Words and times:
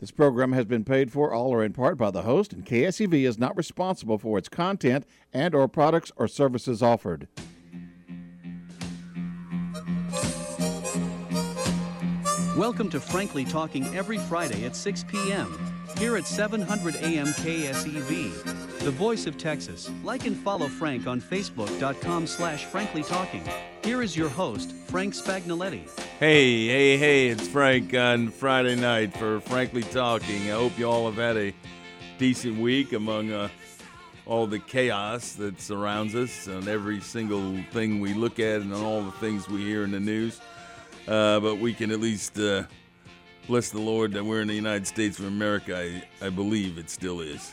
This 0.00 0.10
program 0.10 0.52
has 0.52 0.64
been 0.64 0.82
paid 0.82 1.12
for 1.12 1.30
all 1.30 1.50
or 1.50 1.62
in 1.62 1.74
part 1.74 1.98
by 1.98 2.10
the 2.10 2.22
host, 2.22 2.54
and 2.54 2.64
KSEV 2.64 3.26
is 3.28 3.38
not 3.38 3.54
responsible 3.54 4.16
for 4.16 4.38
its 4.38 4.48
content 4.48 5.04
and 5.30 5.54
or 5.54 5.68
products 5.68 6.10
or 6.16 6.26
services 6.26 6.82
offered. 6.82 7.28
Welcome 12.56 12.88
to 12.88 12.98
Frankly 12.98 13.44
Talking 13.44 13.94
every 13.94 14.16
Friday 14.16 14.64
at 14.64 14.74
6 14.74 15.04
p.m. 15.04 15.54
here 15.98 16.16
at 16.16 16.26
700 16.26 16.96
AM 16.96 17.26
KSEV, 17.26 18.59
the 18.80 18.90
voice 18.90 19.26
of 19.26 19.36
Texas. 19.36 19.90
Like 20.02 20.26
and 20.26 20.36
follow 20.36 20.66
Frank 20.66 21.06
on 21.06 21.20
Facebook.com 21.20 22.26
slash 22.26 22.64
Frankly 22.64 23.02
Talking. 23.02 23.44
Here 23.84 24.02
is 24.02 24.16
your 24.16 24.28
host, 24.30 24.72
Frank 24.72 25.14
Spagnoletti. 25.14 25.86
Hey, 26.18 26.66
hey, 26.66 26.96
hey, 26.96 27.28
it's 27.28 27.46
Frank 27.46 27.94
on 27.94 28.28
Friday 28.28 28.76
night 28.76 29.16
for 29.16 29.40
Frankly 29.40 29.82
Talking. 29.82 30.50
I 30.50 30.54
hope 30.54 30.78
you 30.78 30.86
all 30.86 31.06
have 31.06 31.16
had 31.16 31.36
a 31.36 31.54
decent 32.18 32.58
week 32.58 32.92
among 32.92 33.32
uh, 33.32 33.48
all 34.26 34.46
the 34.46 34.58
chaos 34.58 35.32
that 35.32 35.60
surrounds 35.60 36.14
us 36.14 36.46
and 36.46 36.66
every 36.66 37.00
single 37.00 37.56
thing 37.72 38.00
we 38.00 38.14
look 38.14 38.38
at 38.38 38.62
and 38.62 38.72
all 38.72 39.02
the 39.02 39.12
things 39.12 39.48
we 39.48 39.60
hear 39.60 39.84
in 39.84 39.90
the 39.90 40.00
news. 40.00 40.40
Uh, 41.06 41.40
but 41.40 41.58
we 41.58 41.74
can 41.74 41.90
at 41.90 42.00
least 42.00 42.38
uh, 42.38 42.62
bless 43.46 43.70
the 43.70 43.80
Lord 43.80 44.12
that 44.12 44.24
we're 44.24 44.40
in 44.40 44.48
the 44.48 44.54
United 44.54 44.86
States 44.86 45.18
of 45.18 45.26
America. 45.26 45.76
I, 45.76 46.26
I 46.26 46.30
believe 46.30 46.78
it 46.78 46.88
still 46.88 47.20
is. 47.20 47.52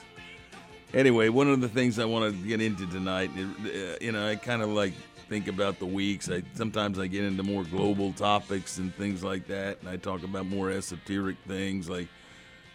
Anyway, 0.93 1.27
one 1.27 1.49
of 1.49 1.59
the 1.59 1.67
things 1.67 1.99
I 1.99 2.05
want 2.05 2.33
to 2.33 2.47
get 2.47 2.61
into 2.61 2.87
tonight, 2.87 3.29
uh, 3.37 3.97
you 3.99 4.13
know, 4.13 4.27
I 4.27 4.37
kind 4.37 4.61
of 4.61 4.69
like 4.69 4.93
think 5.27 5.49
about 5.49 5.79
the 5.79 5.85
weeks. 5.85 6.29
I 6.29 6.43
sometimes 6.53 6.97
I 6.97 7.07
get 7.07 7.25
into 7.25 7.43
more 7.43 7.63
global 7.65 8.13
topics 8.13 8.77
and 8.77 8.95
things 8.95 9.21
like 9.23 9.47
that, 9.47 9.79
and 9.81 9.89
I 9.89 9.97
talk 9.97 10.23
about 10.23 10.45
more 10.45 10.71
esoteric 10.71 11.35
things 11.45 11.89
like 11.89 12.07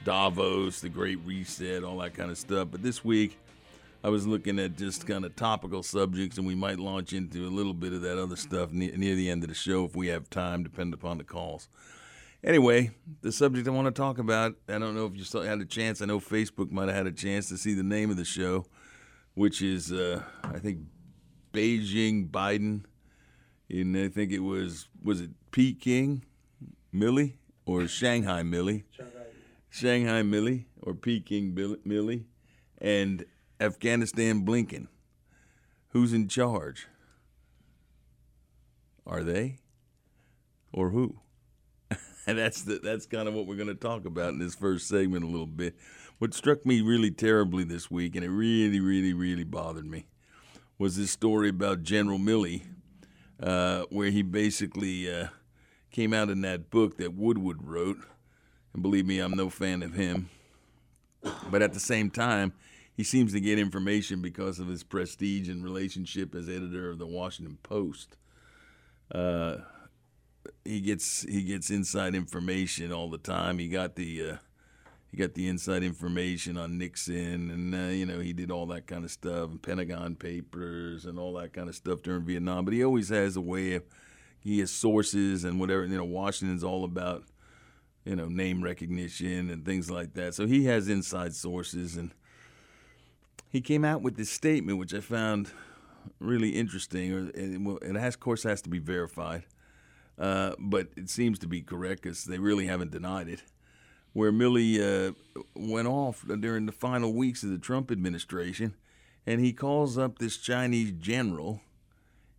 Davos, 0.05 0.81
the 0.81 0.91
Great 0.91 1.21
Reset, 1.25 1.85
all 1.85 1.99
that 1.99 2.13
kind 2.13 2.31
of 2.31 2.37
stuff. 2.37 2.69
But 2.71 2.83
this 2.83 3.03
week, 3.03 3.39
I 4.05 4.11
was 4.11 4.27
looking 4.27 4.59
at 4.59 4.77
just 4.77 5.07
kind 5.07 5.25
of 5.25 5.35
topical 5.35 5.83
subjects, 5.83 6.37
and 6.37 6.47
we 6.47 6.55
might 6.55 6.79
launch 6.79 7.15
into 7.15 7.47
a 7.47 7.51
little 7.51 7.75
bit 7.75 7.95
of 7.95 8.03
that 8.03 8.19
other 8.19 8.37
stuff 8.37 8.73
near, 8.73 8.95
near 8.95 9.15
the 9.15 9.31
end 9.31 9.43
of 9.43 9.49
the 9.49 9.55
show 9.55 9.87
if 9.87 9.97
we 9.97 10.09
have 10.09 10.29
time, 10.29 10.63
depending 10.63 10.93
upon 10.93 11.17
the 11.17 11.25
calls. 11.25 11.69
Anyway, 12.45 12.91
the 13.21 13.31
subject 13.31 13.69
I 13.69 13.71
want 13.71 13.87
to 13.87 13.93
talk 13.93 14.19
about, 14.19 14.57
I 14.69 14.79
don't 14.79 14.97
know 14.97 15.07
if 15.07 15.17
you 15.17 15.23
still 15.23 15.43
had 15.43 15.61
a 15.61 15.65
chance. 15.65 16.03
I 16.03 16.07
know 16.07 16.19
Facebook 16.19 16.73
might 16.73 16.89
have 16.89 16.97
had 16.97 17.07
a 17.07 17.13
chance 17.13 17.49
to 17.51 17.57
see 17.57 17.75
the 17.75 17.85
name 17.85 18.11
of 18.11 18.17
the 18.17 18.25
show, 18.25 18.67
which 19.35 19.63
is, 19.63 19.93
uh, 19.93 20.23
I 20.43 20.59
think, 20.59 20.81
Beijing 21.53 22.31
Biden. 22.31 22.83
And 23.71 23.97
I 23.97 24.09
think 24.09 24.33
it 24.33 24.41
was, 24.41 24.89
was 25.05 25.21
it 25.21 25.31
Peking 25.53 26.25
Milley 26.93 27.35
or 27.65 27.87
Shanghai 27.87 28.43
Milley? 28.43 28.85
Shanghai, 28.91 29.27
Shanghai 29.71 30.23
Milley 30.23 30.65
or 30.83 30.95
Peking 30.95 31.55
Milley. 31.55 32.25
And 32.79 33.25
Afghanistan 33.61 34.45
Blinken. 34.45 34.89
Who's 35.91 36.13
in 36.13 36.27
charge? 36.27 36.89
Are 39.07 39.23
they? 39.23 39.59
Or 40.73 40.91
who? 40.91 41.21
And 42.27 42.39
that's 42.39 42.63
the, 42.63 42.79
that's 42.83 43.07
kind 43.07 43.29
of 43.29 43.35
what 43.35 43.47
we're 43.47 43.57
going 43.57 43.69
to 43.69 43.75
talk 43.75 44.05
about 44.05 44.31
in 44.31 44.39
this 44.39 44.55
first 44.55 44.89
segment 44.89 45.25
a 45.25 45.29
little 45.29 45.47
bit. 45.47 45.77
What 46.19 46.35
struck 46.35 46.65
me 46.65 46.81
really 46.81 47.11
terribly 47.11 47.65
this 47.65 47.91
week, 47.91 48.15
and 48.15 48.25
it 48.25 48.31
really, 48.31 48.81
really, 48.81 49.13
really 49.13 49.45
bothered 49.45 49.87
me, 49.87 50.07
was 50.79 50.97
this 50.97 51.11
story 51.11 51.49
about 51.49 51.83
General 51.83 52.19
Milley, 52.19 52.63
uh, 53.43 53.85
where 53.91 54.11
he 54.11 54.23
basically 54.23 55.13
uh, 55.13 55.29
came 55.91 56.13
out 56.13 56.31
in 56.31 56.41
that 56.43 56.71
book 56.71 56.97
that 56.99 57.15
Woodward 57.15 57.63
wrote. 57.63 57.99
And 58.73 58.83
believe 58.83 59.07
me, 59.07 59.19
I'm 59.19 59.33
no 59.33 59.51
fan 59.51 59.83
of 59.83 59.95
him. 59.95 60.29
But 61.51 61.63
at 61.63 61.73
the 61.73 61.81
same 61.81 62.11
time, 62.11 62.53
he 62.95 63.05
seems 63.05 63.33
to 63.33 63.41
get 63.41 63.59
information 63.59 64.23
because 64.23 64.59
of 64.59 64.69
his 64.69 64.83
prestige 64.83 65.49
and 65.49 65.65
relationship 65.65 66.35
as 66.35 66.49
editor 66.49 66.91
of 66.91 66.99
the 66.99 67.07
Washington 67.07 67.59
Post. 67.63 68.17
Uh, 69.13 69.57
he 70.65 70.81
gets 70.81 71.23
he 71.23 71.43
gets 71.43 71.71
inside 71.71 72.15
information 72.15 72.93
all 72.93 73.11
the 73.11 73.19
time. 73.19 73.59
He 73.59 73.69
got 73.69 73.97
the 73.97 74.31
uh, 74.31 74.37
he 75.11 75.17
got 75.17 75.35
the 75.35 75.49
inside 75.49 75.83
information 75.83 76.57
on 76.57 76.79
Nixon, 76.79 77.51
and 77.51 77.75
uh, 77.75 77.93
you 77.93 78.07
know 78.07 78.21
he 78.21 78.33
did 78.33 78.51
all 78.51 78.67
that 78.67 78.87
kind 78.87 79.05
of 79.05 79.11
stuff, 79.11 79.51
and 79.51 79.63
Pentagon 79.63 80.17
Papers, 80.17 81.05
and 81.05 81.19
all 81.19 81.35
that 81.35 81.53
kind 81.53 81.69
of 81.69 81.75
stuff 81.75 82.03
during 82.03 82.25
Vietnam. 82.25 82.65
But 82.65 82.75
he 82.75 82.85
always 82.85 83.09
has 83.11 83.37
a 83.37 83.41
way 83.41 83.75
of 83.75 83.85
he 84.41 84.61
has 84.61 84.71
sources 84.71 85.45
and 85.45 85.61
whatever. 85.61 85.85
You 85.85 85.97
know, 85.97 86.05
Washington's 86.05 86.65
all 86.65 86.85
about 86.85 87.25
you 88.05 88.17
know 88.17 88.29
name 88.29 88.63
recognition 88.63 89.51
and 89.51 89.65
things 89.65 89.91
like 89.91 90.15
that. 90.15 90.35
So 90.35 90.47
he 90.47 90.65
has 90.65 90.89
inside 90.89 91.35
sources 91.35 91.97
and 91.97 92.13
he 93.53 93.61
came 93.61 93.85
out 93.85 94.01
with 94.01 94.17
this 94.17 94.31
statement, 94.31 94.79
which 94.79 94.95
I 94.95 95.01
found 95.01 95.53
really 96.19 96.51
interesting. 96.51 97.31
It 97.35 97.97
has, 97.97 98.15
of 98.15 98.21
course, 98.21 98.43
has 98.45 98.63
to 98.63 98.71
be 98.71 98.79
verified, 98.79 99.45
uh, 100.19 100.53
but 100.59 100.89
it 100.97 101.09
seems 101.11 101.39
to 101.41 101.47
be 101.47 101.63
correct 101.63 102.03
because 102.03 102.25
they 102.25 102.39
really 102.39 102.67
haven't 102.67 102.91
denied 102.91 103.29
it. 103.29 103.43
Where 104.13 104.33
Milley 104.33 104.79
uh, 104.79 105.13
went 105.55 105.89
off 105.89 106.25
during 106.41 106.67
the 106.67 106.73
final 106.73 107.15
weeks 107.15 107.43
of 107.43 107.51
the 107.51 107.59
Trump 107.59 107.91
administration, 107.91 108.75
and 109.27 109.41
he 109.41 109.53
calls 109.53 109.97
up 109.97 110.19
this 110.19 110.37
Chinese 110.37 110.93
general, 110.93 111.63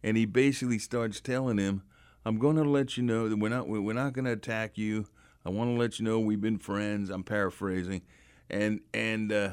and 0.04 0.16
he 0.16 0.26
basically 0.26 0.78
starts 0.78 1.20
telling 1.20 1.58
him, 1.58 1.82
"I'm 2.26 2.38
going 2.38 2.58
to 2.58 2.64
let 2.64 2.96
you 2.96 3.04
know 3.04 3.28
that 3.28 3.38
we're 3.38 3.50
not 3.50 3.68
we're 3.68 3.94
not 3.94 4.14
going 4.14 4.26
to 4.26 4.32
attack 4.32 4.78
you. 4.78 5.08
I 5.46 5.50
want 5.50 5.72
to 5.72 5.80
let 5.80 6.00
you 6.00 6.06
know 6.06 6.20
we've 6.20 6.40
been 6.40 6.60
friends." 6.60 7.10
I'm 7.10 7.24
paraphrasing, 7.24 8.04
and 8.52 8.82
and 8.94 9.32
uh, 9.32 9.50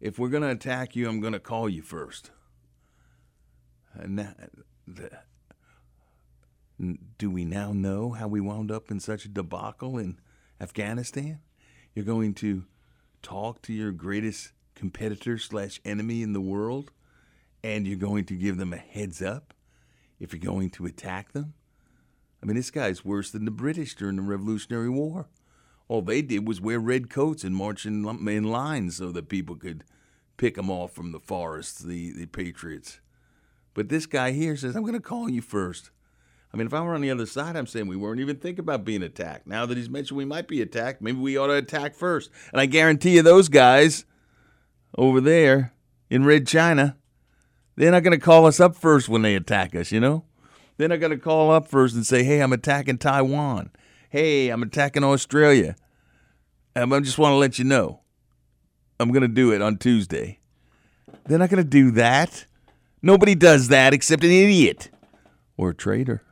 if 0.00 0.18
we're 0.18 0.28
going 0.28 0.42
to 0.42 0.50
attack 0.50 0.94
you, 0.94 1.08
I'm 1.08 1.20
going 1.20 1.32
to 1.32 1.40
call 1.40 1.68
you 1.70 1.80
first. 1.82 2.30
And 3.94 4.18
that, 4.18 4.50
the, 4.86 5.10
do 7.18 7.30
we 7.30 7.44
now 7.44 7.72
know 7.72 8.10
how 8.10 8.28
we 8.28 8.40
wound 8.40 8.70
up 8.70 8.90
in 8.90 9.00
such 9.00 9.24
a 9.24 9.28
debacle 9.28 9.98
in 9.98 10.18
Afghanistan? 10.60 11.40
You're 11.94 12.04
going 12.04 12.34
to 12.34 12.64
talk 13.22 13.62
to 13.62 13.72
your 13.72 13.92
greatest 13.92 14.52
competitor 14.74 15.38
slash 15.38 15.80
enemy 15.84 16.22
in 16.22 16.32
the 16.32 16.40
world, 16.40 16.90
and 17.64 17.86
you're 17.86 17.96
going 17.96 18.24
to 18.26 18.34
give 18.34 18.58
them 18.58 18.72
a 18.72 18.76
heads 18.76 19.22
up 19.22 19.54
if 20.20 20.32
you're 20.32 20.40
going 20.40 20.70
to 20.70 20.86
attack 20.86 21.32
them. 21.32 21.54
I 22.42 22.46
mean, 22.46 22.56
this 22.56 22.70
guy's 22.70 23.04
worse 23.04 23.30
than 23.30 23.46
the 23.46 23.50
British 23.50 23.94
during 23.94 24.16
the 24.16 24.22
Revolutionary 24.22 24.90
War. 24.90 25.28
All 25.88 26.02
they 26.02 26.20
did 26.20 26.46
was 26.46 26.60
wear 26.60 26.78
red 26.78 27.08
coats 27.08 27.44
and 27.44 27.56
march 27.56 27.86
in, 27.86 28.04
in 28.28 28.44
lines 28.44 28.96
so 28.96 29.12
that 29.12 29.28
people 29.28 29.56
could 29.56 29.84
pick 30.36 30.56
them 30.56 30.70
off 30.70 30.92
from 30.92 31.12
the 31.12 31.20
forests, 31.20 31.80
the, 31.80 32.12
the 32.12 32.26
Patriots. 32.26 33.00
But 33.72 33.88
this 33.88 34.06
guy 34.06 34.32
here 34.32 34.56
says, 34.56 34.76
I'm 34.76 34.82
going 34.82 34.94
to 34.94 35.00
call 35.00 35.28
you 35.28 35.40
first. 35.40 35.90
I 36.56 36.58
mean, 36.58 36.66
if 36.66 36.74
I 36.74 36.80
were 36.80 36.94
on 36.94 37.02
the 37.02 37.10
other 37.10 37.26
side, 37.26 37.54
I'm 37.54 37.66
saying 37.66 37.86
we 37.86 37.96
weren't 37.96 38.20
even 38.20 38.36
thinking 38.36 38.62
about 38.62 38.84
being 38.84 39.02
attacked. 39.02 39.46
Now 39.46 39.66
that 39.66 39.76
he's 39.76 39.90
mentioned 39.90 40.16
we 40.16 40.24
might 40.24 40.48
be 40.48 40.62
attacked, 40.62 41.02
maybe 41.02 41.18
we 41.18 41.36
ought 41.36 41.48
to 41.48 41.54
attack 41.54 41.94
first. 41.94 42.30
And 42.52 42.60
I 42.60 42.66
guarantee 42.66 43.16
you, 43.16 43.22
those 43.22 43.48
guys 43.48 44.06
over 44.96 45.20
there 45.20 45.74
in 46.08 46.24
Red 46.24 46.46
China, 46.46 46.96
they're 47.76 47.90
not 47.90 48.02
going 48.02 48.18
to 48.18 48.24
call 48.24 48.46
us 48.46 48.58
up 48.58 48.74
first 48.74 49.08
when 49.08 49.20
they 49.22 49.34
attack 49.34 49.76
us, 49.76 49.92
you 49.92 50.00
know? 50.00 50.24
They're 50.78 50.88
not 50.88 51.00
going 51.00 51.10
to 51.10 51.18
call 51.18 51.50
up 51.50 51.68
first 51.68 51.94
and 51.94 52.06
say, 52.06 52.24
hey, 52.24 52.40
I'm 52.40 52.52
attacking 52.52 52.98
Taiwan 52.98 53.70
hey, 54.16 54.48
I'm 54.48 54.62
attacking 54.62 55.04
Australia. 55.04 55.76
Um, 56.74 56.92
I 56.92 57.00
just 57.00 57.18
want 57.18 57.32
to 57.32 57.36
let 57.36 57.58
you 57.58 57.64
know. 57.64 58.00
I'm 58.98 59.10
going 59.10 59.22
to 59.22 59.28
do 59.28 59.52
it 59.52 59.60
on 59.60 59.76
Tuesday. 59.76 60.40
They're 61.26 61.38
not 61.38 61.50
going 61.50 61.62
to 61.62 61.68
do 61.68 61.90
that. 61.92 62.46
Nobody 63.02 63.34
does 63.34 63.68
that 63.68 63.92
except 63.92 64.24
an 64.24 64.30
idiot 64.30 64.90
or 65.56 65.70
a 65.70 65.74
traitor. 65.74 66.22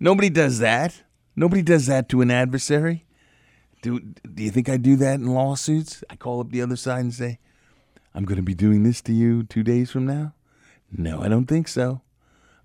Nobody 0.00 0.30
does 0.30 0.58
that. 0.58 1.02
Nobody 1.36 1.62
does 1.62 1.86
that 1.86 2.08
to 2.08 2.22
an 2.22 2.30
adversary. 2.30 3.04
Do, 3.82 4.00
do 4.00 4.42
you 4.42 4.50
think 4.50 4.68
I 4.68 4.78
do 4.78 4.96
that 4.96 5.14
in 5.14 5.26
lawsuits? 5.26 6.02
I 6.10 6.16
call 6.16 6.40
up 6.40 6.50
the 6.50 6.62
other 6.62 6.76
side 6.76 7.00
and 7.00 7.14
say, 7.14 7.38
I'm 8.14 8.24
going 8.24 8.36
to 8.36 8.42
be 8.42 8.54
doing 8.54 8.82
this 8.82 9.00
to 9.02 9.12
you 9.12 9.44
two 9.44 9.62
days 9.62 9.90
from 9.90 10.06
now? 10.06 10.34
No, 10.90 11.22
I 11.22 11.28
don't 11.28 11.46
think 11.46 11.68
so. 11.68 12.00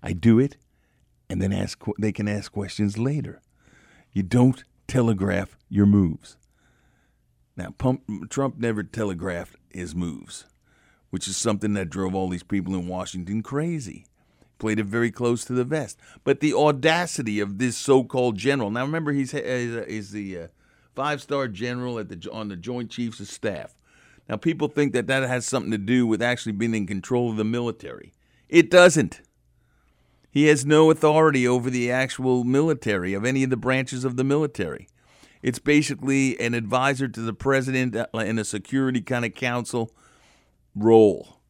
I 0.02 0.12
do 0.12 0.38
it, 0.38 0.56
and 1.28 1.40
then 1.40 1.52
ask. 1.52 1.80
They 1.98 2.12
can 2.12 2.28
ask 2.28 2.50
questions 2.50 2.98
later. 2.98 3.40
You 4.12 4.22
don't 4.22 4.64
telegraph 4.88 5.56
your 5.68 5.86
moves. 5.86 6.36
Now, 7.56 7.74
Trump 8.28 8.58
never 8.58 8.82
telegraphed 8.82 9.56
his 9.70 9.94
moves, 9.94 10.44
which 11.10 11.28
is 11.28 11.36
something 11.36 11.74
that 11.74 11.90
drove 11.90 12.14
all 12.14 12.28
these 12.28 12.42
people 12.42 12.74
in 12.74 12.88
Washington 12.88 13.42
crazy. 13.42 14.06
Played 14.58 14.78
it 14.78 14.86
very 14.86 15.10
close 15.10 15.44
to 15.44 15.52
the 15.52 15.64
vest. 15.64 15.98
But 16.24 16.40
the 16.40 16.54
audacity 16.54 17.40
of 17.40 17.58
this 17.58 17.76
so-called 17.76 18.36
general. 18.36 18.70
Now, 18.70 18.84
remember, 18.84 19.12
he's 19.12 19.32
he's 19.32 20.10
the 20.12 20.38
uh, 20.38 20.46
five-star 20.94 21.48
general 21.48 21.98
at 21.98 22.08
the 22.08 22.30
on 22.32 22.48
the 22.48 22.56
Joint 22.56 22.90
Chiefs 22.90 23.20
of 23.20 23.28
Staff. 23.28 23.74
Now, 24.28 24.36
people 24.36 24.68
think 24.68 24.92
that 24.94 25.06
that 25.08 25.22
has 25.22 25.46
something 25.46 25.70
to 25.70 25.78
do 25.78 26.06
with 26.06 26.22
actually 26.22 26.52
being 26.52 26.74
in 26.74 26.86
control 26.86 27.30
of 27.30 27.36
the 27.36 27.44
military. 27.44 28.12
It 28.48 28.70
doesn't. 28.70 29.20
He 30.30 30.46
has 30.46 30.66
no 30.66 30.90
authority 30.90 31.46
over 31.46 31.70
the 31.70 31.90
actual 31.90 32.44
military, 32.44 33.14
of 33.14 33.24
any 33.24 33.44
of 33.44 33.50
the 33.50 33.56
branches 33.56 34.04
of 34.04 34.16
the 34.16 34.24
military. 34.24 34.88
It's 35.42 35.58
basically 35.58 36.38
an 36.40 36.54
advisor 36.54 37.08
to 37.08 37.20
the 37.20 37.32
president 37.32 37.94
uh, 37.94 38.06
in 38.18 38.38
a 38.38 38.44
security 38.44 39.00
kind 39.00 39.24
of 39.24 39.34
council 39.34 39.92
role. 40.74 41.40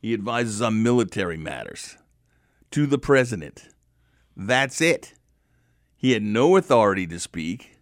He 0.00 0.14
advises 0.14 0.62
on 0.62 0.82
military 0.82 1.36
matters 1.36 1.96
to 2.70 2.86
the 2.86 2.98
president. 2.98 3.68
That's 4.36 4.80
it. 4.80 5.14
He 5.96 6.12
had 6.12 6.22
no 6.22 6.56
authority 6.56 7.06
to 7.08 7.18
speak. 7.18 7.76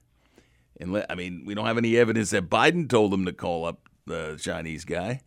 And 0.81 1.05
I 1.09 1.15
mean, 1.15 1.45
we 1.47 1.55
don't 1.55 1.67
have 1.67 1.79
any 1.79 1.97
evidence 1.97 2.31
that 2.31 2.49
Biden 2.49 2.89
told 2.89 3.13
him 3.13 3.25
to 3.27 3.33
call 3.33 3.65
up 3.65 3.89
the 4.07 4.39
Chinese 4.41 4.85
guy. 4.85 5.21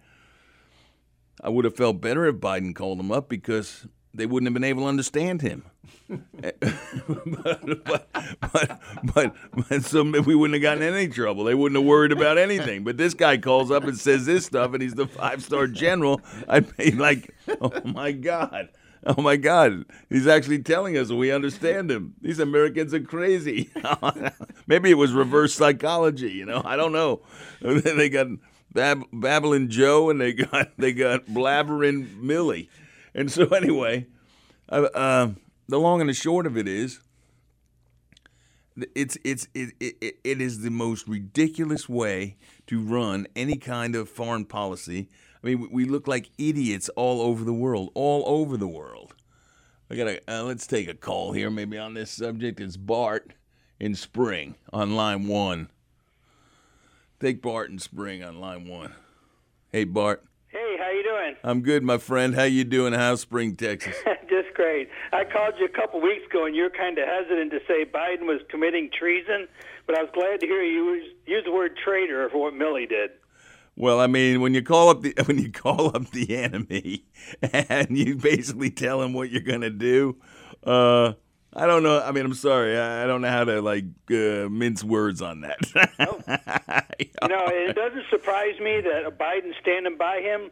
I 1.41 1.49
would 1.49 1.65
have 1.65 1.75
felt 1.75 2.01
better 2.01 2.25
if 2.25 2.35
Biden 2.35 2.75
called 2.75 2.99
him 2.99 3.11
up 3.11 3.29
because 3.29 3.87
they 4.13 4.25
wouldn't 4.25 4.47
have 4.47 4.53
been 4.53 4.63
able 4.63 4.83
to 4.83 4.87
understand 4.87 5.41
him. 5.41 5.63
but, 6.09 6.59
but, 6.59 8.09
but, 8.41 8.81
but, 9.03 9.35
but 9.63 10.25
we 10.25 10.35
wouldn't 10.35 10.55
have 10.55 10.61
gotten 10.61 10.83
any 10.83 11.07
trouble. 11.07 11.43
They 11.43 11.55
wouldn't 11.55 11.79
have 11.79 11.87
worried 11.87 12.11
about 12.11 12.37
anything. 12.37 12.83
But 12.83 12.97
this 12.97 13.13
guy 13.13 13.37
calls 13.37 13.71
up 13.71 13.83
and 13.83 13.97
says 13.97 14.25
this 14.25 14.45
stuff, 14.45 14.73
and 14.73 14.81
he's 14.81 14.95
the 14.95 15.07
five 15.07 15.43
star 15.43 15.67
general. 15.67 16.21
I'd 16.47 16.75
be 16.75 16.91
like, 16.91 17.33
oh 17.61 17.71
my 17.85 18.11
God. 18.11 18.69
Oh 19.05 19.21
my 19.21 19.37
God, 19.37 19.85
he's 20.09 20.27
actually 20.27 20.61
telling 20.61 20.97
us 20.97 21.09
we 21.09 21.31
understand 21.31 21.89
him. 21.89 22.15
These 22.21 22.39
Americans 22.39 22.93
are 22.93 22.99
crazy. 22.99 23.69
Maybe 24.67 24.91
it 24.91 24.95
was 24.95 25.13
reverse 25.13 25.53
psychology, 25.53 26.31
you 26.31 26.45
know. 26.45 26.61
I 26.65 26.75
don't 26.75 26.91
know. 26.91 27.21
they 27.61 28.09
got 28.09 28.27
Bab- 28.71 29.05
babbling 29.11 29.69
Joe 29.69 30.09
and 30.09 30.21
they 30.21 30.33
got 30.33 30.77
they 30.77 30.91
got 30.91 31.25
blabbering 31.25 32.21
Milley, 32.21 32.67
and 33.15 33.31
so 33.31 33.47
anyway, 33.47 34.05
uh, 34.69 34.87
uh, 34.93 35.29
the 35.67 35.79
long 35.79 36.01
and 36.01 36.09
the 36.09 36.13
short 36.13 36.45
of 36.45 36.55
it 36.55 36.67
is, 36.67 36.99
it's 38.95 39.17
it's 39.23 39.47
it, 39.55 39.73
it, 39.79 40.19
it 40.23 40.41
is 40.41 40.61
the 40.61 40.69
most 40.69 41.07
ridiculous 41.07 41.89
way 41.89 42.37
to 42.67 42.79
run 42.79 43.25
any 43.35 43.57
kind 43.57 43.95
of 43.95 44.07
foreign 44.07 44.45
policy 44.45 45.09
I 45.43 45.47
mean, 45.47 45.69
we 45.71 45.85
look 45.85 46.07
like 46.07 46.29
idiots 46.37 46.89
all 46.89 47.21
over 47.21 47.43
the 47.43 47.53
world, 47.53 47.91
all 47.93 48.23
over 48.27 48.57
the 48.57 48.67
world. 48.67 49.13
I 49.89 49.95
gotta 49.95 50.21
uh, 50.27 50.43
let's 50.43 50.67
take 50.67 50.87
a 50.87 50.93
call 50.93 51.31
here, 51.31 51.49
maybe 51.49 51.77
on 51.77 51.93
this 51.93 52.11
subject. 52.11 52.59
It's 52.59 52.77
Bart 52.77 53.33
in 53.79 53.95
Spring 53.95 54.55
on 54.71 54.95
line 54.95 55.27
one. 55.27 55.69
Take 57.19 57.41
Bart 57.41 57.69
in 57.69 57.79
Spring 57.79 58.23
on 58.23 58.39
line 58.39 58.67
one. 58.67 58.93
Hey, 59.71 59.85
Bart. 59.85 60.23
Hey, 60.49 60.77
how 60.79 60.89
you 60.91 61.03
doing? 61.03 61.35
I'm 61.43 61.61
good, 61.61 61.83
my 61.83 61.97
friend. 61.97 62.35
How 62.35 62.43
you 62.43 62.63
doing? 62.63 62.93
How's 62.93 63.21
Spring, 63.21 63.55
Texas? 63.55 63.95
Just 64.29 64.53
great. 64.55 64.89
I 65.13 65.23
called 65.23 65.53
you 65.59 65.65
a 65.65 65.69
couple 65.69 66.01
weeks 66.01 66.25
ago, 66.25 66.45
and 66.45 66.55
you're 66.55 66.69
kind 66.69 66.97
of 66.97 67.07
hesitant 67.07 67.51
to 67.51 67.59
say 67.67 67.85
Biden 67.85 68.25
was 68.25 68.41
committing 68.49 68.89
treason, 68.97 69.47
but 69.87 69.97
I 69.97 70.01
was 70.01 70.11
glad 70.13 70.39
to 70.41 70.45
hear 70.45 70.63
you 70.63 71.01
use 71.25 71.43
the 71.45 71.51
word 71.51 71.77
traitor 71.83 72.29
for 72.29 72.41
what 72.41 72.53
Milley 72.53 72.89
did. 72.89 73.11
Well, 73.79 74.01
I 74.01 74.07
mean, 74.07 74.41
when 74.41 74.53
you 74.53 74.61
call 74.61 74.89
up 74.89 75.01
the 75.01 75.13
when 75.25 75.39
you 75.39 75.51
call 75.51 75.95
up 75.95 76.11
the 76.11 76.35
enemy 76.35 77.05
and 77.41 77.97
you 77.97 78.15
basically 78.17 78.69
tell 78.69 79.01
him 79.01 79.13
what 79.13 79.31
you're 79.31 79.41
gonna 79.41 79.69
do, 79.69 80.17
uh, 80.65 81.13
I 81.53 81.65
don't 81.65 81.81
know. 81.83 82.01
I 82.01 82.11
mean, 82.11 82.25
I'm 82.25 82.33
sorry, 82.33 82.77
I 82.77 83.07
don't 83.07 83.21
know 83.21 83.29
how 83.29 83.45
to 83.45 83.61
like 83.61 83.85
uh, 84.11 84.49
mince 84.49 84.83
words 84.83 85.21
on 85.21 85.41
that. 85.41 85.59
no. 85.97 86.19
You 87.21 87.27
know, 87.29 87.47
it 87.47 87.75
doesn't 87.75 88.05
surprise 88.09 88.59
me 88.59 88.81
that 88.81 89.17
Biden 89.17 89.53
standing 89.61 89.97
by 89.97 90.19
him. 90.19 90.51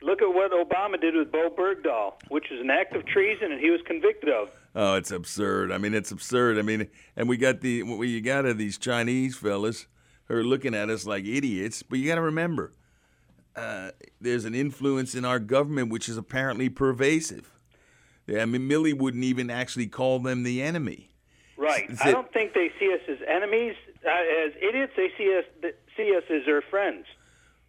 Look 0.00 0.22
at 0.22 0.28
what 0.32 0.52
Obama 0.52 1.00
did 1.00 1.14
with 1.16 1.32
Bowe 1.32 1.50
Bergdahl, 1.50 2.14
which 2.28 2.52
is 2.52 2.60
an 2.60 2.70
act 2.70 2.94
of 2.94 3.04
treason, 3.06 3.50
and 3.50 3.60
he 3.60 3.70
was 3.70 3.80
convicted 3.84 4.28
of. 4.28 4.48
Oh, 4.76 4.94
it's 4.94 5.10
absurd. 5.10 5.72
I 5.72 5.78
mean, 5.78 5.94
it's 5.94 6.12
absurd. 6.12 6.56
I 6.58 6.62
mean, 6.62 6.88
and 7.16 7.28
we 7.28 7.36
got 7.36 7.62
the 7.62 7.82
we 7.82 8.08
you 8.08 8.20
got 8.20 8.42
these 8.56 8.78
Chinese 8.78 9.36
fellas 9.36 9.86
are 10.30 10.42
looking 10.42 10.74
at 10.74 10.90
us 10.90 11.06
like 11.06 11.24
idiots. 11.24 11.82
But 11.82 11.98
you 11.98 12.08
got 12.08 12.16
to 12.16 12.22
remember, 12.22 12.72
uh, 13.56 13.90
there's 14.20 14.44
an 14.44 14.54
influence 14.54 15.14
in 15.14 15.24
our 15.24 15.38
government 15.38 15.90
which 15.90 16.08
is 16.08 16.16
apparently 16.16 16.68
pervasive. 16.68 17.52
I 18.28 18.44
mean, 18.44 18.68
Milley 18.68 18.96
wouldn't 18.96 19.24
even 19.24 19.50
actually 19.50 19.86
call 19.86 20.18
them 20.18 20.42
the 20.42 20.60
enemy. 20.62 21.10
Right. 21.56 21.90
I 22.02 22.12
don't 22.12 22.32
think 22.32 22.54
they 22.54 22.70
see 22.78 22.92
us 22.92 23.00
as 23.08 23.18
enemies, 23.26 23.74
uh, 24.06 24.46
as 24.46 24.52
idiots. 24.60 24.92
They 24.96 25.10
see 25.16 25.36
us 25.36 25.72
see 25.96 26.14
us 26.16 26.24
as 26.30 26.44
their 26.46 26.62
friends. 26.62 27.06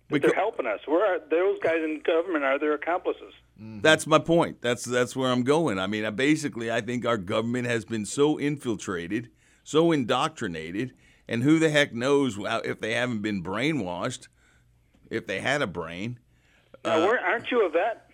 Because, 0.10 0.32
they're 0.32 0.40
helping 0.40 0.66
us. 0.66 0.80
We're 0.88 1.20
those 1.30 1.60
guys 1.60 1.78
in 1.84 2.02
government 2.04 2.44
are 2.44 2.58
their 2.58 2.74
accomplices. 2.74 3.34
Mm-hmm. 3.62 3.82
That's 3.82 4.08
my 4.08 4.20
point. 4.20 4.62
That's 4.62 4.84
that's 4.84 5.16
where 5.16 5.32
I'm 5.32 5.44
going. 5.44 5.78
I 5.80 5.88
mean, 5.88 6.12
basically, 6.16 6.72
I 6.72 6.82
think 6.82 7.06
our 7.06 7.18
government 7.18 7.68
has 7.68 7.86
been 7.86 8.06
so 8.06 8.40
infiltrated, 8.40 9.30
so 9.64 9.92
indoctrinated, 9.92 10.94
and 11.30 11.44
who 11.44 11.60
the 11.60 11.70
heck 11.70 11.94
knows 11.94 12.38
if 12.66 12.82
they 12.82 12.96
haven't 12.96 13.22
been 13.22 13.44
brainwashed, 13.44 14.28
if 15.12 15.28
they 15.28 15.40
had 15.40 15.62
a 15.62 15.68
brain. 15.68 16.20
Now, 16.84 17.08
uh, 17.08 17.18
aren't 17.24 17.52
you 17.52 17.66
a 17.66 17.70
vet? 17.70 18.10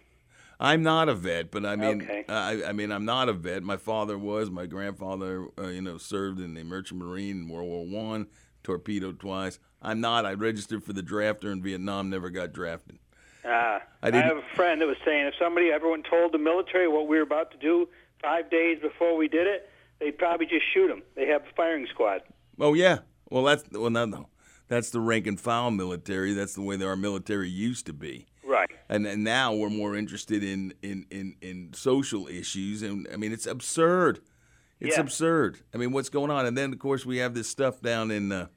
I'm 0.60 0.84
not 0.84 1.10
a 1.10 1.16
vet, 1.16 1.50
but 1.50 1.66
I 1.66 1.76
mean, 1.76 2.02
okay. 2.02 2.26
I, 2.28 2.66
I, 2.66 2.72
mean, 2.74 2.92
I'm 2.92 3.06
not 3.06 3.30
a 3.30 3.34
vet. 3.34 3.64
My 3.64 3.78
father 3.78 4.18
was. 4.18 4.50
My 4.52 4.66
grandfather, 4.66 5.48
uh, 5.58 5.68
you 5.68 5.82
know, 5.82 5.98
served 5.98 6.40
in 6.40 6.54
the 6.54 6.64
Merchant 6.64 7.00
Marine 7.00 7.44
in 7.44 7.50
World 7.50 7.68
War 7.68 7.86
One, 7.86 8.28
torpedoed 8.64 9.20
twice. 9.20 9.60
I'm 9.82 10.02
not. 10.02 10.26
I 10.26 10.34
registered 10.34 10.84
for 10.84 10.94
the 10.94 11.04
drafter 11.04 11.52
in 11.52 11.62
Vietnam, 11.62 12.10
never 12.10 12.30
got 12.30 12.54
drafted. 12.54 13.00
Ah, 13.46 13.82
I, 14.02 14.10
I 14.10 14.16
have 14.22 14.38
a 14.38 14.56
friend 14.56 14.82
that 14.82 14.88
was 14.88 14.98
saying 15.06 15.28
if 15.28 15.36
somebody 15.40 15.72
everyone 15.72 16.04
told 16.04 16.34
the 16.34 16.38
military 16.38 16.88
what 16.88 17.08
we 17.08 17.18
were 17.18 17.24
about 17.24 17.52
to 17.52 17.58
do 17.58 17.88
five 18.22 18.50
days 18.50 18.80
before 18.82 19.16
we 19.16 19.28
did 19.28 19.48
it, 19.48 19.70
they'd 20.00 20.18
probably 20.18 20.48
just 20.48 20.66
shoot 20.74 20.88
them. 20.88 21.04
They 21.16 21.28
have 21.28 21.44
a 21.44 21.54
firing 21.56 21.88
squad. 21.94 22.22
Oh 22.60 22.74
yeah. 22.74 23.00
Well, 23.30 23.44
that's 23.44 23.64
well 23.72 23.90
no, 23.90 24.06
no. 24.06 24.30
That's 24.68 24.90
the 24.90 25.00
rank 25.00 25.28
and 25.28 25.40
file 25.40 25.72
military. 25.72 26.34
That's 26.34 26.56
the 26.56 26.62
way 26.62 26.76
that 26.76 26.88
our 26.88 26.96
military 26.96 27.50
used 27.50 27.86
to 27.86 27.94
be. 27.94 28.26
Right. 28.44 28.70
And, 28.90 29.06
and 29.06 29.24
now 29.24 29.54
we're 29.54 29.70
more 29.70 29.96
interested 29.96 30.44
in, 30.44 30.74
in, 30.82 31.06
in, 31.12 31.36
in 31.42 31.72
social 31.74 32.28
issues. 32.28 32.82
And 32.82 33.08
I 33.14 33.18
mean, 33.18 33.32
it's 33.32 33.46
absurd. 33.46 34.22
It's 34.80 34.98
yeah. 34.98 35.02
absurd. 35.02 35.60
I 35.74 35.78
mean, 35.78 35.92
what's 35.92 36.10
going 36.10 36.32
on? 36.32 36.46
And 36.46 36.58
then, 36.58 36.74
of 36.74 36.80
course, 36.80 37.06
we 37.06 37.18
have 37.18 37.34
this 37.34 37.48
stuff 37.48 37.82
down 37.82 38.12
in, 38.12 38.32
uh, 38.32 38.48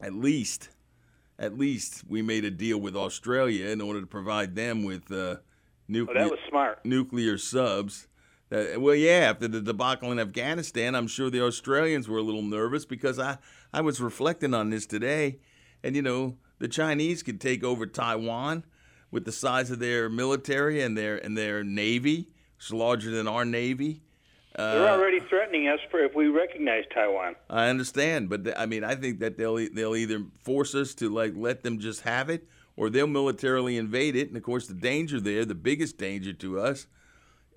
at 0.00 0.12
least, 0.12 0.68
at 1.38 1.56
least 1.56 2.04
we 2.06 2.22
made 2.22 2.44
a 2.44 2.50
deal 2.50 2.78
with 2.78 2.96
Australia 2.96 3.68
in 3.68 3.80
order 3.80 4.00
to 4.00 4.06
provide 4.06 4.54
them 4.54 4.84
with 4.84 5.10
uh, 5.10 5.36
nuclear, 5.88 6.18
oh, 6.18 6.22
that 6.24 6.30
was 6.30 6.40
smart. 6.48 6.84
nuclear 6.84 7.38
subs. 7.38 8.08
Uh, 8.52 8.78
well, 8.78 8.94
yeah, 8.94 9.30
after 9.30 9.48
the 9.48 9.60
debacle 9.60 10.12
in 10.12 10.20
Afghanistan, 10.20 10.94
I'm 10.94 11.08
sure 11.08 11.30
the 11.30 11.44
Australians 11.44 12.08
were 12.08 12.18
a 12.18 12.22
little 12.22 12.42
nervous 12.42 12.84
because 12.84 13.18
I, 13.18 13.38
I 13.72 13.80
was 13.80 14.00
reflecting 14.00 14.54
on 14.54 14.70
this 14.70 14.86
today. 14.86 15.40
And, 15.82 15.96
you 15.96 16.02
know, 16.02 16.36
the 16.58 16.68
Chinese 16.68 17.22
could 17.22 17.40
take 17.40 17.64
over 17.64 17.86
Taiwan 17.86 18.64
with 19.10 19.24
the 19.24 19.32
size 19.32 19.70
of 19.70 19.78
their 19.78 20.08
military 20.08 20.82
and 20.82 20.96
their 20.96 21.16
and 21.16 21.36
their 21.36 21.62
navy, 21.62 22.28
it's 22.56 22.72
larger 22.72 23.10
than 23.10 23.28
our 23.28 23.44
navy. 23.44 24.02
Uh, 24.54 24.74
They're 24.74 24.88
already 24.88 25.20
threatening 25.20 25.68
us 25.68 25.80
for 25.90 26.00
if 26.00 26.14
we 26.14 26.28
recognize 26.28 26.84
Taiwan. 26.92 27.36
I 27.50 27.68
understand, 27.68 28.30
but 28.30 28.44
th- 28.44 28.56
I 28.58 28.66
mean, 28.66 28.84
I 28.84 28.94
think 28.94 29.20
that 29.20 29.36
they'll 29.36 29.56
they'll 29.72 29.96
either 29.96 30.24
force 30.42 30.74
us 30.74 30.94
to 30.96 31.08
like 31.08 31.34
let 31.36 31.62
them 31.62 31.78
just 31.78 32.02
have 32.02 32.30
it, 32.30 32.48
or 32.76 32.90
they'll 32.90 33.06
militarily 33.06 33.76
invade 33.76 34.16
it. 34.16 34.28
And 34.28 34.36
of 34.36 34.42
course, 34.42 34.66
the 34.66 34.74
danger 34.74 35.20
there, 35.20 35.44
the 35.44 35.54
biggest 35.54 35.98
danger 35.98 36.32
to 36.32 36.58
us, 36.58 36.86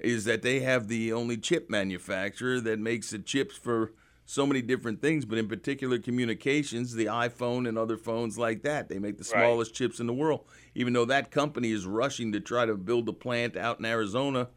is 0.01 0.25
that 0.25 0.41
they 0.41 0.59
have 0.61 0.87
the 0.87 1.13
only 1.13 1.37
chip 1.37 1.69
manufacturer 1.69 2.59
that 2.61 2.79
makes 2.79 3.09
the 3.09 3.19
chips 3.19 3.57
for 3.57 3.93
so 4.25 4.45
many 4.45 4.61
different 4.61 5.01
things, 5.01 5.25
but 5.25 5.39
in 5.39 5.47
particular 5.47 5.97
communications, 5.97 6.93
the 6.93 7.07
iPhone 7.07 7.67
and 7.67 7.79
other 7.79 7.97
phones 7.97 8.37
like 8.37 8.61
that. 8.61 8.87
They 8.87 8.99
make 8.99 9.17
the 9.17 9.23
smallest 9.23 9.71
right. 9.71 9.75
chips 9.75 9.99
in 9.99 10.05
the 10.05 10.13
world, 10.13 10.45
even 10.75 10.93
though 10.93 11.05
that 11.05 11.31
company 11.31 11.71
is 11.71 11.87
rushing 11.87 12.31
to 12.33 12.39
try 12.39 12.67
to 12.67 12.75
build 12.75 13.09
a 13.09 13.13
plant 13.13 13.57
out 13.57 13.79
in 13.79 13.85
Arizona 13.85 14.49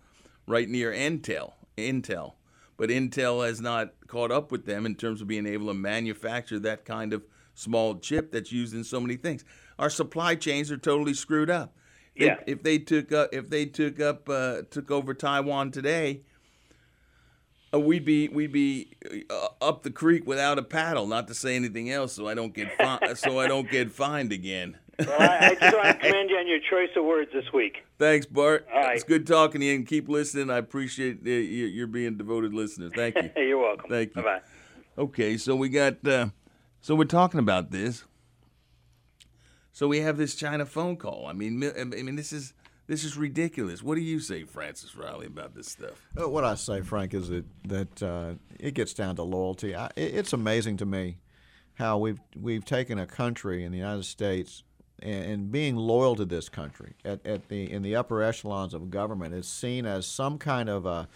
right 0.46 0.68
near 0.68 0.92
Intel. 0.92 1.54
Intel. 1.78 2.34
But 2.76 2.90
Intel 2.90 3.46
has 3.46 3.62
not 3.62 3.94
caught 4.08 4.30
up 4.30 4.52
with 4.52 4.66
them 4.66 4.84
in 4.84 4.94
terms 4.94 5.22
of 5.22 5.26
being 5.26 5.46
able 5.46 5.68
to 5.68 5.75
manufacture 5.75 6.58
that 6.58 6.84
kind 6.84 7.14
of 7.14 7.25
small 7.54 7.99
chip 7.99 8.30
that's 8.30 8.52
used 8.52 8.75
in 8.75 8.84
so 8.84 9.00
many 9.00 9.16
things. 9.16 9.42
Our 9.78 9.88
supply 9.88 10.34
chains 10.34 10.70
are 10.70 10.76
totally 10.76 11.14
screwed 11.14 11.49
up. 11.49 11.75
Yeah. 12.14 12.37
If 12.47 12.62
they 12.62 12.78
took 12.78 13.12
up, 13.12 13.31
if 13.33 13.49
they 13.49 13.66
took 13.66 14.00
up, 14.00 14.28
uh, 14.28 14.62
took 14.71 14.90
over 14.90 15.14
Taiwan 15.14 15.71
today, 15.71 16.23
uh, 17.73 17.81
we'd 17.81 18.04
be 18.04 18.28
we'd 18.28 18.52
be 18.52 18.92
uh, 19.31 19.49
up 19.61 19.83
the 19.83 19.90
creek 19.90 20.26
without 20.26 20.59
a 20.59 20.62
paddle. 20.62 21.07
Not 21.07 21.28
to 21.28 21.35
say 21.35 21.57
anything 21.57 21.90
else, 21.90 22.12
so 22.12 22.28
I 22.28 22.35
don't 22.35 22.54
get 22.54 22.76
fi- 22.76 23.12
so 23.14 23.38
I 23.40 23.49
don't 23.49 23.71
get 23.71 23.90
fined 23.90 24.33
again. 24.33 24.76
well, 24.99 25.21
I, 25.21 25.57
I 25.61 25.92
commend 25.95 26.28
you 26.28 26.37
on 26.37 26.47
your 26.47 26.59
choice 26.59 26.90
of 26.97 27.04
words 27.04 27.31
this 27.33 27.50
week. 27.52 27.78
Thanks, 27.99 28.26
Bart. 28.26 28.69
All 28.73 28.83
right. 28.83 28.95
It's 28.95 29.04
good 29.04 29.26
talking 29.26 29.61
to 29.62 29.66
you, 29.66 29.75
and 29.75 29.87
keep 29.87 30.09
listening. 30.09 30.50
I 30.50 30.59
appreciate 30.59 31.21
uh, 31.26 31.31
your 31.31 31.87
being 31.87 32.19
devoted 32.19 32.52
listener. 32.52 32.90
Thank 32.90 33.16
you. 33.16 33.31
You're 33.42 33.59
welcome. 33.59 33.88
Thank 33.88 34.14
you. 34.14 34.23
Bye 34.23 34.40
bye. 34.40 35.02
Okay, 35.02 35.38
so 35.38 35.57
we 35.57 35.71
got 35.71 36.07
uh, 36.07 36.28
so 36.83 36.95
we're 36.95 37.04
talking 37.04 37.40
about 37.40 37.71
this. 37.71 38.04
So 39.72 39.88
we 39.88 40.00
have 40.00 40.18
this 40.18 40.34
China 40.34 40.66
phone 40.66 40.96
call. 40.96 41.26
I 41.26 41.32
mean, 41.32 41.64
I 41.78 41.84
mean, 41.84 42.16
this 42.16 42.32
is 42.32 42.52
This 42.86 43.04
is 43.04 43.16
ridiculous. 43.16 43.82
What 43.82 43.94
do 43.94 44.02
you 44.02 44.20
say, 44.20 44.44
Francis 44.44 44.94
Riley, 44.94 45.26
about 45.26 45.54
this 45.54 45.68
stuff? 45.68 46.06
Uh, 46.20 46.28
what 46.28 46.44
I 46.44 46.56
say, 46.56 46.82
Frank, 46.82 47.14
is 47.14 47.28
that 47.28 47.44
that 47.64 48.02
uh, 48.02 48.34
it 48.60 48.74
gets 48.74 48.92
down 48.92 49.16
to 49.16 49.22
loyalty. 49.22 49.74
I, 49.74 49.90
it's 49.96 50.32
amazing 50.32 50.76
to 50.78 50.86
me 50.86 51.18
how 51.74 51.98
we've 51.98 52.20
we've 52.38 52.64
taken 52.64 52.98
a 52.98 53.06
country 53.06 53.64
in 53.64 53.72
the 53.72 53.78
United 53.78 54.04
States 54.04 54.62
and, 54.98 55.24
and, 55.24 55.52
being 55.52 55.74
loyal 55.74 56.14
to 56.16 56.24
this 56.24 56.48
country 56.48 56.94
at, 57.04 57.24
at 57.26 57.48
the 57.48 57.70
in 57.70 57.82
the 57.82 57.96
upper 57.96 58.22
echelons 58.22 58.74
of 58.74 58.90
government 58.90 59.34
is 59.34 59.48
seen 59.48 59.86
as 59.86 60.06
some 60.06 60.38
kind 60.38 60.68
of 60.68 60.84
a 60.84 61.08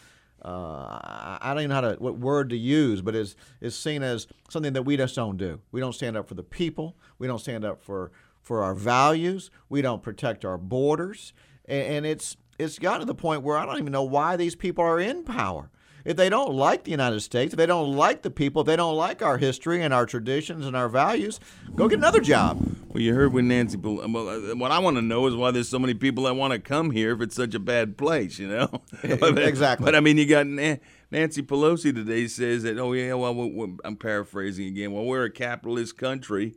uh, 0.42 1.38
I 1.40 1.48
don't 1.48 1.58
even 1.58 1.68
know 1.70 1.74
how 1.74 1.80
to 1.80 1.96
what 1.98 2.18
word 2.18 2.50
to 2.50 2.56
use, 2.56 3.02
but 3.02 3.14
is 3.14 3.36
is 3.60 3.76
seen 3.76 4.02
as 4.02 4.26
something 4.48 4.74
that 4.74 4.82
we 4.82 4.96
just 4.96 5.14
don't 5.14 5.36
do. 5.36 5.60
We 5.72 5.80
don't 5.80 5.94
stand 5.94 6.16
up 6.16 6.28
for 6.28 6.34
the 6.34 6.42
people. 6.42 6.96
We 7.18 7.26
don't 7.26 7.40
stand 7.40 7.64
up 7.64 7.82
for 7.82 8.12
for 8.46 8.62
our 8.62 8.74
values. 8.74 9.50
We 9.68 9.82
don't 9.82 10.04
protect 10.04 10.44
our 10.44 10.56
borders, 10.56 11.32
and, 11.64 11.82
and 11.82 12.06
it's 12.06 12.36
it's 12.60 12.78
gotten 12.78 13.00
to 13.00 13.06
the 13.06 13.14
point 13.14 13.42
where 13.42 13.58
I 13.58 13.66
don't 13.66 13.78
even 13.78 13.92
know 13.92 14.04
why 14.04 14.36
these 14.36 14.54
people 14.54 14.84
are 14.84 15.00
in 15.00 15.24
power 15.24 15.70
if 16.06 16.16
they 16.16 16.28
don't 16.28 16.54
like 16.54 16.84
the 16.84 16.92
United 16.92 17.20
States, 17.20 17.52
if 17.52 17.58
they 17.58 17.66
don't 17.66 17.96
like 17.96 18.22
the 18.22 18.30
people, 18.30 18.62
if 18.62 18.66
they 18.66 18.76
don't 18.76 18.96
like 18.96 19.22
our 19.22 19.38
history 19.38 19.82
and 19.82 19.92
our 19.92 20.06
traditions 20.06 20.64
and 20.64 20.76
our 20.76 20.88
values, 20.88 21.40
go 21.74 21.88
get 21.88 21.98
another 21.98 22.20
job. 22.20 22.64
Well, 22.88 23.02
you 23.02 23.12
heard 23.12 23.32
with 23.32 23.44
Nancy. 23.44 23.76
Well, 23.76 24.00
uh, 24.00 24.54
what 24.54 24.70
I 24.70 24.78
want 24.78 24.96
to 24.98 25.02
know 25.02 25.26
is 25.26 25.34
why 25.34 25.50
there's 25.50 25.68
so 25.68 25.80
many 25.80 25.94
people 25.94 26.24
that 26.24 26.34
want 26.34 26.52
to 26.52 26.60
come 26.60 26.92
here 26.92 27.12
if 27.12 27.20
it's 27.20 27.34
such 27.34 27.54
a 27.54 27.58
bad 27.58 27.98
place, 27.98 28.38
you 28.38 28.46
know? 28.46 28.82
exactly. 29.02 29.84
But 29.84 29.96
I 29.96 30.00
mean, 30.00 30.16
you 30.16 30.26
got 30.26 30.46
Nancy 30.46 31.42
Pelosi 31.42 31.92
today 31.92 32.28
says 32.28 32.62
that, 32.62 32.78
oh, 32.78 32.92
yeah, 32.92 33.14
well, 33.14 33.76
I'm 33.84 33.96
paraphrasing 33.96 34.68
again. 34.68 34.92
Well, 34.92 35.04
we're 35.04 35.24
a 35.24 35.30
capitalist 35.30 35.98
country. 35.98 36.54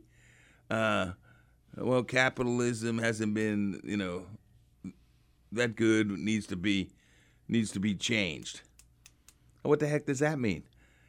Uh, 0.70 1.12
well, 1.80 2.02
capitalism 2.02 2.98
hasn't 2.98 3.34
been, 3.34 3.80
you 3.84 3.96
know, 3.96 4.26
that 5.52 5.76
good. 5.76 6.10
Needs 6.10 6.46
to 6.48 6.56
be 6.56 6.90
needs 7.48 7.72
to 7.72 7.80
be 7.80 7.94
changed. 7.94 8.60
What 9.62 9.80
the 9.80 9.88
heck 9.88 10.06
does 10.06 10.20
that 10.20 10.38
mean? 10.38 10.64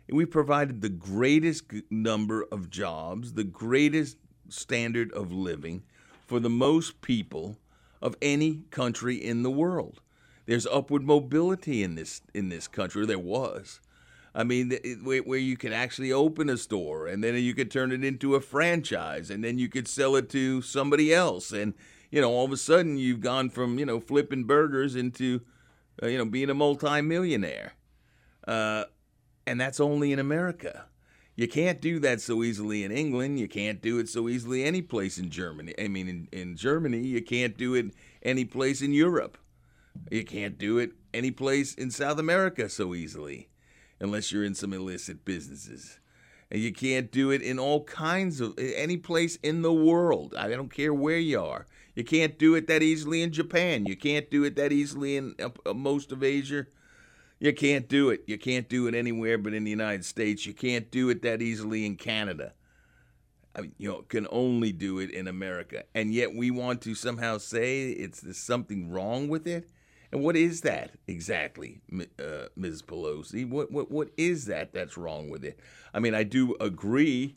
We 0.10 0.26
provided 0.26 0.82
the 0.82 0.90
greatest 0.90 1.66
number 1.90 2.46
of 2.52 2.70
jobs, 2.70 3.34
the 3.34 3.44
greatest 3.44 4.18
standard 4.50 5.12
of 5.14 5.32
living 5.32 5.84
for 6.28 6.40
the 6.40 6.50
most 6.50 7.02
people 7.02 7.58
of 8.02 8.16
any 8.22 8.64
country 8.72 9.16
in 9.16 9.44
the 9.44 9.52
world. 9.52 10.02
There's 10.46 10.68
upward 10.68 11.04
mobility 11.04 11.84
in 11.84 11.96
this 11.96 12.22
in 12.34 12.50
this 12.50 12.68
country. 12.68 13.06
There 13.06 13.20
was. 13.20 13.80
I 14.34 14.44
mean, 14.44 14.72
where 15.04 15.38
you 15.38 15.58
could 15.58 15.74
actually 15.74 16.12
open 16.12 16.50
a 16.50 16.58
store 16.58 17.08
and 17.08 17.24
then 17.24 17.36
you 17.36 17.54
could 17.54 17.70
turn 17.70 17.92
it 17.92 18.04
into 18.04 18.36
a 18.36 18.42
franchise 18.42 19.30
and 19.30 19.44
then 19.44 19.58
you 19.58 19.68
could 19.68 19.88
sell 19.88 20.16
it 20.16 20.30
to 20.30 20.62
somebody 20.62 21.14
else. 21.14 21.52
And, 21.52 21.74
you 22.12 22.22
know, 22.22 22.32
all 22.32 22.46
of 22.46 22.52
a 22.52 22.58
sudden 22.58 22.98
you've 22.98 23.20
gone 23.20 23.50
from, 23.50 23.78
you 23.78 23.86
know, 23.86 24.00
flipping 24.00 24.46
burgers 24.46 24.96
into, 24.96 25.42
uh, 26.02 26.08
you 26.08 26.18
know, 26.18 26.26
being 26.26 26.50
a 26.50 26.54
multimillionaire. 26.54 27.74
Uh, 28.48 28.86
and 29.46 29.60
that's 29.60 29.80
only 29.82 30.14
in 30.14 30.20
America. 30.20 30.86
You 31.36 31.48
can't 31.48 31.82
do 31.82 32.00
that 32.00 32.22
so 32.22 32.44
easily 32.44 32.84
in 32.84 32.92
England. 32.92 33.40
You 33.40 33.48
can't 33.48 33.82
do 33.82 34.00
it 34.00 34.08
so 34.08 34.30
easily 34.30 34.64
any 34.64 34.82
place 34.82 35.18
in 35.18 35.30
Germany. 35.30 35.74
I 35.80 35.88
mean, 35.88 36.08
in, 36.08 36.28
in 36.32 36.56
Germany, 36.56 37.00
you 37.00 37.22
can't 37.22 37.58
do 37.58 37.74
it 37.74 37.88
any 38.22 38.46
place 38.46 38.82
in 38.82 38.94
Europe. 38.94 39.38
You 40.10 40.24
can't 40.24 40.58
do 40.58 40.78
it 40.78 40.92
any 41.14 41.32
place 41.32 41.74
in 41.74 41.92
South 41.92 42.20
America 42.20 42.70
so 42.70 42.94
easily, 42.94 43.50
unless 44.02 44.34
you're 44.34 44.44
in 44.44 44.56
some 44.56 44.74
illicit 44.74 45.24
businesses. 45.24 46.00
And 46.50 46.60
you 46.60 46.74
can't 46.74 47.10
do 47.10 47.32
it 47.32 47.42
in 47.42 47.58
all 47.58 47.86
kinds 47.86 48.42
of 48.42 48.60
any 48.60 48.98
place 48.98 49.38
in 49.38 49.62
the 49.62 49.72
world. 49.72 50.36
I 50.38 50.50
don't 50.50 50.74
care 50.74 50.94
where 50.94 51.18
you 51.18 51.40
are. 51.40 51.66
You 51.96 52.04
can't 52.04 52.38
do 52.38 52.56
it 52.56 52.68
that 52.68 52.84
easily 52.84 53.22
in 53.22 53.32
Japan. 53.32 53.86
You 53.86 53.96
can't 53.96 54.30
do 54.30 54.44
it 54.44 54.58
that 54.58 54.74
easily 54.74 55.16
in 55.16 55.36
uh, 55.40 55.74
most 55.74 56.12
of 56.12 56.24
Asia 56.24 56.66
you 57.42 57.54
can't 57.54 57.90
do 57.90 58.12
it. 58.12 58.22
You 58.28 58.38
can't 58.38 58.70
do 58.70 58.86
it 58.86 58.94
anywhere 58.94 59.40
but 59.40 59.56
in 59.56 59.64
the 59.64 59.72
United 59.72 60.06
States. 60.06 60.46
You 60.46 60.54
can't 60.54 60.92
do 60.92 61.10
it 61.10 61.24
that 61.24 61.42
easily 61.42 61.88
in 61.88 61.96
Canada. 61.96 62.54
I 63.56 63.62
mean, 63.62 63.74
you 63.80 63.90
know, 63.90 64.04
can 64.04 64.28
only 64.30 64.72
do 64.72 65.00
it 65.00 65.10
in 65.10 65.28
America. 65.28 65.84
And 65.96 66.14
yet 66.14 66.36
we 66.36 66.52
want 66.52 66.84
to 66.84 66.94
somehow 66.94 67.40
say 67.40 67.90
it's 67.90 68.22
there's 68.22 68.38
something 68.38 68.92
wrong 68.92 69.28
with 69.28 69.48
it. 69.48 69.68
And 70.12 70.22
what 70.22 70.36
is 70.36 70.62
that 70.62 70.92
exactly, 71.08 71.82
uh, 72.20 72.48
Ms. 72.56 72.82
Pelosi? 72.82 73.50
What, 73.50 73.72
what 73.72 73.90
what 73.90 74.10
is 74.18 74.46
that 74.46 74.74
that's 74.74 74.98
wrong 74.98 75.30
with 75.30 75.46
it? 75.46 75.60
I 75.94 76.00
mean, 76.00 76.14
I 76.14 76.24
do 76.24 76.56
agree 76.60 77.36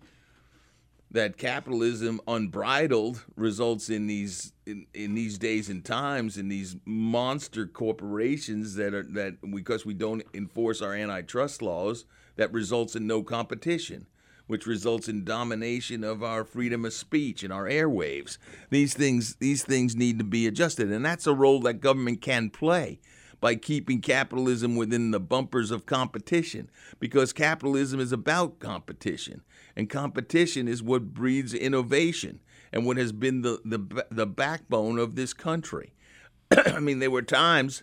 that 1.14 1.36
capitalism 1.36 2.20
unbridled 2.26 3.24
results 3.36 3.88
in 3.88 4.08
these 4.08 4.52
in, 4.66 4.86
in 4.92 5.14
these 5.14 5.38
days 5.38 5.68
and 5.68 5.84
times 5.84 6.36
in 6.36 6.48
these 6.48 6.76
monster 6.84 7.66
corporations 7.66 8.74
that 8.74 8.92
are 8.92 9.04
that 9.04 9.36
because 9.52 9.86
we 9.86 9.94
don't 9.94 10.24
enforce 10.34 10.82
our 10.82 10.94
antitrust 10.94 11.62
laws 11.62 12.04
that 12.34 12.52
results 12.52 12.96
in 12.96 13.06
no 13.06 13.22
competition 13.22 14.06
which 14.46 14.66
results 14.66 15.08
in 15.08 15.24
domination 15.24 16.04
of 16.04 16.22
our 16.22 16.44
freedom 16.44 16.84
of 16.84 16.92
speech 16.92 17.42
and 17.42 17.52
our 17.52 17.64
airwaves 17.64 18.38
these 18.70 18.94
things 18.94 19.36
these 19.36 19.64
things 19.64 19.96
need 19.96 20.18
to 20.18 20.24
be 20.24 20.46
adjusted 20.46 20.90
and 20.90 21.04
that's 21.04 21.26
a 21.26 21.34
role 21.34 21.60
that 21.60 21.74
government 21.74 22.20
can 22.20 22.50
play 22.50 22.98
by 23.40 23.54
keeping 23.54 24.00
capitalism 24.00 24.74
within 24.74 25.10
the 25.10 25.20
bumpers 25.20 25.70
of 25.70 25.84
competition 25.84 26.70
because 26.98 27.32
capitalism 27.32 28.00
is 28.00 28.10
about 28.10 28.58
competition 28.58 29.42
and 29.76 29.90
competition 29.90 30.66
is 30.66 30.82
what 30.82 31.12
breeds 31.12 31.52
innovation 31.52 32.40
and 32.72 32.86
what 32.86 32.96
has 32.96 33.12
been 33.12 33.42
the, 33.42 33.60
the, 33.64 34.06
the 34.10 34.26
backbone 34.26 34.98
of 34.98 35.14
this 35.14 35.32
country. 35.32 35.92
I 36.50 36.80
mean, 36.80 36.98
there 36.98 37.10
were 37.10 37.22
times 37.22 37.82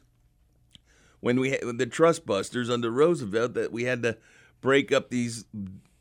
when 1.20 1.39
we 1.39 1.51
had 1.51 1.77
the 1.77 1.86
trust 1.86 2.25
busters 2.25 2.70
under 2.70 2.89
Roosevelt 2.89 3.53
that 3.53 3.72
we 3.72 3.84
had 3.84 4.03
to 4.03 4.18
break 4.62 4.91
up 4.91 5.10
these, 5.10 5.46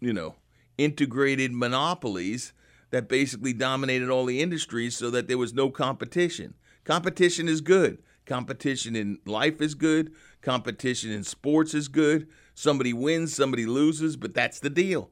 you 0.00 0.12
know, 0.12 0.35
integrated 0.84 1.52
monopolies 1.52 2.52
that 2.90 3.08
basically 3.08 3.52
dominated 3.52 4.10
all 4.10 4.25
the 4.25 4.40
industries 4.40 4.96
so 4.96 5.10
that 5.10 5.28
there 5.28 5.38
was 5.38 5.54
no 5.54 5.70
competition. 5.70 6.54
Competition 6.84 7.49
is 7.49 7.60
good. 7.60 7.99
Competition 8.26 8.96
in 8.96 9.18
life 9.26 9.60
is 9.60 9.75
good. 9.75 10.12
Competition 10.42 11.10
in 11.10 11.22
sports 11.22 11.75
is 11.75 11.88
good. 11.88 12.26
Somebody 12.54 12.92
wins, 12.92 13.34
somebody 13.34 13.66
loses, 13.66 14.16
but 14.16 14.34
that's 14.34 14.60
the 14.60 14.70
deal 14.70 15.10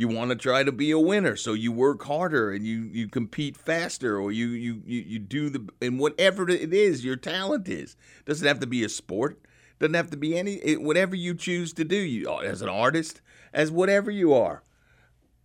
you 0.00 0.08
want 0.08 0.30
to 0.30 0.36
try 0.36 0.62
to 0.62 0.72
be 0.72 0.90
a 0.90 0.98
winner 0.98 1.36
so 1.36 1.52
you 1.52 1.70
work 1.70 2.02
harder 2.04 2.52
and 2.52 2.66
you 2.66 2.88
you 2.90 3.06
compete 3.06 3.54
faster 3.54 4.18
or 4.18 4.32
you 4.32 4.46
you 4.46 4.82
you, 4.86 5.00
you 5.02 5.18
do 5.18 5.50
the 5.50 5.68
and 5.82 5.98
whatever 5.98 6.48
it 6.48 6.72
is 6.72 7.04
your 7.04 7.16
talent 7.16 7.68
is 7.68 7.96
doesn't 8.24 8.48
have 8.48 8.60
to 8.60 8.66
be 8.66 8.82
a 8.82 8.88
sport 8.88 9.42
doesn't 9.78 9.92
have 9.92 10.10
to 10.10 10.16
be 10.16 10.38
any 10.38 10.58
whatever 10.76 11.14
you 11.14 11.34
choose 11.34 11.74
to 11.74 11.84
do 11.84 11.96
you 11.96 12.26
as 12.40 12.62
an 12.62 12.68
artist 12.70 13.20
as 13.52 13.70
whatever 13.70 14.10
you 14.10 14.32
are 14.32 14.62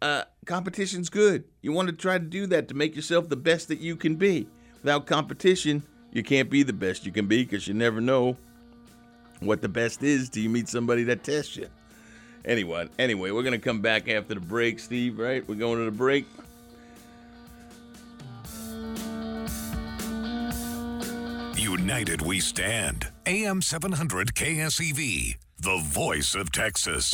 uh, 0.05 0.23
competition's 0.45 1.09
good 1.09 1.43
you 1.61 1.71
want 1.71 1.87
to 1.87 1.93
try 1.93 2.17
to 2.17 2.25
do 2.25 2.45
that 2.47 2.67
to 2.67 2.73
make 2.73 2.95
yourself 2.95 3.27
the 3.29 3.35
best 3.35 3.67
that 3.67 3.79
you 3.79 3.95
can 3.95 4.15
be 4.15 4.47
without 4.81 5.05
competition 5.05 5.81
you 6.11 6.23
can't 6.23 6.49
be 6.49 6.63
the 6.63 6.73
best 6.73 7.05
you 7.05 7.11
can 7.11 7.27
be 7.27 7.43
because 7.43 7.67
you 7.67 7.73
never 7.73 7.99
know 7.99 8.37
what 9.39 9.61
the 9.61 9.69
best 9.69 10.03
is 10.03 10.29
till 10.29 10.43
you 10.43 10.49
meet 10.49 10.69
somebody 10.69 11.03
that 11.03 11.23
tests 11.23 11.55
you 11.57 11.67
Anyway, 12.47 12.87
anyway, 12.99 13.31
we're 13.31 13.41
gonna 13.41 13.57
come 13.57 13.81
back 13.81 14.07
after 14.07 14.35
the 14.35 14.39
break, 14.39 14.77
Steve. 14.77 15.17
Right? 15.17 15.47
We're 15.47 15.55
going 15.55 15.79
to 15.79 15.85
the 15.85 15.91
break. 15.91 16.27
United 21.57 22.21
we 22.21 22.39
stand. 22.39 23.07
AM 23.25 23.61
700 23.61 24.35
KSEV, 24.35 25.37
the 25.59 25.77
voice 25.83 26.35
of 26.35 26.51
Texas. 26.51 27.13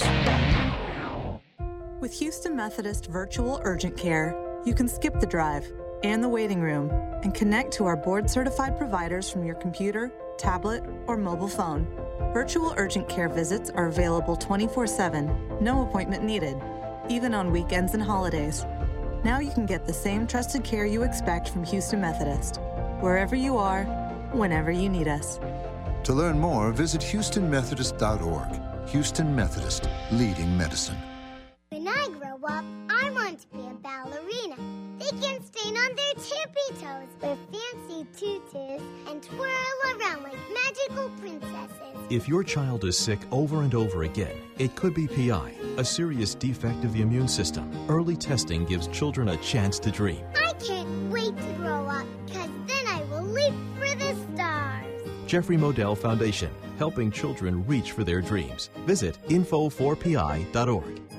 With 2.11 2.19
Houston 2.19 2.57
Methodist 2.57 3.05
Virtual 3.05 3.61
Urgent 3.63 3.95
Care, 3.95 4.35
you 4.65 4.73
can 4.73 4.89
skip 4.89 5.21
the 5.21 5.25
drive 5.25 5.71
and 6.03 6.21
the 6.21 6.27
waiting 6.27 6.59
room 6.59 6.89
and 7.23 7.33
connect 7.33 7.71
to 7.75 7.85
our 7.85 7.95
board 7.95 8.29
certified 8.29 8.77
providers 8.77 9.31
from 9.31 9.45
your 9.45 9.55
computer, 9.55 10.11
tablet, 10.37 10.83
or 11.07 11.15
mobile 11.15 11.47
phone. 11.47 11.87
Virtual 12.33 12.73
urgent 12.75 13.07
care 13.07 13.29
visits 13.29 13.69
are 13.69 13.87
available 13.87 14.35
24 14.35 14.87
7, 14.87 15.59
no 15.61 15.83
appointment 15.83 16.21
needed, 16.21 16.61
even 17.07 17.33
on 17.33 17.49
weekends 17.49 17.93
and 17.93 18.03
holidays. 18.03 18.65
Now 19.23 19.39
you 19.39 19.51
can 19.51 19.65
get 19.65 19.85
the 19.85 19.93
same 19.93 20.27
trusted 20.27 20.65
care 20.65 20.85
you 20.85 21.03
expect 21.03 21.47
from 21.47 21.63
Houston 21.63 22.01
Methodist, 22.01 22.59
wherever 22.99 23.37
you 23.37 23.57
are, 23.57 23.85
whenever 24.33 24.69
you 24.69 24.89
need 24.89 25.07
us. 25.07 25.39
To 26.03 26.11
learn 26.11 26.37
more, 26.37 26.73
visit 26.73 26.99
HoustonMethodist.org. 26.99 28.89
Houston 28.89 29.33
Methodist, 29.33 29.87
leading 30.11 30.57
medicine. 30.57 30.97
Grow 32.41 32.49
up, 32.49 32.65
I 32.89 33.11
want 33.11 33.39
to 33.41 33.47
be 33.49 33.59
a 33.59 33.73
ballerina. 33.75 34.55
They 34.97 35.09
can 35.21 35.43
stand 35.43 35.77
on 35.77 35.95
their 35.95 36.13
tippy 36.15 36.81
toes 36.81 37.09
with 37.21 37.37
fancy 37.51 38.07
tutus 38.17 38.81
and 39.07 39.21
twirl 39.21 39.51
around 39.85 40.23
like 40.23 40.37
magical 40.51 41.09
princesses. 41.19 41.95
If 42.09 42.27
your 42.27 42.43
child 42.43 42.83
is 42.85 42.97
sick 42.97 43.19
over 43.31 43.61
and 43.61 43.75
over 43.75 44.03
again, 44.03 44.35
it 44.57 44.75
could 44.75 44.95
be 44.95 45.07
PI, 45.07 45.53
a 45.77 45.85
serious 45.85 46.33
defect 46.33 46.83
of 46.83 46.93
the 46.93 47.01
immune 47.01 47.27
system. 47.27 47.71
Early 47.87 48.15
testing 48.15 48.65
gives 48.65 48.87
children 48.87 49.29
a 49.29 49.37
chance 49.37 49.77
to 49.79 49.91
dream. 49.91 50.23
I 50.35 50.53
can't 50.53 51.11
wait 51.11 51.37
to 51.37 51.53
grow 51.57 51.85
up, 51.85 52.07
because 52.25 52.49
then 52.65 52.87
I 52.87 53.03
will 53.11 53.23
leap 53.23 53.53
for 53.75 53.95
the 53.97 54.15
stars. 54.33 54.87
Jeffrey 55.27 55.57
Modell 55.57 55.95
Foundation, 55.95 56.49
helping 56.79 57.11
children 57.11 57.65
reach 57.67 57.91
for 57.91 58.03
their 58.03 58.21
dreams. 58.21 58.71
Visit 58.87 59.17
info4pi.org. 59.27 61.10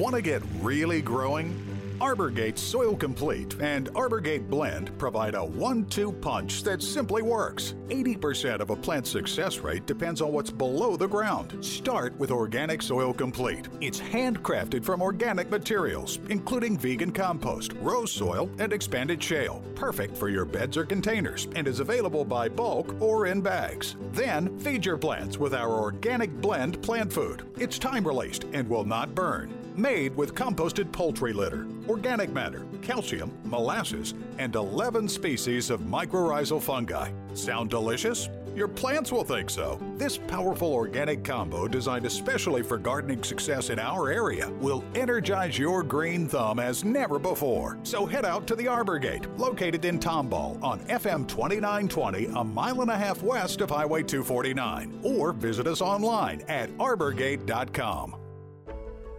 Want 0.00 0.14
to 0.14 0.22
get 0.22 0.42
really 0.62 1.02
growing? 1.02 1.54
Arborgate 2.00 2.58
Soil 2.58 2.96
Complete 2.96 3.54
and 3.60 3.90
Arborgate 3.94 4.48
Blend 4.48 4.96
provide 4.96 5.34
a 5.34 5.44
one 5.44 5.84
two 5.84 6.10
punch 6.10 6.62
that 6.62 6.82
simply 6.82 7.20
works. 7.20 7.74
80% 7.90 8.60
of 8.60 8.70
a 8.70 8.76
plant's 8.76 9.10
success 9.10 9.58
rate 9.58 9.84
depends 9.84 10.22
on 10.22 10.32
what's 10.32 10.50
below 10.50 10.96
the 10.96 11.06
ground. 11.06 11.62
Start 11.62 12.18
with 12.18 12.30
Organic 12.30 12.80
Soil 12.80 13.12
Complete. 13.12 13.68
It's 13.82 14.00
handcrafted 14.00 14.82
from 14.86 15.02
organic 15.02 15.50
materials, 15.50 16.18
including 16.30 16.78
vegan 16.78 17.12
compost, 17.12 17.74
rose 17.82 18.10
soil, 18.10 18.48
and 18.58 18.72
expanded 18.72 19.22
shale. 19.22 19.62
Perfect 19.74 20.16
for 20.16 20.30
your 20.30 20.46
beds 20.46 20.78
or 20.78 20.86
containers 20.86 21.46
and 21.56 21.68
is 21.68 21.80
available 21.80 22.24
by 22.24 22.48
bulk 22.48 22.98
or 23.02 23.26
in 23.26 23.42
bags. 23.42 23.96
Then 24.12 24.58
feed 24.60 24.86
your 24.86 24.96
plants 24.96 25.36
with 25.36 25.52
our 25.52 25.78
Organic 25.78 26.32
Blend 26.40 26.80
plant 26.80 27.12
food. 27.12 27.42
It's 27.58 27.78
time 27.78 28.06
released 28.06 28.44
and 28.54 28.66
will 28.66 28.86
not 28.86 29.14
burn 29.14 29.59
made 29.80 30.14
with 30.16 30.34
composted 30.34 30.92
poultry 30.92 31.32
litter, 31.32 31.66
organic 31.88 32.30
matter, 32.30 32.66
calcium, 32.82 33.32
molasses, 33.44 34.14
and 34.38 34.54
11 34.54 35.08
species 35.08 35.70
of 35.70 35.80
mycorrhizal 35.80 36.60
fungi. 36.60 37.10
Sound 37.34 37.70
delicious? 37.70 38.28
Your 38.54 38.68
plants 38.68 39.12
will 39.12 39.24
think 39.24 39.48
so. 39.48 39.80
This 39.96 40.18
powerful 40.18 40.72
organic 40.72 41.24
combo, 41.24 41.68
designed 41.68 42.04
especially 42.04 42.62
for 42.62 42.78
gardening 42.78 43.22
success 43.22 43.70
in 43.70 43.78
our 43.78 44.10
area, 44.10 44.50
will 44.60 44.84
energize 44.94 45.58
your 45.58 45.82
green 45.82 46.28
thumb 46.28 46.58
as 46.58 46.84
never 46.84 47.18
before. 47.18 47.78
So 47.84 48.06
head 48.06 48.24
out 48.24 48.46
to 48.48 48.56
the 48.56 48.66
Arborgate, 48.66 49.26
located 49.38 49.84
in 49.84 49.98
Tomball 49.98 50.60
on 50.62 50.80
FM 50.80 51.28
2920, 51.28 52.26
a 52.26 52.44
mile 52.44 52.82
and 52.82 52.90
a 52.90 52.98
half 52.98 53.22
west 53.22 53.60
of 53.60 53.70
Highway 53.70 54.02
249, 54.02 55.00
or 55.04 55.32
visit 55.32 55.66
us 55.66 55.80
online 55.80 56.42
at 56.48 56.70
arborgate.com. 56.78 58.19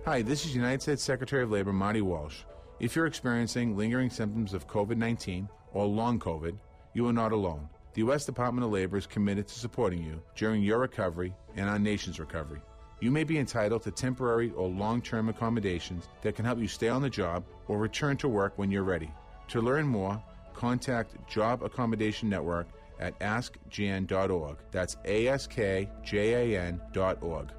Hi, 0.04 0.24
this 0.24 0.46
is 0.48 0.56
United 0.56 0.82
States 0.82 1.04
Secretary 1.04 1.44
of 1.44 1.52
Labor 1.52 1.72
Marty 1.72 2.02
Walsh. 2.02 2.40
If 2.80 2.96
you're 2.96 3.06
experiencing 3.06 3.78
lingering 3.78 4.10
symptoms 4.10 4.56
of 4.56 4.66
COVID 4.68 4.98
19 4.98 5.48
or 5.74 5.86
long 5.86 6.18
COVID, 6.18 6.58
you 6.96 7.08
are 7.08 7.14
not 7.14 7.32
alone. 7.32 7.70
The 7.94 8.00
U.S. 8.00 8.26
Department 8.26 8.66
of 8.66 8.72
Labor 8.72 8.98
is 8.98 9.06
committed 9.06 9.48
to 9.48 9.60
supporting 9.60 10.04
you 10.04 10.20
during 10.36 10.64
your 10.64 10.80
recovery 10.80 11.36
and 11.56 11.70
our 11.70 11.78
nation's 11.78 12.20
recovery. 12.20 12.62
You 13.00 13.12
may 13.12 13.24
be 13.24 13.38
entitled 13.38 13.84
to 13.84 13.92
temporary 13.92 14.50
or 14.56 14.68
long 14.68 15.04
term 15.04 15.30
accommodations 15.30 16.10
that 16.24 16.36
can 16.36 16.46
help 16.46 16.58
you 16.58 16.68
stay 16.68 16.90
on 16.90 17.04
the 17.04 17.10
job 17.10 17.44
or 17.68 17.78
return 17.78 18.18
to 18.18 18.28
work 18.28 18.54
when 18.56 18.72
you're 18.72 18.82
ready. 18.82 19.12
To 19.50 19.62
learn 19.62 19.86
more, 19.86 20.20
contact 20.56 21.14
Job 21.30 21.62
Accommodation 21.62 22.28
Network 22.28 22.68
at 23.00 23.20
askjan.org. 23.20 24.58
That's 24.72 24.98
A 25.06 25.28
S 25.28 25.46
K 25.46 25.88
J 26.04 26.56
A 26.56 26.60
N.org. 26.60 27.52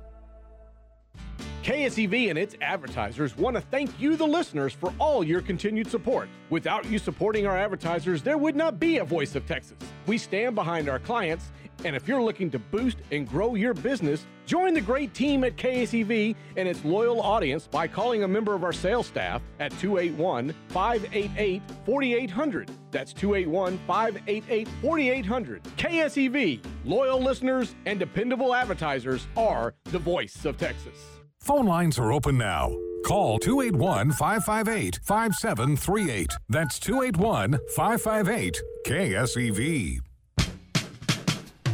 KSEV 1.62 2.28
and 2.28 2.36
its 2.36 2.56
advertisers 2.60 3.36
want 3.36 3.54
to 3.54 3.60
thank 3.60 4.00
you, 4.00 4.16
the 4.16 4.26
listeners, 4.26 4.72
for 4.72 4.92
all 4.98 5.22
your 5.22 5.40
continued 5.40 5.88
support. 5.88 6.28
Without 6.50 6.84
you 6.86 6.98
supporting 6.98 7.46
our 7.46 7.56
advertisers, 7.56 8.20
there 8.20 8.36
would 8.36 8.56
not 8.56 8.80
be 8.80 8.98
a 8.98 9.04
Voice 9.04 9.36
of 9.36 9.46
Texas. 9.46 9.76
We 10.08 10.18
stand 10.18 10.56
behind 10.56 10.88
our 10.88 10.98
clients, 10.98 11.52
and 11.84 11.96
if 11.96 12.06
you're 12.06 12.22
looking 12.22 12.50
to 12.50 12.58
boost 12.58 12.98
and 13.10 13.28
grow 13.28 13.54
your 13.54 13.74
business, 13.74 14.26
join 14.46 14.74
the 14.74 14.80
great 14.80 15.14
team 15.14 15.44
at 15.44 15.56
KSEV 15.56 16.34
and 16.56 16.68
its 16.68 16.84
loyal 16.84 17.20
audience 17.20 17.66
by 17.66 17.86
calling 17.86 18.22
a 18.22 18.28
member 18.28 18.54
of 18.54 18.64
our 18.64 18.72
sales 18.72 19.06
staff 19.06 19.42
at 19.60 19.70
281 19.78 20.54
588 20.68 21.62
4800. 21.84 22.70
That's 22.90 23.12
281 23.12 23.78
588 23.86 24.68
4800. 24.80 25.62
KSEV, 25.62 26.64
loyal 26.84 27.20
listeners 27.20 27.74
and 27.86 27.98
dependable 27.98 28.54
advertisers 28.54 29.26
are 29.36 29.74
the 29.84 29.98
voice 29.98 30.44
of 30.44 30.58
Texas. 30.58 30.98
Phone 31.40 31.66
lines 31.66 31.98
are 31.98 32.12
open 32.12 32.38
now. 32.38 32.70
Call 33.04 33.38
281 33.38 34.12
558 34.12 35.00
5738. 35.02 36.36
That's 36.48 36.78
281 36.78 37.58
558 37.74 38.62
KSEV. 38.86 40.11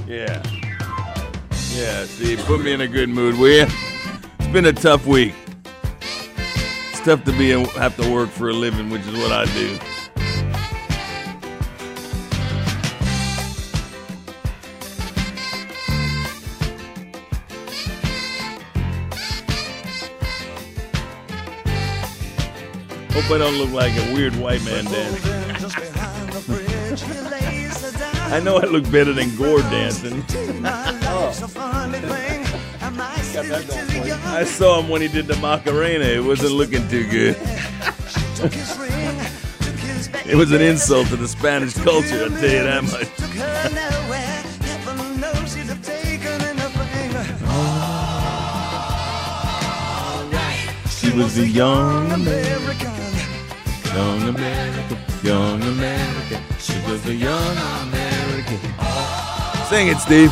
Yeah. 0.08 0.42
Yeah, 1.74 2.06
see, 2.06 2.38
put 2.38 2.62
me 2.62 2.72
in 2.72 2.80
a 2.80 2.88
good 2.88 3.10
mood, 3.10 3.36
will 3.36 3.48
you? 3.48 3.66
It's 4.38 4.48
been 4.48 4.64
a 4.64 4.72
tough 4.72 5.04
week. 5.04 5.34
It's 6.90 7.00
tough 7.00 7.24
to 7.24 7.32
be 7.32 7.52
and 7.52 7.66
have 7.72 7.94
to 7.96 8.10
work 8.10 8.30
for 8.30 8.48
a 8.48 8.54
living, 8.54 8.88
which 8.88 9.02
is 9.02 9.12
what 9.18 9.32
I 9.32 9.44
do. 9.52 9.78
Hope 23.12 23.30
I 23.30 23.36
don't 23.36 23.58
look 23.58 23.72
like 23.72 23.92
a 23.92 24.14
weird 24.14 24.34
white 24.36 24.64
man 24.64 24.86
dancing. 24.86 25.37
I 28.30 28.40
know 28.40 28.58
I 28.58 28.66
look 28.66 28.84
better 28.92 29.12
than 29.14 29.34
Gore 29.36 29.62
dancing. 29.62 30.22
Oh. 30.30 31.32
I 34.26 34.44
saw 34.44 34.80
him 34.80 34.90
when 34.90 35.00
he 35.00 35.08
did 35.08 35.26
the 35.26 35.36
Macarena. 35.36 36.04
It 36.04 36.22
wasn't 36.22 36.52
looking 36.52 36.86
too 36.88 37.06
good. 37.08 37.36
it 40.26 40.36
was 40.36 40.52
an 40.52 40.60
insult 40.60 41.08
to 41.08 41.16
the 41.16 41.26
Spanish 41.26 41.72
culture, 41.74 42.24
I'll 42.24 42.30
tell 42.30 42.50
you 42.50 42.62
that 42.64 42.84
much. 42.84 43.08
She 50.90 51.10
was 51.16 51.38
a 51.38 51.46
young 51.46 52.12
American. 52.12 52.92
Young 53.94 54.28
American, 54.28 54.98
young 55.22 55.62
American. 55.62 56.42
She 56.58 56.74
was 56.86 57.06
a 57.06 57.14
young 57.14 57.56
American. 57.56 58.07
Sing 59.68 59.88
it, 59.88 59.98
Steve. 59.98 60.30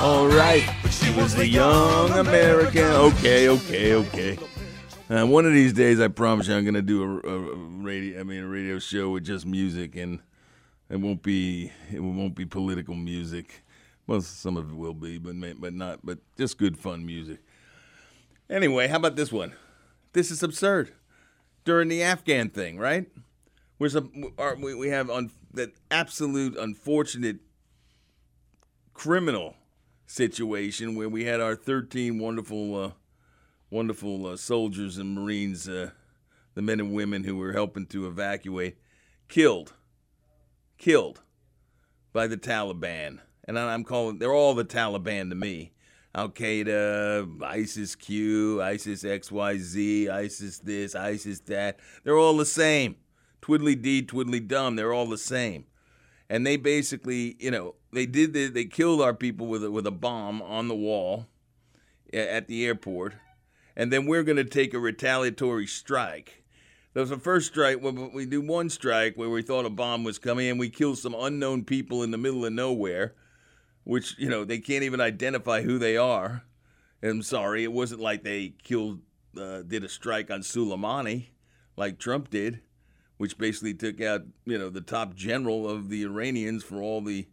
All 0.00 0.26
right. 0.26 0.64
She 0.90 1.12
was 1.12 1.38
a 1.38 1.46
young 1.46 2.10
American. 2.12 2.84
Okay, 2.84 3.50
okay, 3.50 3.94
okay. 3.94 4.38
Uh, 5.10 5.26
one 5.26 5.44
of 5.44 5.52
these 5.52 5.74
days, 5.74 6.00
I 6.00 6.08
promise 6.08 6.48
you, 6.48 6.54
I'm 6.54 6.64
to 6.72 6.80
do 6.80 7.02
a, 7.02 7.28
a, 7.28 7.54
radio. 7.54 8.20
I 8.20 8.22
mean, 8.22 8.44
a 8.44 8.48
radio 8.48 8.78
show 8.78 9.10
with 9.10 9.26
just 9.26 9.44
music, 9.44 9.96
and 9.96 10.20
it 10.88 10.96
won't 10.96 11.22
be 11.22 11.72
it 11.92 12.00
won't 12.00 12.34
be 12.34 12.46
political 12.46 12.94
music. 12.94 13.64
Well, 14.06 14.22
some 14.22 14.56
of 14.56 14.70
it 14.70 14.76
will 14.76 14.94
be, 14.94 15.18
but 15.18 15.34
but 15.60 15.74
not. 15.74 16.00
But 16.02 16.20
just 16.38 16.56
good 16.56 16.78
fun 16.78 17.04
music. 17.04 17.40
Anyway, 18.48 18.88
how 18.88 18.96
about 18.96 19.16
this 19.16 19.30
one? 19.30 19.52
This 20.14 20.30
is 20.30 20.42
absurd 20.42 20.94
during 21.66 21.88
the 21.88 22.02
Afghan 22.02 22.48
thing, 22.48 22.78
right? 22.78 23.10
We're 23.78 23.90
we, 24.58 24.74
we 24.74 24.88
have 24.88 25.10
un, 25.10 25.32
that 25.52 25.74
absolute 25.90 26.56
unfortunate 26.56 27.40
criminal 28.94 29.56
situation 30.06 30.94
where 30.94 31.08
we 31.08 31.24
had 31.24 31.40
our 31.40 31.56
13 31.56 32.18
wonderful, 32.18 32.76
uh, 32.76 32.90
wonderful 33.70 34.26
uh, 34.26 34.36
soldiers 34.36 34.98
and 34.98 35.14
Marines, 35.14 35.68
uh, 35.68 35.90
the 36.54 36.62
men 36.62 36.80
and 36.80 36.92
women 36.92 37.24
who 37.24 37.36
were 37.36 37.52
helping 37.52 37.86
to 37.86 38.06
evacuate, 38.06 38.76
killed, 39.28 39.72
killed 40.78 41.22
by 42.12 42.26
the 42.26 42.36
Taliban. 42.36 43.18
And 43.44 43.58
I'm 43.58 43.84
calling, 43.84 44.18
they're 44.18 44.32
all 44.32 44.54
the 44.54 44.64
Taliban 44.64 45.30
to 45.30 45.34
me. 45.34 45.72
Al 46.14 46.28
Qaeda, 46.28 47.42
ISIS 47.42 47.96
Q, 47.96 48.60
ISIS 48.62 49.02
XYZ, 49.02 50.10
ISIS 50.10 50.58
this, 50.58 50.94
ISIS 50.94 51.40
that. 51.40 51.80
They're 52.04 52.18
all 52.18 52.36
the 52.36 52.44
same. 52.44 52.96
Twiddly 53.40 53.80
dee, 53.80 54.02
twiddly 54.02 54.46
dum. 54.46 54.76
They're 54.76 54.92
all 54.92 55.06
the 55.06 55.16
same. 55.16 55.64
And 56.28 56.46
they 56.46 56.56
basically, 56.56 57.36
you 57.40 57.50
know, 57.50 57.74
they 57.92 58.06
did 58.06 58.32
the, 58.32 58.48
they 58.48 58.64
killed 58.64 59.00
our 59.00 59.14
people 59.14 59.46
with 59.46 59.64
a, 59.64 59.70
with 59.70 59.86
a 59.86 59.92
bomb 59.92 60.42
on 60.42 60.68
the 60.68 60.74
wall 60.74 61.26
at 62.12 62.46
the 62.46 62.66
airport, 62.66 63.14
and 63.76 63.92
then 63.92 64.06
we're 64.06 64.22
going 64.22 64.36
to 64.36 64.44
take 64.44 64.74
a 64.74 64.78
retaliatory 64.78 65.66
strike. 65.66 66.44
There 66.94 67.00
was 67.00 67.10
a 67.10 67.18
first 67.18 67.46
strike 67.48 67.80
where 67.80 67.92
we 67.92 68.26
do 68.26 68.42
one 68.42 68.68
strike 68.68 69.16
where 69.16 69.30
we 69.30 69.42
thought 69.42 69.64
a 69.64 69.70
bomb 69.70 70.04
was 70.04 70.18
coming, 70.18 70.48
and 70.48 70.60
we 70.60 70.68
killed 70.68 70.98
some 70.98 71.14
unknown 71.18 71.64
people 71.64 72.02
in 72.02 72.10
the 72.10 72.18
middle 72.18 72.44
of 72.44 72.52
nowhere 72.52 73.14
which 73.84 74.18
you 74.18 74.28
know 74.28 74.44
they 74.44 74.58
can't 74.58 74.84
even 74.84 75.00
identify 75.00 75.62
who 75.62 75.78
they 75.78 75.96
are. 75.96 76.44
I'm 77.02 77.22
sorry, 77.22 77.64
it 77.64 77.72
wasn't 77.72 78.00
like 78.00 78.22
they 78.22 78.54
killed, 78.62 79.00
uh, 79.36 79.62
did 79.62 79.84
a 79.84 79.88
strike 79.88 80.30
on 80.30 80.40
Soleimani 80.40 81.28
like 81.76 81.98
Trump 81.98 82.30
did, 82.30 82.60
which 83.16 83.38
basically 83.38 83.74
took 83.74 84.00
out 84.00 84.22
you 84.44 84.58
know 84.58 84.70
the 84.70 84.80
top 84.80 85.14
general 85.14 85.68
of 85.68 85.88
the 85.88 86.02
Iranians 86.04 86.62
for 86.62 86.80
all 86.80 87.00
the 87.00 87.26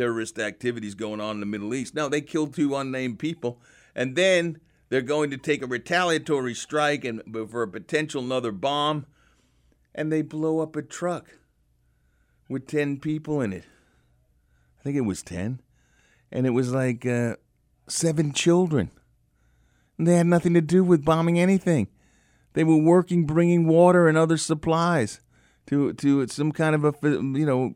terrorist 0.00 0.38
activities 0.38 0.94
going 0.94 1.20
on 1.20 1.36
in 1.36 1.40
the 1.40 1.46
Middle 1.46 1.74
East. 1.74 1.94
No, 1.94 2.08
they 2.08 2.22
killed 2.22 2.54
two 2.54 2.74
unnamed 2.74 3.18
people, 3.18 3.60
and 3.94 4.16
then 4.16 4.58
they're 4.88 5.02
going 5.02 5.30
to 5.30 5.36
take 5.36 5.62
a 5.62 5.66
retaliatory 5.66 6.54
strike 6.54 7.04
and 7.04 7.22
for 7.50 7.62
a 7.62 7.68
potential 7.68 8.24
another 8.24 8.50
bomb, 8.50 9.04
and 9.94 10.10
they 10.10 10.22
blow 10.22 10.60
up 10.60 10.74
a 10.74 10.82
truck 10.82 11.26
with 12.48 12.66
ten 12.66 12.98
people 12.98 13.42
in 13.42 13.52
it. 13.52 13.64
I 14.80 14.82
think 14.82 14.96
it 14.96 15.02
was 15.02 15.22
10. 15.22 15.60
And 16.32 16.46
it 16.46 16.50
was 16.50 16.72
like 16.72 17.04
uh, 17.04 17.36
seven 17.86 18.32
children. 18.32 18.90
And 19.98 20.06
they 20.06 20.16
had 20.16 20.26
nothing 20.26 20.54
to 20.54 20.62
do 20.62 20.82
with 20.82 21.04
bombing 21.04 21.38
anything. 21.38 21.88
They 22.54 22.64
were 22.64 22.78
working, 22.78 23.26
bringing 23.26 23.66
water 23.66 24.08
and 24.08 24.16
other 24.16 24.38
supplies 24.38 25.20
to 25.66 25.92
to 25.92 26.26
some 26.28 26.50
kind 26.50 26.74
of 26.74 26.84
a 26.84 26.94
you 27.02 27.46
know 27.46 27.74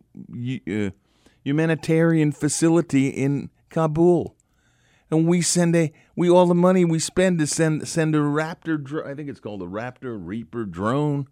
uh, 0.66 0.90
humanitarian 1.44 2.32
facility 2.32 3.08
in 3.08 3.50
Kabul. 3.70 4.36
And 5.10 5.28
we 5.28 5.42
send 5.42 5.76
a 5.76 5.92
we 6.16 6.28
all 6.28 6.46
the 6.46 6.54
money 6.54 6.84
we 6.84 6.98
spend 6.98 7.38
to 7.38 7.46
send 7.46 7.86
send 7.86 8.16
a 8.16 8.18
Raptor 8.18 9.06
I 9.06 9.14
think 9.14 9.28
it's 9.28 9.38
called 9.38 9.62
a 9.62 9.66
Raptor 9.66 10.18
Reaper 10.20 10.64
drone 10.64 11.28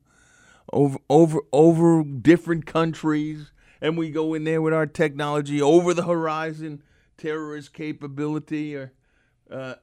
over 0.72 0.98
over 1.10 1.40
over 1.52 2.04
different 2.04 2.66
countries 2.66 3.50
and 3.80 3.98
we 3.98 4.10
go 4.10 4.34
in 4.34 4.44
there 4.44 4.62
with 4.62 4.72
our 4.72 4.86
technology 4.86 5.60
over 5.60 5.94
the 5.94 6.04
horizon 6.04 6.82
terrorist 7.16 7.72
capability 7.72 8.76
or 8.76 8.92
uh, 9.50 9.74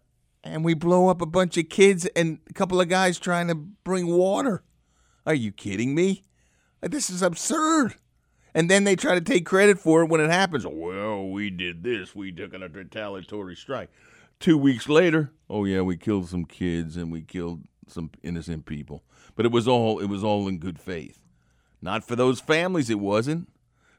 and 0.43 0.63
we 0.63 0.73
blow 0.73 1.09
up 1.09 1.21
a 1.21 1.25
bunch 1.25 1.57
of 1.57 1.69
kids 1.69 2.05
and 2.15 2.39
a 2.49 2.53
couple 2.53 2.79
of 2.79 2.87
guys 2.87 3.19
trying 3.19 3.47
to 3.49 3.55
bring 3.55 4.07
water. 4.07 4.63
Are 5.25 5.33
you 5.33 5.51
kidding 5.51 5.93
me? 5.93 6.23
This 6.81 7.09
is 7.09 7.21
absurd. 7.21 7.95
And 8.53 8.69
then 8.69 8.83
they 8.83 8.95
try 8.95 9.15
to 9.15 9.21
take 9.21 9.45
credit 9.45 9.79
for 9.79 10.03
it 10.03 10.09
when 10.09 10.21
it 10.21 10.29
happens. 10.29 10.65
Well, 10.65 11.29
we 11.29 11.49
did 11.49 11.83
this. 11.83 12.15
We 12.15 12.31
took 12.31 12.53
a 12.53 12.59
retaliatory 12.59 13.55
strike. 13.55 13.89
Two 14.39 14.57
weeks 14.57 14.87
later, 14.87 15.31
oh 15.49 15.65
yeah, 15.65 15.81
we 15.81 15.97
killed 15.97 16.29
some 16.29 16.45
kids 16.45 16.95
and 16.95 17.11
we 17.11 17.21
killed 17.21 17.63
some 17.87 18.11
innocent 18.23 18.65
people. 18.65 19.03
But 19.35 19.45
it 19.45 19.51
was 19.51 19.67
all 19.67 19.99
it 19.99 20.07
was 20.07 20.23
all 20.23 20.47
in 20.47 20.59
good 20.59 20.79
faith. 20.79 21.21
Not 21.81 22.03
for 22.03 22.15
those 22.15 22.39
families 22.39 22.89
it 22.89 22.99
wasn't. 22.99 23.49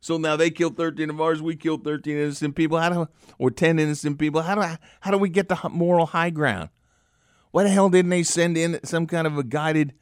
So 0.00 0.16
now 0.16 0.36
they 0.36 0.50
killed 0.50 0.78
13 0.78 1.10
of 1.10 1.20
ours, 1.20 1.42
we 1.42 1.56
killed 1.56 1.84
13 1.84 2.16
innocent 2.16 2.56
people. 2.56 2.78
How 2.78 2.88
do 2.88 3.08
or 3.38 3.50
10 3.50 3.78
innocent 3.78 4.18
people? 4.18 4.42
How 4.42 4.54
do 4.54 4.78
how 5.00 5.10
do 5.10 5.18
we 5.18 5.28
get 5.28 5.48
the 5.48 5.68
moral 5.68 6.06
high 6.06 6.30
ground? 6.30 6.70
Why 7.50 7.64
the 7.64 7.68
hell 7.68 7.90
didn't 7.90 8.10
they 8.10 8.22
send 8.22 8.56
in 8.56 8.80
some 8.84 9.06
kind 9.06 9.26
of 9.26 9.36
a 9.36 9.42
guided 9.42 9.92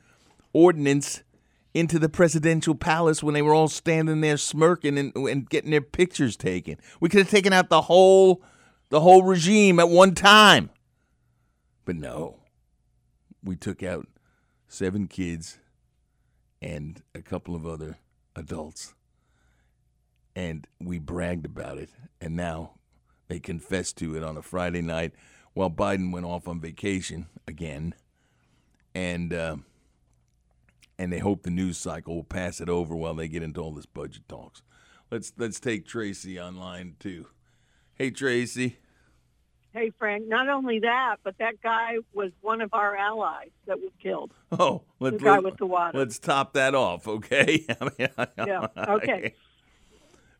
ordinance 0.52 1.22
into 1.78 1.98
the 1.98 2.08
presidential 2.08 2.74
palace 2.74 3.22
when 3.22 3.34
they 3.34 3.42
were 3.42 3.54
all 3.54 3.68
standing 3.68 4.20
there 4.20 4.36
smirking 4.36 4.98
and, 4.98 5.14
and 5.16 5.48
getting 5.48 5.70
their 5.70 5.80
pictures 5.80 6.36
taken? 6.36 6.76
We 7.00 7.08
could 7.08 7.20
have 7.20 7.30
taken 7.30 7.52
out 7.52 7.68
the 7.68 7.82
whole 7.82 8.42
the 8.90 9.00
whole 9.00 9.22
regime 9.22 9.78
at 9.78 9.88
one 9.88 10.14
time. 10.14 10.70
But 11.84 11.96
no. 11.96 12.40
We 13.44 13.56
took 13.56 13.82
out 13.82 14.06
seven 14.66 15.08
kids 15.08 15.58
and 16.60 17.02
a 17.14 17.22
couple 17.22 17.54
of 17.54 17.66
other 17.66 17.98
adults 18.34 18.94
and 20.38 20.68
we 20.80 21.00
bragged 21.00 21.44
about 21.46 21.78
it. 21.78 21.90
And 22.20 22.36
now 22.36 22.74
they 23.26 23.40
confessed 23.40 23.96
to 23.98 24.16
it 24.16 24.22
on 24.22 24.36
a 24.36 24.42
Friday 24.42 24.82
night 24.82 25.12
while 25.52 25.68
Biden 25.68 26.12
went 26.12 26.26
off 26.26 26.46
on 26.46 26.60
vacation 26.60 27.26
again. 27.48 27.92
And 28.94 29.34
uh, 29.34 29.56
and 30.98 31.12
they 31.12 31.18
hope 31.18 31.42
the 31.42 31.50
news 31.50 31.78
cycle 31.78 32.16
will 32.16 32.24
pass 32.24 32.60
it 32.60 32.68
over 32.68 32.94
while 32.94 33.14
they 33.14 33.28
get 33.28 33.42
into 33.42 33.60
all 33.60 33.72
this 33.72 33.86
budget 33.86 34.28
talks. 34.28 34.62
Let's 35.10 35.32
let's 35.38 35.60
take 35.60 35.86
Tracy 35.86 36.38
online 36.38 36.96
too. 36.98 37.28
Hey 37.94 38.10
Tracy. 38.10 38.78
Hey 39.72 39.92
Frank. 39.98 40.26
Not 40.26 40.48
only 40.48 40.80
that, 40.80 41.16
but 41.22 41.38
that 41.38 41.62
guy 41.62 41.98
was 42.12 42.32
one 42.40 42.60
of 42.60 42.74
our 42.74 42.96
allies 42.96 43.50
that 43.66 43.78
was 43.78 43.92
killed. 44.02 44.32
Oh, 44.52 44.82
let, 44.98 45.14
the 45.14 45.18
guy 45.24 45.34
let, 45.34 45.44
with 45.44 45.56
the 45.58 45.66
water. 45.66 45.98
Let's 45.98 46.18
top 46.18 46.54
that 46.54 46.74
off, 46.74 47.06
okay? 47.06 47.64
yeah. 47.98 48.66
Okay. 48.76 49.34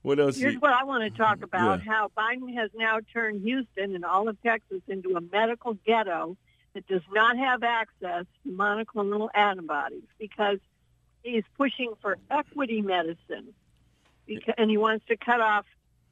What 0.03 0.19
else? 0.19 0.37
Here's 0.37 0.55
you... 0.55 0.61
what 0.61 0.73
I 0.73 0.85
want 0.85 1.05
to 1.05 1.19
talk 1.19 1.43
about: 1.43 1.85
yeah. 1.85 1.93
how 1.93 2.11
Biden 2.17 2.55
has 2.55 2.71
now 2.75 2.99
turned 3.13 3.43
Houston 3.43 3.95
and 3.95 4.05
all 4.05 4.29
of 4.29 4.41
Texas 4.43 4.81
into 4.89 5.17
a 5.17 5.21
medical 5.21 5.75
ghetto 5.87 6.37
that 6.79 6.87
does 6.87 7.03
not 7.13 7.37
have 7.37 7.65
access 7.65 8.25
to 8.45 8.51
monoclonal 8.51 9.29
antibodies 9.35 10.05
because 10.19 10.59
he's 11.23 11.43
pushing 11.57 11.95
for 12.01 12.19
equity 12.31 12.83
medicine, 12.83 13.53
because, 14.27 14.55
and 14.57 14.71
he 14.71 14.77
wants 14.77 15.05
to 15.07 15.17
cut 15.17 15.41
off 15.41 15.67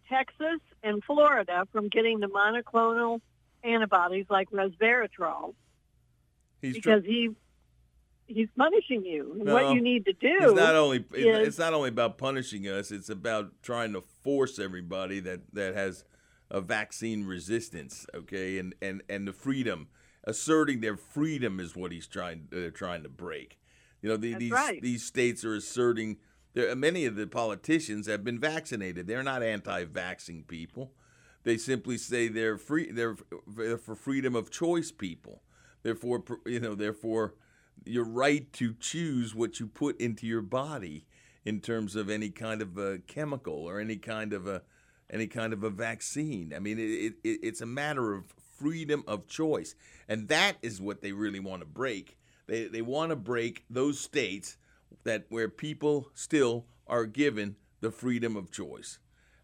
Texas 0.08 0.60
and 0.82 1.04
Florida 1.04 1.66
from 1.72 1.88
getting 1.88 2.18
the 2.18 2.26
monoclonal 2.26 3.20
antibodies 3.62 4.26
like 4.28 4.50
resveratrol 4.50 5.54
he's 6.60 6.74
because 6.74 7.02
tr- 7.02 7.08
he 7.08 7.30
he's 8.26 8.48
punishing 8.56 9.04
you. 9.04 9.32
And 9.34 9.44
no, 9.44 9.54
what 9.54 9.74
you 9.74 9.80
need 9.80 10.04
to 10.06 10.12
do 10.12 10.36
it's 10.40 10.54
not 10.54 10.74
only 10.74 11.04
is, 11.14 11.48
it's 11.48 11.58
not 11.58 11.74
only 11.74 11.90
about 11.90 12.18
punishing 12.18 12.64
us. 12.66 12.90
It's 12.90 13.08
about 13.08 13.62
trying 13.62 13.92
to 13.92 14.00
force 14.00 14.58
everybody 14.58 15.20
that 15.20 15.54
that 15.54 15.74
has 15.76 16.04
a 16.50 16.60
vaccine 16.60 17.24
resistance, 17.24 18.06
okay, 18.14 18.58
and 18.58 18.74
and 18.82 19.02
and 19.08 19.26
the 19.26 19.32
freedom, 19.32 19.88
asserting 20.26 20.80
their 20.80 20.96
freedom 20.96 21.60
is 21.60 21.76
what 21.76 21.92
he's 21.92 22.06
trying 22.06 22.48
they're 22.50 22.70
trying 22.70 23.02
to 23.02 23.08
break. 23.08 23.58
You 24.02 24.10
know, 24.10 24.16
the, 24.16 24.34
these 24.34 24.50
right. 24.52 24.80
these 24.82 25.04
states 25.04 25.44
are 25.44 25.54
asserting. 25.54 26.18
Many 26.54 27.04
of 27.04 27.16
the 27.16 27.26
politicians 27.26 28.06
have 28.06 28.24
been 28.24 28.38
vaccinated. 28.38 29.06
They're 29.06 29.22
not 29.22 29.42
anti-vaxxing 29.42 30.46
people. 30.46 30.92
They 31.44 31.58
simply 31.58 31.98
say 31.98 32.28
they're 32.28 32.56
free. 32.56 32.90
They're, 32.90 33.16
they're 33.46 33.76
for 33.76 33.94
freedom 33.94 34.34
of 34.34 34.50
choice 34.50 34.90
people. 34.90 35.42
Therefore, 35.82 36.24
you 36.46 36.58
know, 36.58 36.74
therefore 36.74 37.34
your 37.84 38.04
right 38.04 38.50
to 38.54 38.74
choose 38.80 39.34
what 39.34 39.60
you 39.60 39.66
put 39.66 40.00
into 40.00 40.26
your 40.26 40.40
body 40.42 41.06
in 41.44 41.60
terms 41.60 41.94
of 41.94 42.08
any 42.08 42.30
kind 42.30 42.62
of 42.62 42.78
a 42.78 42.98
chemical 43.06 43.52
or 43.52 43.78
any 43.78 43.96
kind 43.96 44.32
of 44.32 44.46
a 44.46 44.62
any 45.10 45.26
kind 45.26 45.52
of 45.52 45.62
a 45.62 45.70
vaccine. 45.70 46.52
I 46.56 46.58
mean, 46.58 46.78
it, 46.78 47.14
it, 47.22 47.40
it's 47.42 47.60
a 47.60 47.66
matter 47.66 48.14
of 48.14 48.34
freedom 48.58 49.04
of 49.06 49.26
choice, 49.26 49.74
and 50.08 50.28
that 50.28 50.56
is 50.62 50.80
what 50.80 51.02
they 51.02 51.12
really 51.12 51.40
want 51.40 51.62
to 51.62 51.66
break. 51.66 52.16
They 52.46 52.66
they 52.68 52.82
want 52.82 53.10
to 53.10 53.16
break 53.16 53.64
those 53.68 54.00
states 54.00 54.56
that 55.04 55.26
where 55.28 55.48
people 55.48 56.10
still 56.14 56.66
are 56.86 57.06
given 57.06 57.56
the 57.80 57.90
freedom 57.90 58.36
of 58.36 58.50
choice, 58.50 58.98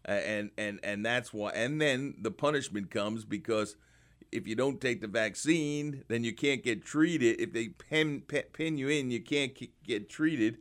and 0.05 0.51
and 0.57 0.79
and 0.83 1.05
that's 1.05 1.33
why. 1.33 1.51
And 1.51 1.81
then 1.81 2.15
the 2.21 2.31
punishment 2.31 2.91
comes 2.91 3.25
because 3.25 3.75
if 4.31 4.47
you 4.47 4.55
don't 4.55 4.81
take 4.81 5.01
the 5.01 5.07
vaccine, 5.07 6.03
then 6.07 6.23
you 6.23 6.33
can't 6.33 6.63
get 6.63 6.83
treated. 6.83 7.39
If 7.39 7.53
they 7.53 7.69
pin, 7.69 8.21
pin 8.21 8.77
you 8.77 8.89
in, 8.89 9.11
you 9.11 9.21
can't 9.21 9.57
get 9.83 10.09
treated 10.09 10.57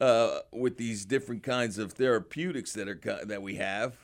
uh, 0.00 0.40
with 0.52 0.76
these 0.76 1.04
different 1.04 1.42
kinds 1.42 1.78
of 1.78 1.92
therapeutics 1.92 2.72
that 2.74 2.88
are 2.88 3.24
that 3.24 3.42
we 3.42 3.56
have. 3.56 3.96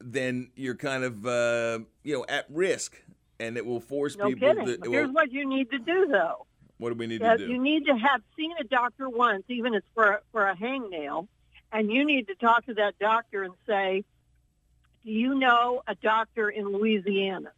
Then 0.00 0.50
you're 0.54 0.74
kind 0.74 1.04
of 1.04 1.26
uh, 1.26 1.80
you 2.02 2.14
know 2.14 2.24
at 2.28 2.46
risk, 2.50 3.00
and 3.40 3.56
it 3.56 3.64
will 3.64 3.80
force 3.80 4.16
no 4.16 4.28
people. 4.28 4.48
Kidding. 4.48 4.82
To, 4.82 4.90
Here's 4.90 5.06
will, 5.06 5.14
what 5.14 5.32
you 5.32 5.48
need 5.48 5.70
to 5.70 5.78
do, 5.78 6.06
though. 6.10 6.46
What 6.78 6.90
do 6.90 6.96
we 6.96 7.06
need 7.06 7.22
that 7.22 7.38
to 7.38 7.46
do? 7.46 7.52
You 7.52 7.60
need 7.60 7.86
to 7.86 7.96
have 7.96 8.20
seen 8.36 8.52
a 8.60 8.64
doctor 8.64 9.08
once, 9.08 9.44
even 9.48 9.74
if 9.74 9.78
it's 9.78 9.86
for 9.94 10.22
for 10.32 10.48
a 10.48 10.56
hangnail, 10.56 11.28
and 11.72 11.90
you 11.90 12.04
need 12.04 12.28
to 12.28 12.34
talk 12.34 12.66
to 12.66 12.74
that 12.74 12.98
doctor 12.98 13.42
and 13.42 13.54
say, 13.66 14.04
do 15.04 15.10
you 15.10 15.34
know 15.34 15.82
a 15.86 15.94
doctor 15.94 16.48
in 16.48 16.66
Louisiana 16.66 17.52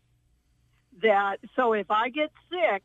that 1.03 1.39
so 1.55 1.73
if 1.73 1.91
I 1.91 2.09
get 2.09 2.31
sick, 2.51 2.83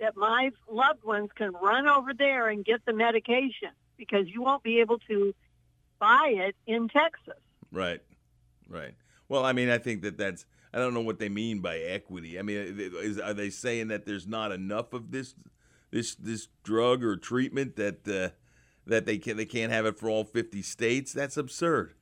that 0.00 0.16
my 0.16 0.50
loved 0.70 1.04
ones 1.04 1.30
can 1.34 1.52
run 1.52 1.88
over 1.88 2.12
there 2.12 2.48
and 2.48 2.64
get 2.64 2.84
the 2.84 2.92
medication 2.92 3.70
because 3.96 4.28
you 4.28 4.42
won't 4.42 4.62
be 4.62 4.80
able 4.80 4.98
to 5.08 5.34
buy 5.98 6.34
it 6.36 6.56
in 6.66 6.88
Texas. 6.88 7.40
Right, 7.72 8.00
right. 8.68 8.94
Well, 9.28 9.44
I 9.44 9.52
mean, 9.52 9.68
I 9.68 9.78
think 9.78 10.02
that 10.02 10.18
that's. 10.18 10.46
I 10.72 10.78
don't 10.78 10.94
know 10.94 11.00
what 11.00 11.18
they 11.18 11.28
mean 11.28 11.60
by 11.60 11.78
equity. 11.78 12.38
I 12.38 12.42
mean, 12.42 12.76
is, 12.78 13.18
are 13.18 13.32
they 13.32 13.50
saying 13.50 13.88
that 13.88 14.04
there's 14.04 14.26
not 14.26 14.52
enough 14.52 14.92
of 14.92 15.10
this, 15.10 15.34
this, 15.90 16.14
this 16.16 16.48
drug 16.64 17.02
or 17.02 17.16
treatment 17.16 17.76
that 17.76 18.06
uh, 18.06 18.34
that 18.86 19.06
they 19.06 19.18
can 19.18 19.36
they 19.36 19.46
can't 19.46 19.72
have 19.72 19.86
it 19.86 19.98
for 19.98 20.08
all 20.08 20.24
50 20.24 20.62
states? 20.62 21.12
That's 21.12 21.36
absurd. 21.36 21.94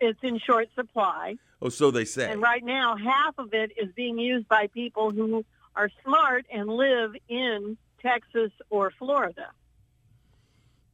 It's 0.00 0.18
in 0.22 0.38
short 0.38 0.68
supply. 0.74 1.36
Oh, 1.60 1.68
so 1.68 1.90
they 1.90 2.04
say. 2.04 2.30
And 2.30 2.40
right 2.40 2.64
now, 2.64 2.96
half 2.96 3.38
of 3.38 3.52
it 3.52 3.72
is 3.76 3.92
being 3.94 4.18
used 4.18 4.48
by 4.48 4.68
people 4.68 5.10
who 5.10 5.44
are 5.76 5.90
smart 6.04 6.46
and 6.52 6.68
live 6.68 7.14
in 7.28 7.76
Texas 8.00 8.50
or 8.70 8.92
Florida. 8.98 9.50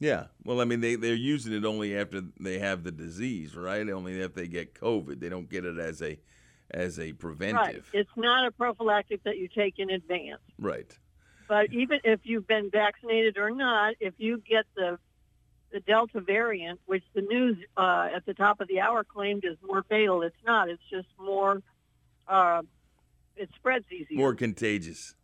Yeah. 0.05 0.25
Well, 0.45 0.61
I 0.61 0.67
mean, 0.67 0.83
they, 0.83 0.97
they're 0.97 1.15
using 1.15 1.55
it 1.55 1.65
only 1.65 1.97
after 1.97 2.21
they 2.39 2.59
have 2.59 2.85
the 2.85 2.93
disease, 2.93 3.57
right? 3.57 3.89
Only 3.89 4.21
if 4.21 4.35
they 4.35 4.47
get 4.47 4.75
COVID. 4.75 5.19
They 5.19 5.31
don't 5.31 5.49
get 5.49 5.65
it 5.65 5.79
as 5.79 6.03
a 6.03 6.19
as 6.71 7.01
a 7.01 7.15
preventive. 7.15 7.89
Right. 7.95 8.01
It's 8.01 8.11
not 8.15 8.47
a 8.47 8.51
prophylactic 8.51 9.23
that 9.25 9.39
you 9.39 9.49
take 9.49 9.79
in 9.79 9.89
advance. 9.89 10.43
Right. 10.59 10.95
But 11.49 11.73
even 11.73 12.01
if 12.05 12.21
you've 12.25 12.47
been 12.47 12.69
vaccinated 12.69 13.39
or 13.39 13.51
not, 13.51 13.95
if 13.99 14.13
you 14.19 14.43
get 14.47 14.67
the 14.77 14.99
the 15.73 15.81
Delta 15.81 16.21
variant, 16.21 16.81
which 16.85 17.03
the 17.15 17.23
news 17.23 17.57
uh, 17.75 18.11
at 18.15 18.27
the 18.27 18.35
top 18.35 18.61
of 18.61 18.69
the 18.69 18.81
hour 18.81 19.05
claimed 19.05 19.47
is 19.47 19.57
more 19.67 19.85
fatal. 19.89 20.21
It's 20.21 20.37
not. 20.45 20.69
It's 20.69 20.83
just 20.91 21.09
more. 21.19 21.63
Uh, 22.29 22.61
it 23.37 23.49
spreads 23.57 23.87
easier. 23.91 24.19
More 24.19 24.35
contagious. 24.35 25.15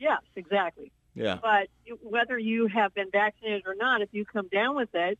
Yes, 0.00 0.22
exactly. 0.34 0.90
Yeah. 1.18 1.38
But 1.42 1.68
whether 2.02 2.38
you 2.38 2.68
have 2.68 2.94
been 2.94 3.10
vaccinated 3.10 3.66
or 3.66 3.74
not, 3.74 4.02
if 4.02 4.08
you 4.12 4.24
come 4.24 4.48
down 4.48 4.76
with 4.76 4.90
it, 4.94 5.18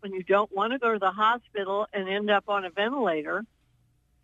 when 0.00 0.12
you 0.12 0.22
don't 0.22 0.50
want 0.54 0.72
to 0.72 0.78
go 0.78 0.92
to 0.92 0.98
the 0.98 1.10
hospital 1.10 1.86
and 1.92 2.08
end 2.08 2.30
up 2.30 2.44
on 2.48 2.64
a 2.64 2.70
ventilator, 2.70 3.44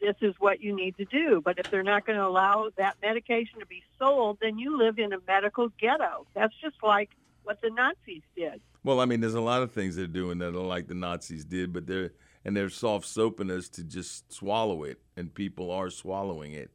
this 0.01 0.17
is 0.21 0.35
what 0.39 0.61
you 0.61 0.75
need 0.75 0.97
to 0.99 1.05
do. 1.07 1.41
But 1.45 1.59
if 1.59 1.71
they're 1.71 1.83
not 1.83 2.07
going 2.07 2.19
to 2.19 2.27
allow 2.27 2.71
that 2.77 2.97
medication 3.03 3.61
to 3.61 3.67
be 3.67 3.83
sold, 3.99 4.39
then 4.41 4.59
you 4.59 4.77
live 4.77 4.99
in 4.99 5.13
a 5.13 5.19
medical 5.27 5.69
ghetto. 5.81 6.27
That's 6.35 6.55
just 6.63 6.77
like 6.83 7.11
what 7.45 7.61
the 7.63 7.71
Nazis 7.71 8.23
did. 8.37 8.61
Well, 8.85 9.01
I 9.01 9.07
mean, 9.07 9.21
there's 9.21 9.35
a 9.35 9.41
lot 9.41 9.63
of 9.63 9.73
things 9.73 9.97
they're 9.97 10.07
doing 10.07 10.39
that 10.39 10.49
are 10.55 10.59
like 10.59 10.87
the 10.87 10.95
Nazis 10.95 11.45
did, 11.45 11.73
but 11.73 11.87
they're 11.87 12.13
and 12.45 12.57
they're 12.57 12.71
soft 12.71 13.07
soaping 13.07 13.51
us 13.51 13.69
to 13.71 13.83
just 13.83 14.33
swallow 14.33 14.85
it, 14.85 15.01
and 15.17 15.35
people 15.35 15.73
are 15.73 15.91
swallowing 15.91 16.53
it. 16.53 16.71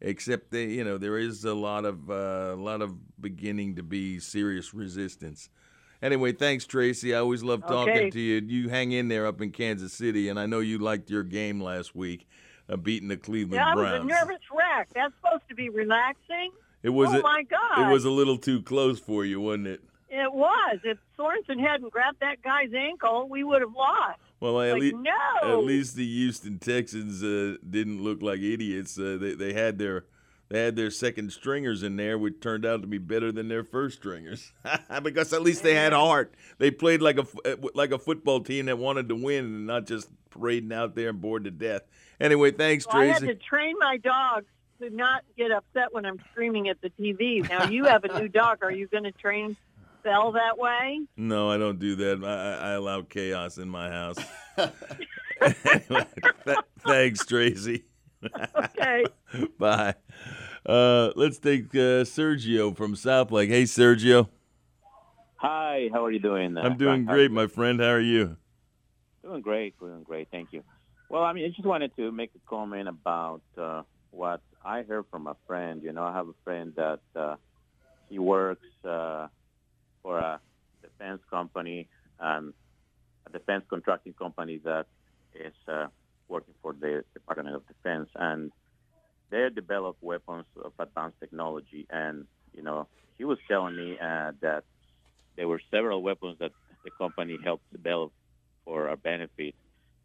Except 0.00 0.50
they, 0.50 0.64
you 0.66 0.84
know, 0.84 0.98
there 0.98 1.16
is 1.16 1.44
a 1.44 1.54
lot 1.54 1.84
of 1.84 2.10
uh, 2.10 2.52
a 2.52 2.56
lot 2.56 2.82
of 2.82 2.94
beginning 3.20 3.76
to 3.76 3.82
be 3.82 4.18
serious 4.18 4.74
resistance. 4.74 5.48
Anyway, 6.02 6.32
thanks, 6.32 6.66
Tracy. 6.66 7.14
I 7.14 7.18
always 7.18 7.42
love 7.42 7.66
talking 7.66 7.96
Okay. 7.96 8.10
to 8.10 8.20
you. 8.20 8.42
You 8.46 8.68
hang 8.68 8.92
in 8.92 9.08
there 9.08 9.26
up 9.26 9.40
in 9.40 9.50
Kansas 9.52 9.92
City, 9.94 10.28
and 10.28 10.38
I 10.38 10.44
know 10.46 10.58
you 10.60 10.78
liked 10.78 11.08
your 11.08 11.22
game 11.22 11.60
last 11.62 11.94
week, 11.94 12.28
uh, 12.68 12.76
beating 12.76 13.08
the 13.08 13.16
Cleveland 13.16 13.54
Yeah, 13.64 13.72
I 13.72 13.74
was 13.74 14.02
a 14.02 14.04
nervous 14.04 14.42
wreck. 14.54 14.88
That's 14.94 15.14
supposed 15.22 15.48
to 15.48 15.54
be 15.54 15.70
relaxing. 15.70 16.50
It 16.82 16.90
was 16.90 17.08
Oh 17.14 17.20
a, 17.20 17.22
my 17.22 17.42
God! 17.44 17.88
It 17.88 17.90
was 17.90 18.04
a 18.04 18.10
little 18.10 18.36
too 18.36 18.60
close 18.60 19.00
for 19.00 19.24
you, 19.24 19.40
wasn't 19.40 19.68
it? 19.68 19.80
It 20.10 20.32
was. 20.34 20.78
If 20.84 20.98
Sorensen 21.18 21.58
hadn't 21.58 21.90
grabbed 21.90 22.20
that 22.20 22.42
guy's 22.42 22.74
ankle, 22.74 23.26
we 23.28 23.42
would 23.42 23.62
have 23.62 23.74
lost. 23.74 24.20
Well, 24.52 24.60
at, 24.60 24.72
Like, 24.72 24.80
least 24.82 24.96
no. 24.96 25.58
at 25.58 25.64
least 25.64 25.96
the 25.96 26.06
Houston 26.06 26.58
Texans 26.58 27.22
uh, 27.24 27.56
didn't 27.68 28.02
look 28.02 28.20
like 28.22 28.40
idiots. 28.40 28.98
Uh, 28.98 29.16
they 29.20 29.34
they 29.34 29.52
had 29.54 29.78
their 29.78 30.04
they 30.50 30.62
had 30.62 30.76
their 30.76 30.90
second 30.90 31.32
stringers 31.32 31.82
in 31.82 31.96
there, 31.96 32.18
which 32.18 32.40
turned 32.40 32.66
out 32.66 32.82
to 32.82 32.86
be 32.86 32.98
better 32.98 33.32
than 33.32 33.48
their 33.48 33.64
first 33.64 33.96
stringers 33.96 34.52
because 35.02 35.32
at 35.32 35.40
least 35.42 35.62
they 35.62 35.74
had 35.74 35.94
heart. 35.94 36.34
They 36.58 36.70
played 36.70 37.00
like 37.00 37.18
a 37.18 37.26
uh, 37.46 37.56
like 37.74 37.92
a 37.92 37.98
football 37.98 38.40
team 38.40 38.66
that 38.66 38.76
wanted 38.76 39.08
to 39.08 39.14
win 39.14 39.44
and 39.46 39.66
not 39.66 39.86
just 39.86 40.08
parading 40.30 40.72
out 40.72 40.94
there 40.94 41.08
and 41.08 41.20
bored 41.20 41.44
to 41.44 41.50
death. 41.50 41.82
Anyway, 42.20 42.50
thanks, 42.50 42.86
Well, 42.86 42.98
I 43.02 43.06
had 43.06 43.18
Tracy. 43.20 43.34
to 43.34 43.40
train 43.40 43.76
my 43.80 43.96
dogs 43.96 44.46
to 44.80 44.90
not 44.90 45.22
get 45.38 45.50
upset 45.52 45.92
when 45.94 46.04
I'm 46.04 46.20
screaming 46.32 46.68
at 46.68 46.80
the 46.82 46.90
TV. 46.90 47.48
Now 47.48 47.64
you 47.70 47.84
have 47.84 48.04
a 48.04 48.20
new 48.20 48.28
dog. 48.28 48.58
Are 48.62 48.70
you 48.70 48.86
going 48.88 49.04
to 49.04 49.12
train 49.12 49.56
Belle 50.04 50.32
that 50.32 50.58
way? 50.58 51.00
No, 51.16 51.50
I 51.50 51.56
don't 51.56 51.78
do 51.78 51.96
that. 51.96 52.22
I, 52.22 52.68
I 52.68 52.70
I 52.70 52.72
allow 52.74 53.02
chaos 53.02 53.56
in 53.58 53.68
my 53.68 53.90
house. 53.90 54.16
anyway, 54.58 56.06
th- 56.44 56.58
thanks, 56.80 57.24
Tracy. 57.26 57.84
Okay. 58.56 59.04
Bye. 59.58 59.94
Uh, 60.64 61.10
let's 61.16 61.38
take 61.38 61.74
uh, 61.74 62.04
Sergio 62.04 62.76
from 62.76 62.94
South 62.94 63.32
Lake. 63.32 63.50
Hey, 63.50 63.64
Sergio. 63.64 64.28
Hi, 65.36 65.88
how 65.92 66.04
are 66.04 66.10
you 66.10 66.20
doing? 66.20 66.56
uh, 66.56 66.62
I'm 66.62 66.76
doing 66.76 67.04
great, 67.04 67.30
my 67.30 67.46
friend. 67.46 67.80
How 67.80 67.88
are 67.88 68.00
you? 68.00 68.36
Doing 69.22 69.40
great, 69.42 69.78
doing 69.78 70.02
great. 70.02 70.28
Thank 70.30 70.52
you. 70.52 70.62
Well, 71.08 71.22
I 71.22 71.32
mean, 71.32 71.44
I 71.44 71.48
just 71.48 71.64
wanted 71.66 71.94
to 71.96 72.12
make 72.12 72.30
a 72.34 72.48
comment 72.48 72.88
about 72.88 73.42
uh, 73.58 73.82
what 74.10 74.40
I 74.64 74.82
heard 74.82 75.04
from 75.10 75.26
a 75.26 75.36
friend. 75.46 75.82
You 75.82 75.92
know, 75.92 76.02
I 76.02 76.12
have 76.12 76.28
a 76.28 76.34
friend 76.44 76.72
that 76.76 77.00
uh, 77.16 77.36
he 78.08 78.18
works 78.18 78.66
uh, 78.88 79.28
for 80.04 80.18
a 80.18 80.38
defense 80.82 81.20
company, 81.28 81.88
um, 82.20 82.54
a 83.26 83.30
defense 83.32 83.64
contracting 83.68 84.12
company 84.12 84.60
that 84.64 84.86
is 85.34 85.54
uh, 85.66 85.86
working 86.28 86.54
for 86.62 86.72
the 86.74 87.02
Department 87.14 87.56
of 87.56 87.66
Defense, 87.66 88.08
and 88.14 88.52
they 89.30 89.48
develop 89.52 89.96
weapons 90.00 90.44
of 90.62 90.72
advanced 90.78 91.18
technology. 91.18 91.86
And 91.90 92.26
you 92.54 92.62
know, 92.62 92.86
he 93.18 93.24
was 93.24 93.38
telling 93.48 93.74
me 93.76 93.98
uh, 93.98 94.32
that 94.42 94.62
there 95.36 95.48
were 95.48 95.60
several 95.72 96.02
weapons 96.02 96.36
that 96.38 96.52
the 96.84 96.90
company 96.92 97.38
helped 97.42 97.64
develop 97.72 98.12
for 98.64 98.88
our 98.90 98.96
benefit 98.96 99.54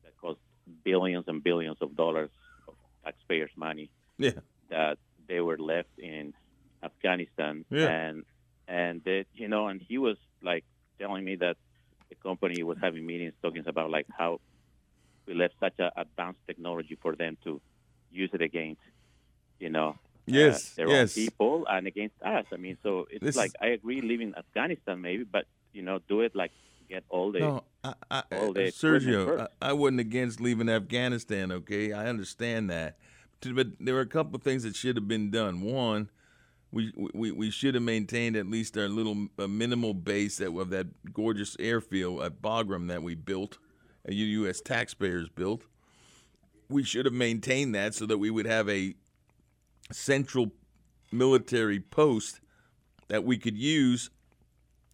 that 0.03 0.17
cost 0.19 0.39
billions 0.83 1.25
and 1.27 1.43
billions 1.43 1.77
of 1.81 1.95
dollars 1.95 2.31
of 2.67 2.73
taxpayers' 3.03 3.51
money 3.55 3.89
Yeah. 4.17 4.39
that 4.69 4.97
they 5.27 5.41
were 5.41 5.57
left 5.57 5.93
in 5.99 6.33
Afghanistan. 6.81 7.65
Yeah. 7.69 7.87
And 7.89 8.23
and 8.69 9.03
that 9.05 9.25
you 9.33 9.49
know, 9.49 9.67
and 9.67 9.81
he 9.81 9.97
was 9.97 10.17
like 10.43 10.65
telling 10.99 11.25
me 11.25 11.35
that 11.37 11.57
the 12.09 12.15
company 12.15 12.63
was 12.63 12.77
having 12.81 13.05
meetings 13.05 13.33
talking 13.41 13.67
about 13.67 13.91
like 13.91 14.07
how 14.17 14.39
we 15.27 15.33
left 15.33 15.55
such 15.59 15.79
a 15.79 15.91
advanced 15.97 16.39
technology 16.47 16.97
for 17.01 17.15
them 17.15 17.37
to 17.43 17.61
use 18.11 18.29
it 18.33 18.41
against, 18.41 18.81
you 19.59 19.69
know, 19.69 19.97
Yes, 20.27 20.73
uh, 20.73 20.75
their 20.77 20.89
yes. 20.89 21.17
own 21.17 21.25
people 21.25 21.67
and 21.69 21.87
against 21.87 22.15
us. 22.23 22.45
I 22.53 22.57
mean, 22.57 22.77
so 22.83 23.07
it's 23.11 23.23
This 23.23 23.35
like 23.35 23.53
I 23.61 23.67
agree 23.67 24.01
leaving 24.01 24.33
Afghanistan 24.37 25.01
maybe, 25.01 25.23
but 25.23 25.45
you 25.73 25.81
know, 25.81 25.99
do 26.07 26.21
it 26.21 26.35
like 26.35 26.51
get 26.89 27.03
all 27.09 27.31
the 27.31 27.39
No, 27.41 27.63
I, 27.83 27.93
I, 28.11 28.23
all 28.31 28.53
the 28.53 28.71
Sergio. 28.71 29.47
I, 29.61 29.69
I 29.69 29.73
wasn't 29.73 30.01
against 30.01 30.39
leaving 30.41 30.69
Afghanistan. 30.69 31.51
Okay, 31.51 31.93
I 31.93 32.07
understand 32.07 32.69
that, 32.69 32.97
but 33.41 33.67
there 33.79 33.95
were 33.95 34.01
a 34.01 34.05
couple 34.07 34.35
of 34.35 34.43
things 34.43 34.63
that 34.63 34.75
should 34.75 34.95
have 34.95 35.07
been 35.07 35.31
done. 35.31 35.61
One, 35.61 36.09
we 36.71 36.93
we, 37.13 37.31
we 37.31 37.49
should 37.49 37.75
have 37.75 37.83
maintained 37.83 38.35
at 38.35 38.47
least 38.47 38.77
our 38.77 38.87
little 38.87 39.27
minimal 39.37 39.93
base 39.93 40.37
that 40.37 40.55
of 40.55 40.69
that 40.69 41.13
gorgeous 41.13 41.55
airfield 41.59 42.21
at 42.21 42.41
Bagram 42.41 42.87
that 42.87 43.01
we 43.03 43.15
built, 43.15 43.57
uh, 44.07 44.11
U.S. 44.11 44.61
taxpayers 44.61 45.29
built. 45.29 45.63
We 46.69 46.83
should 46.83 47.05
have 47.05 47.13
maintained 47.13 47.73
that 47.73 47.95
so 47.95 48.05
that 48.05 48.19
we 48.19 48.29
would 48.29 48.45
have 48.45 48.69
a 48.69 48.93
central 49.91 50.51
military 51.11 51.79
post 51.79 52.39
that 53.07 53.23
we 53.23 53.37
could 53.37 53.57
use 53.57 54.11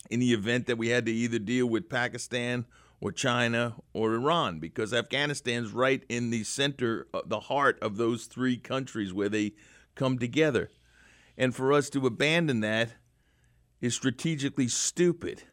in 0.10 0.20
the 0.20 0.34
event 0.34 0.68
that 0.68 0.78
we 0.78 0.90
had 0.90 1.06
to 1.06 1.12
either 1.12 1.40
deal 1.40 1.66
with 1.68 1.90
Pakistan 1.90 2.66
or 3.02 3.12
China 3.12 3.76
or 3.94 4.14
Iran, 4.14 4.60
because 4.60 4.94
Afghanistan's 4.94 5.72
right 5.72 6.04
in 6.08 6.30
the 6.30 6.44
center, 6.44 7.08
uh, 7.14 7.22
the 7.26 7.42
heart 7.42 7.78
of 7.82 7.98
those 7.98 8.26
three 8.26 8.58
countries 8.58 9.14
where 9.14 9.30
they 9.30 9.54
come 9.96 10.18
together. 10.18 10.70
And 11.38 11.56
for 11.56 11.74
us 11.74 11.90
to 11.92 12.06
abandon 12.06 12.62
that 12.62 12.94
is 13.82 13.96
strategically 13.96 14.68
stupid. 14.68 15.44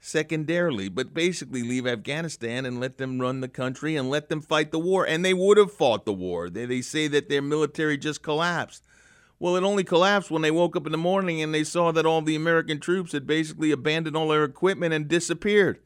Secondarily, 0.00 0.88
but 0.88 1.12
basically 1.12 1.62
leave 1.64 1.84
Afghanistan 1.84 2.64
and 2.64 2.78
let 2.78 2.98
them 2.98 3.20
run 3.20 3.40
the 3.40 3.48
country 3.48 3.96
and 3.96 4.08
let 4.08 4.28
them 4.28 4.40
fight 4.40 4.70
the 4.70 4.78
war. 4.78 5.04
And 5.04 5.24
they 5.24 5.34
would 5.34 5.58
have 5.58 5.72
fought 5.72 6.04
the 6.04 6.12
war. 6.12 6.48
They, 6.48 6.66
they 6.66 6.82
say 6.82 7.08
that 7.08 7.28
their 7.28 7.42
military 7.42 7.98
just 7.98 8.22
collapsed. 8.22 8.84
Well, 9.40 9.56
it 9.56 9.64
only 9.64 9.84
collapsed 9.84 10.30
when 10.30 10.42
they 10.42 10.50
woke 10.50 10.76
up 10.76 10.86
in 10.86 10.92
the 10.92 10.98
morning 10.98 11.42
and 11.42 11.52
they 11.52 11.64
saw 11.64 11.92
that 11.92 12.06
all 12.06 12.22
the 12.22 12.36
American 12.36 12.78
troops 12.78 13.12
had 13.12 13.26
basically 13.26 13.72
abandoned 13.72 14.16
all 14.16 14.28
their 14.28 14.44
equipment 14.44 14.94
and 14.94 15.08
disappeared. 15.08 15.80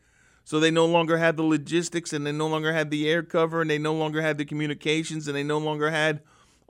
So 0.45 0.59
they 0.59 0.71
no 0.71 0.87
longer 0.87 1.19
had 1.19 1.37
the 1.37 1.43
logistics 1.43 2.13
and 2.13 2.27
they 2.27 2.33
no 2.33 2.49
longer 2.49 2.73
had 2.73 2.91
the 2.91 3.09
air 3.09 3.23
cover 3.23 3.61
and 3.61 3.71
they 3.71 3.79
no 3.79 3.95
longer 3.95 4.23
had 4.23 4.39
the 4.39 4.45
communications 4.45 5.29
and 5.29 5.37
they 5.37 5.43
no 5.43 5.59
longer 5.59 5.91
had 5.91 6.21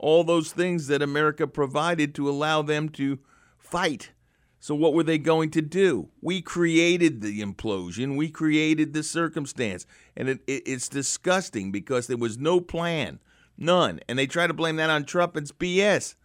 all 0.03 0.25
those 0.25 0.51
things 0.51 0.87
that 0.87 1.01
America 1.01 1.47
provided 1.47 2.13
to 2.13 2.29
allow 2.29 2.61
them 2.61 2.89
to 2.89 3.19
fight. 3.57 4.11
So 4.59 4.75
what 4.75 4.93
were 4.93 5.03
they 5.03 5.17
going 5.17 5.49
to 5.51 5.61
do? 5.61 6.09
We 6.21 6.41
created 6.41 7.21
the 7.21 7.41
implosion. 7.41 8.17
We 8.17 8.29
created 8.29 8.93
the 8.93 9.01
circumstance. 9.01 9.85
And 10.15 10.27
it, 10.27 10.41
it, 10.45 10.63
it's 10.65 10.89
disgusting 10.89 11.71
because 11.71 12.07
there 12.07 12.17
was 12.17 12.37
no 12.37 12.59
plan. 12.59 13.19
None. 13.57 14.01
And 14.09 14.19
they 14.19 14.27
try 14.27 14.45
to 14.45 14.53
blame 14.53 14.75
that 14.75 14.89
on 14.89 15.05
Trump. 15.05 15.37
It's 15.37 15.53
BS. 15.53 16.15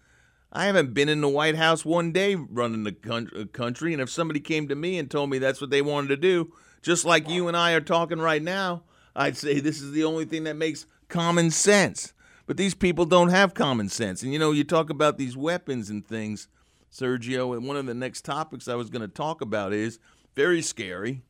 I 0.53 0.65
haven't 0.65 0.93
been 0.93 1.09
in 1.09 1.21
the 1.21 1.29
White 1.29 1.57
House 1.57 1.85
one 1.85 2.11
day 2.11 2.35
running 2.35 2.83
the 2.83 2.97
uh, 3.09 3.45
country, 3.53 3.93
and 3.93 4.01
if 4.01 4.09
somebody 4.09 4.41
came 4.41 4.67
to 4.69 4.75
me 4.75 4.99
and 4.99 5.11
told 5.11 5.29
me 5.29 5.39
that's 5.39 5.61
what 5.61 5.69
they 5.69 5.83
wanted 5.83 6.09
to 6.09 6.17
do, 6.17 6.53
just 6.81 7.05
like 7.05 7.29
you 7.29 7.49
and 7.49 7.57
I 7.57 7.73
are 7.73 7.83
talking 7.83 8.19
right 8.19 8.43
now, 8.43 8.83
I'd 9.15 9.37
say 9.37 9.61
this 9.61 9.83
is 9.83 9.93
the 9.93 10.05
only 10.05 10.25
thing 10.25 10.45
that 10.45 10.57
makes 10.57 10.87
common 11.09 11.51
sense. 11.51 12.15
But 12.49 12.57
these 12.57 12.75
people 12.75 13.05
don't 13.05 13.29
have 13.29 13.53
common 13.53 13.91
sense. 13.91 14.23
And 14.23 14.33
you 14.33 14.39
know, 14.39 14.53
you 14.53 14.65
talk 14.65 14.89
about 14.89 15.19
these 15.19 15.37
weapons 15.37 15.91
and 15.91 16.05
things, 16.05 16.49
Sergio, 16.91 17.55
and 17.55 17.69
one 17.69 17.77
of 17.77 17.85
the 17.85 17.93
next 17.93 18.25
topics 18.25 18.67
I 18.67 18.75
was 18.75 18.89
going 18.89 19.03
to 19.03 19.07
talk 19.07 19.43
about 19.43 19.75
is 19.75 19.99
very 20.35 20.63
scary. 20.63 21.21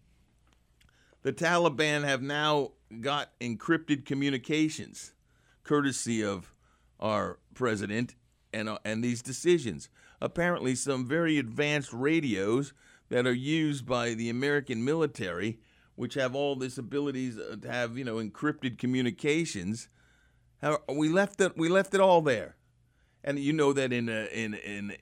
The 1.23 1.33
Taliban 1.33 2.05
have 2.05 2.23
now 2.23 2.71
got 3.01 3.37
encrypted 3.41 4.07
communications, 4.07 5.13
courtesy 5.65 6.23
of 6.25 6.55
our 7.01 7.41
president 7.53 8.15
and 8.53 8.69
uh, 8.69 8.79
and 8.85 9.03
these 9.03 9.21
decisions. 9.21 9.89
Apparently, 10.21 10.77
some 10.77 11.05
very 11.05 11.37
advanced 11.37 11.93
radios 11.93 12.73
that 13.09 13.27
are 13.27 13.33
used 13.33 13.85
by 13.85 14.15
the 14.15 14.31
American 14.31 14.85
military, 14.85 15.59
which 15.97 16.15
have 16.15 16.37
all 16.37 16.55
these 16.55 16.79
abilities 16.79 17.37
uh, 17.37 17.57
to 17.61 17.73
have 17.73 17.99
you 17.99 18.05
know 18.05 18.19
encrypted 18.19 18.79
communications. 18.79 19.89
We 20.89 21.09
left 21.09 21.41
it. 21.41 21.57
We 21.57 21.69
left 21.69 21.95
it 21.95 22.01
all 22.01 22.21
there, 22.21 22.57
and 23.23 23.39
you 23.39 23.53
know 23.53 23.73
that 23.73 23.93
in 23.93 24.09
a, 24.09 24.27
in 24.27 24.55
in 24.55 24.97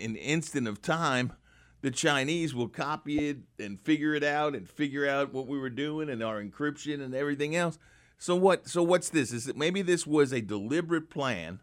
an 0.00 0.16
instant 0.16 0.68
of 0.68 0.82
time, 0.82 1.32
the 1.80 1.90
Chinese 1.90 2.54
will 2.54 2.68
copy 2.68 3.30
it 3.30 3.38
and 3.58 3.80
figure 3.80 4.14
it 4.14 4.24
out 4.24 4.54
and 4.54 4.68
figure 4.68 5.08
out 5.08 5.32
what 5.32 5.46
we 5.46 5.58
were 5.58 5.70
doing 5.70 6.10
and 6.10 6.22
our 6.22 6.42
encryption 6.42 7.02
and 7.02 7.14
everything 7.14 7.56
else. 7.56 7.78
So 8.18 8.34
what? 8.36 8.68
So 8.68 8.82
what's 8.82 9.08
this? 9.08 9.32
Is 9.32 9.48
it 9.48 9.56
maybe 9.56 9.80
this 9.80 10.06
was 10.06 10.32
a 10.32 10.40
deliberate 10.40 11.08
plan 11.08 11.60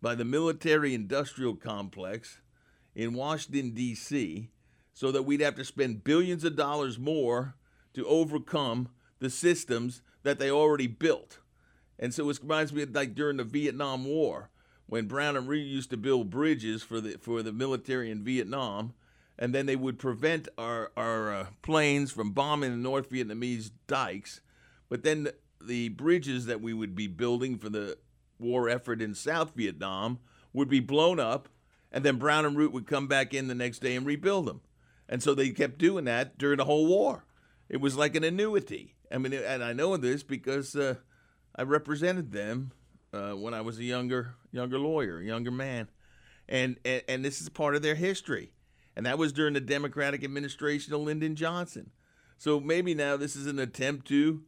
by 0.00 0.14
the 0.16 0.24
military 0.24 0.94
industrial 0.94 1.54
complex 1.54 2.40
in 2.94 3.14
Washington, 3.14 3.70
D.C., 3.70 4.50
so 4.92 5.12
that 5.12 5.22
we'd 5.22 5.40
have 5.40 5.54
to 5.54 5.64
spend 5.64 6.04
billions 6.04 6.44
of 6.44 6.56
dollars 6.56 6.98
more 6.98 7.54
to 7.94 8.06
overcome 8.06 8.88
the 9.20 9.30
systems 9.30 10.02
that 10.22 10.38
they 10.38 10.50
already 10.50 10.86
built. 10.86 11.38
And 12.02 12.12
so 12.12 12.28
it 12.28 12.40
reminds 12.42 12.72
me 12.72 12.82
of 12.82 12.92
like 12.96 13.14
during 13.14 13.36
the 13.36 13.44
Vietnam 13.44 14.04
War 14.04 14.50
when 14.86 15.06
Brown 15.06 15.36
and 15.36 15.46
Root 15.46 15.64
used 15.68 15.90
to 15.90 15.96
build 15.96 16.30
bridges 16.30 16.82
for 16.82 17.00
the 17.00 17.12
for 17.12 17.44
the 17.44 17.52
military 17.52 18.10
in 18.10 18.24
Vietnam, 18.24 18.94
and 19.38 19.54
then 19.54 19.66
they 19.66 19.76
would 19.76 20.00
prevent 20.00 20.48
our 20.58 20.90
our 20.96 21.32
uh, 21.32 21.46
planes 21.62 22.10
from 22.10 22.32
bombing 22.32 22.72
the 22.72 22.76
North 22.76 23.08
Vietnamese 23.08 23.70
dikes. 23.86 24.40
But 24.88 25.04
then 25.04 25.22
the, 25.22 25.34
the 25.64 25.88
bridges 25.90 26.46
that 26.46 26.60
we 26.60 26.74
would 26.74 26.96
be 26.96 27.06
building 27.06 27.56
for 27.56 27.68
the 27.68 27.96
war 28.36 28.68
effort 28.68 29.00
in 29.00 29.14
South 29.14 29.54
Vietnam 29.54 30.18
would 30.52 30.68
be 30.68 30.80
blown 30.80 31.20
up, 31.20 31.48
and 31.92 32.04
then 32.04 32.16
Brown 32.16 32.44
and 32.44 32.56
Root 32.56 32.72
would 32.72 32.88
come 32.88 33.06
back 33.06 33.32
in 33.32 33.46
the 33.46 33.54
next 33.54 33.78
day 33.78 33.94
and 33.94 34.04
rebuild 34.04 34.46
them. 34.46 34.62
And 35.08 35.22
so 35.22 35.36
they 35.36 35.50
kept 35.50 35.78
doing 35.78 36.06
that 36.06 36.36
during 36.36 36.56
the 36.56 36.64
whole 36.64 36.86
war. 36.88 37.26
It 37.68 37.80
was 37.80 37.96
like 37.96 38.16
an 38.16 38.24
annuity. 38.24 38.96
I 39.08 39.18
mean, 39.18 39.32
and 39.32 39.62
I 39.62 39.72
know 39.72 39.96
this 39.96 40.24
because 40.24 40.74
uh, 40.74 40.96
I 41.54 41.62
represented 41.62 42.32
them 42.32 42.72
uh, 43.12 43.32
when 43.32 43.54
I 43.54 43.60
was 43.60 43.78
a 43.78 43.84
younger 43.84 44.34
younger 44.52 44.78
lawyer, 44.78 45.20
younger 45.20 45.50
man, 45.50 45.88
and, 46.48 46.78
and 46.84 47.02
and 47.08 47.24
this 47.24 47.40
is 47.40 47.48
part 47.48 47.74
of 47.74 47.82
their 47.82 47.94
history, 47.94 48.52
and 48.96 49.04
that 49.06 49.18
was 49.18 49.32
during 49.32 49.54
the 49.54 49.60
Democratic 49.60 50.24
administration 50.24 50.94
of 50.94 51.00
Lyndon 51.00 51.36
Johnson. 51.36 51.90
So 52.38 52.58
maybe 52.58 52.94
now 52.94 53.16
this 53.16 53.36
is 53.36 53.46
an 53.46 53.58
attempt 53.58 54.08
to 54.08 54.42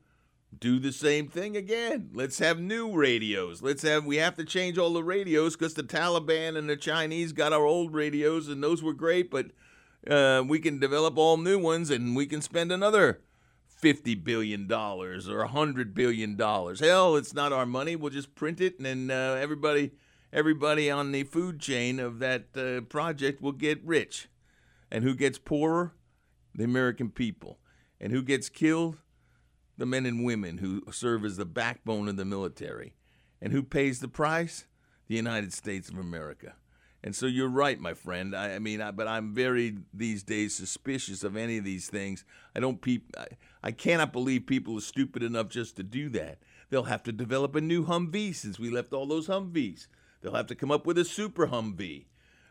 do 0.58 0.78
the 0.78 0.92
same 0.92 1.28
thing 1.28 1.56
again. 1.56 2.10
Let's 2.12 2.38
have 2.38 2.60
new 2.60 2.92
radios. 2.92 3.62
Let's 3.62 3.82
have 3.82 4.04
we 4.04 4.16
have 4.16 4.36
to 4.36 4.44
change 4.44 4.78
all 4.78 4.92
the 4.92 5.04
radios 5.04 5.56
because 5.56 5.74
the 5.74 5.82
Taliban 5.82 6.56
and 6.56 6.68
the 6.68 6.76
Chinese 6.76 7.32
got 7.32 7.52
our 7.52 7.64
old 7.64 7.94
radios 7.94 8.48
and 8.48 8.62
those 8.62 8.82
were 8.82 8.92
great, 8.92 9.30
but 9.30 9.46
uh, 10.08 10.42
we 10.46 10.58
can 10.58 10.78
develop 10.78 11.16
all 11.16 11.36
new 11.36 11.58
ones 11.58 11.90
and 11.90 12.14
we 12.16 12.26
can 12.26 12.40
spend 12.40 12.70
another 12.72 13.20
fifty 13.84 14.14
billion 14.14 14.66
dollars 14.66 15.28
or 15.28 15.42
a 15.42 15.48
hundred 15.48 15.92
billion 15.92 16.36
dollars. 16.36 16.80
Hell, 16.80 17.16
it's 17.16 17.34
not 17.34 17.52
our 17.52 17.66
money. 17.66 17.96
We'll 17.96 18.08
just 18.08 18.34
print 18.34 18.58
it, 18.58 18.78
and 18.78 18.86
then 18.86 19.10
uh, 19.10 19.34
everybody, 19.34 19.90
everybody 20.32 20.90
on 20.90 21.12
the 21.12 21.24
food 21.24 21.60
chain 21.60 22.00
of 22.00 22.18
that 22.20 22.56
uh, 22.56 22.80
project 22.88 23.42
will 23.42 23.52
get 23.52 23.84
rich. 23.84 24.28
And 24.90 25.04
who 25.04 25.14
gets 25.14 25.36
poorer? 25.36 25.92
The 26.54 26.64
American 26.64 27.10
people. 27.10 27.58
And 28.00 28.10
who 28.10 28.22
gets 28.22 28.48
killed? 28.48 28.96
The 29.76 29.84
men 29.84 30.06
and 30.06 30.24
women 30.24 30.58
who 30.58 30.82
serve 30.90 31.22
as 31.22 31.36
the 31.36 31.44
backbone 31.44 32.08
of 32.08 32.16
the 32.16 32.24
military. 32.24 32.94
And 33.42 33.52
who 33.52 33.62
pays 33.62 34.00
the 34.00 34.08
price? 34.08 34.64
The 35.08 35.16
United 35.16 35.52
States 35.52 35.90
of 35.90 35.98
America. 35.98 36.54
And 37.04 37.14
so 37.14 37.26
you're 37.26 37.50
right, 37.50 37.78
my 37.78 37.92
friend. 37.92 38.34
I, 38.34 38.54
I 38.54 38.58
mean, 38.58 38.80
I, 38.80 38.90
but 38.90 39.06
I'm 39.06 39.34
very 39.34 39.76
these 39.92 40.22
days 40.22 40.56
suspicious 40.56 41.22
of 41.22 41.36
any 41.36 41.58
of 41.58 41.64
these 41.64 41.86
things. 41.88 42.24
I 42.56 42.60
don't 42.60 42.80
peep. 42.80 43.14
I, 43.18 43.26
I 43.62 43.72
cannot 43.72 44.10
believe 44.10 44.46
people 44.46 44.78
are 44.78 44.80
stupid 44.80 45.22
enough 45.22 45.50
just 45.50 45.76
to 45.76 45.82
do 45.82 46.08
that. 46.08 46.38
They'll 46.70 46.84
have 46.84 47.02
to 47.02 47.12
develop 47.12 47.54
a 47.56 47.60
new 47.60 47.84
Humvee 47.84 48.34
since 48.34 48.58
we 48.58 48.70
left 48.70 48.94
all 48.94 49.06
those 49.06 49.28
Humvees. 49.28 49.86
They'll 50.22 50.34
have 50.34 50.46
to 50.46 50.54
come 50.54 50.70
up 50.70 50.86
with 50.86 50.96
a 50.96 51.04
super 51.04 51.48
Humvee. 51.48 52.06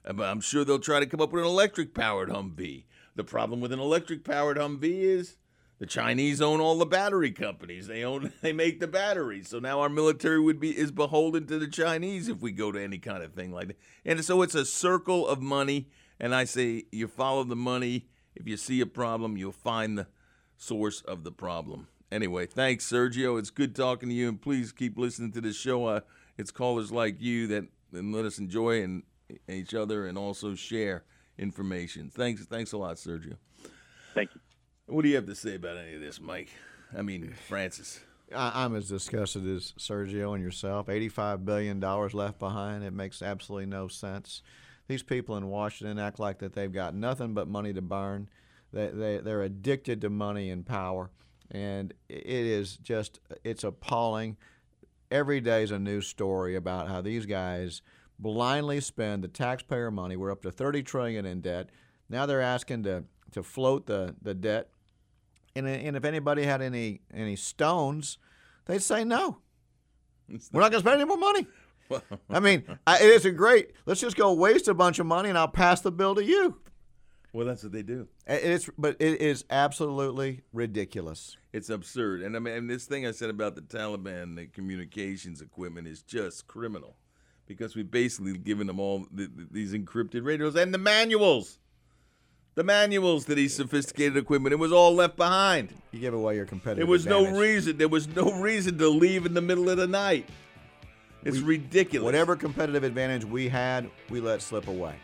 I'm 0.06 0.42
sure 0.42 0.64
they'll 0.64 0.78
try 0.78 1.00
to 1.00 1.08
come 1.08 1.20
up 1.20 1.34
with 1.34 1.44
an 1.44 1.50
electric 1.50 1.96
powered 1.96 2.30
Humvee. 2.30 2.84
The 3.16 3.24
problem 3.24 3.60
with 3.60 3.72
an 3.72 3.80
electric 3.80 4.24
powered 4.24 4.58
Humvee 4.58 5.02
is 5.02 5.38
the 5.84 5.88
Chinese 5.88 6.42
own 6.42 6.62
all 6.62 6.78
the 6.78 6.86
battery 6.86 7.32
companies. 7.32 7.88
They 7.88 8.06
own 8.06 8.32
they 8.42 8.54
make 8.54 8.80
the 8.80 8.88
batteries. 8.88 9.50
So 9.50 9.60
now 9.60 9.82
our 9.82 9.90
military 9.90 10.40
would 10.40 10.58
be 10.58 10.70
is 10.70 10.92
beholden 10.92 11.46
to 11.48 11.60
the 11.60 11.68
Chinese 11.68 12.30
if 12.30 12.40
we 12.40 12.54
go 12.54 12.72
to 12.72 12.82
any 12.82 13.00
kind 13.00 13.22
of 13.22 13.34
thing 13.34 13.52
like 13.52 13.68
that. 13.68 13.78
And 14.06 14.24
so 14.24 14.44
it's 14.44 14.56
a 14.56 14.64
circle 14.64 15.28
of 15.28 15.42
money. 15.42 15.90
And 16.22 16.34
I 16.34 16.46
say 16.46 16.86
you 16.94 17.10
follow 17.10 17.44
the 17.44 17.58
money. 17.58 18.08
If 18.34 18.48
you 18.48 18.56
see 18.56 18.80
a 18.80 18.86
problem, 18.86 19.36
you'll 19.36 19.52
find 19.52 19.98
the 19.98 20.08
source 20.56 21.02
of 21.02 21.26
the 21.26 21.34
problem. 21.34 21.90
Anyway, 22.10 22.46
thanks, 22.46 22.90
Sergio. 22.90 23.38
It's 23.38 23.50
good 23.50 23.76
talking 23.76 24.08
to 24.08 24.16
you, 24.16 24.30
and 24.30 24.42
please 24.42 24.72
keep 24.72 24.98
listening 24.98 25.34
to 25.34 25.42
this 25.42 25.58
show. 25.58 25.86
Uh, 25.86 26.00
it's 26.38 26.52
callers 26.52 26.94
like 26.94 27.20
you 27.20 27.46
that 27.48 27.66
and 27.92 28.16
let 28.16 28.24
us 28.24 28.38
enjoy 28.38 28.82
and 28.82 29.04
each 29.50 29.74
other 29.74 30.08
and 30.08 30.18
also 30.18 30.56
share 30.56 31.04
information. 31.38 32.10
Thanks, 32.10 32.46
thanks 32.46 32.72
a 32.72 32.78
lot, 32.78 32.96
Sergio. 32.96 33.36
Thank 34.14 34.34
you. 34.34 34.40
What 34.88 35.04
do 35.04 35.10
you 35.10 35.16
have 35.16 35.28
to 35.28 35.36
say 35.36 35.56
about 35.56 35.78
any 35.78 35.96
of 35.96 36.02
this, 36.02 36.20
Mike? 36.20 36.50
I 36.96 37.02
mean, 37.02 37.34
Francis. 37.48 38.02
I, 38.36 38.66
am 38.66 38.76
as 38.76 38.90
disgusted 38.90 39.48
as 39.48 39.74
Sergio 39.78 40.34
and 40.34 40.44
yourself. 40.44 40.88
$85 40.88 41.46
billion 41.46 41.80
left 41.80 42.40
behind. 42.40 42.84
It 42.84 42.94
makes 42.94 43.22
absolutely 43.22 43.68
no 43.68 43.88
sense. 43.88 44.42
These 44.88 45.04
people 45.04 45.38
in 45.38 45.48
Washington 45.48 46.00
act 46.00 46.20
like 46.20 46.40
that 46.40 46.54
they've 46.54 46.72
got 46.72 46.96
nothing 46.96 47.34
but 47.34 47.48
money 47.48 47.74
to 47.74 47.82
burn. 47.82 48.30
They, 48.74 48.88
they, 48.88 49.18
they're 49.20 49.44
addicted 49.44 50.02
to 50.02 50.10
money 50.10 50.50
and 50.50 50.66
power. 50.66 51.12
And 51.52 51.94
it 52.10 52.26
is 52.26 52.78
just, 52.78 53.20
it's 53.44 53.64
appalling. 53.64 54.36
Every 55.12 55.40
day 55.40 55.64
is 55.64 55.72
a 55.72 55.80
news 55.80 56.08
story 56.08 56.56
about 56.56 56.90
how 56.90 57.02
these 57.02 57.26
guys 57.26 57.82
blindly 58.20 58.82
spend 58.82 59.24
the 59.24 59.28
taxpayer 59.28 59.92
money. 59.92 60.18
We're 60.18 60.32
up 60.32 60.42
to 60.42 60.52
30 60.52 60.84
trillion 60.84 61.26
in 61.26 61.40
debt. 61.40 61.70
Now 62.10 62.26
they're 62.26 62.42
asking 62.42 62.84
to, 62.84 63.06
to 63.32 63.44
float 63.44 63.86
the, 63.86 64.16
the 64.22 64.34
debt 64.34 64.70
and, 65.56 65.66
uh, 65.66 65.70
and 65.70 65.96
if 65.96 66.06
anybody 66.06 66.44
had 66.44 66.62
any 66.62 67.02
any 67.14 67.36
stones, 67.36 68.18
they'd 68.66 68.82
say 68.82 69.04
no. 69.04 69.40
We're 70.30 70.62
not 70.62 70.72
going 70.72 70.84
to 70.84 70.90
spend 70.90 71.02
any 71.02 71.06
more 71.06 71.18
money. 71.18 71.48
I 72.30 72.40
mean, 72.40 72.64
I, 72.88 72.98
it 72.98 73.10
isn't 73.10 73.36
great. 73.36 73.72
Let's 73.86 74.02
just 74.02 74.16
go 74.16 74.34
waste 74.34 74.68
a 74.68 74.74
bunch 74.74 75.00
of 75.00 75.06
money, 75.06 75.30
and 75.30 75.38
I'll 75.38 75.48
pass 75.48 75.82
the 75.82 75.92
bill 75.92 76.16
to 76.16 76.24
you. 76.24 76.58
Well, 77.34 77.48
that's 77.48 77.64
what 77.64 77.72
they 77.72 77.82
do. 77.82 78.08
It's 78.28 78.70
but 78.78 78.96
it 79.00 79.20
is 79.20 79.44
absolutely 79.50 80.42
ridiculous. 80.54 81.36
It's 81.52 81.70
absurd, 81.70 82.22
and 82.22 82.36
I 82.36 82.40
mean, 82.40 82.68
this 82.68 82.86
thing 82.86 83.08
I 83.08 83.12
said 83.12 83.30
about 83.30 83.56
the 83.56 83.62
Taliban, 83.62 84.36
the 84.36 84.46
communications 84.46 85.42
equipment, 85.42 85.88
is 85.88 86.04
just 86.04 86.48
criminal, 86.48 86.96
because 87.48 87.76
we've 87.76 87.90
basically 87.90 88.38
given 88.38 88.68
them 88.68 88.80
all 88.80 89.08
the, 89.12 89.26
the, 89.26 89.48
these 89.52 89.74
encrypted 89.74 90.24
radios 90.24 90.56
and 90.56 90.74
the 90.74 90.78
manuals 90.78 91.58
the 92.56 92.64
manuals 92.64 93.26
to 93.26 93.36
these 93.36 93.54
sophisticated 93.54 94.18
equipment. 94.18 94.54
It 94.54 94.58
was 94.58 94.72
all 94.72 94.94
left 94.94 95.18
behind. 95.18 95.74
You 95.92 96.00
give 96.00 96.14
away 96.14 96.36
your 96.36 96.46
competitive. 96.46 96.84
Advantage. 96.84 97.06
There 97.06 97.16
was 97.18 97.24
advantage. 97.24 97.34
no 97.34 97.40
reason. 97.40 97.78
There 97.78 97.88
was 97.88 98.08
no 98.08 98.42
reason 98.42 98.78
to 98.78 98.90
leave 98.90 99.26
in 99.26 99.34
the 99.34 99.42
middle 99.42 99.70
of 99.70 99.78
the 99.78 99.88
night. 99.88 100.28
It's 101.24 101.38
we, 101.38 101.44
ridiculous. 101.44 102.06
Whatever 102.06 102.36
competitive 102.36 102.84
advantage 102.84 103.24
we 103.24 103.48
had, 103.48 103.90
we 104.10 104.20
let 104.20 104.42
slip 104.42 104.68
away, 104.68 104.96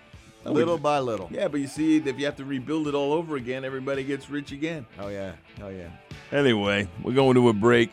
oh, 0.45 0.51
little 0.51 0.75
we, 0.75 0.81
by 0.81 0.99
little. 0.99 1.29
Yeah, 1.31 1.47
but 1.47 1.61
you 1.61 1.67
see, 1.67 1.97
if 1.97 2.19
you 2.19 2.25
have 2.25 2.35
to 2.37 2.45
rebuild 2.45 2.87
it 2.87 2.95
all 2.95 3.13
over 3.13 3.37
again, 3.37 3.63
everybody 3.63 4.03
gets 4.03 4.29
rich 4.29 4.51
again. 4.51 4.85
Oh 4.99 5.07
yeah, 5.07 5.33
oh 5.63 5.69
yeah. 5.69 5.89
Anyway, 6.31 6.87
we're 7.03 7.13
going 7.13 7.35
to 7.35 7.49
a 7.49 7.53
break. 7.53 7.91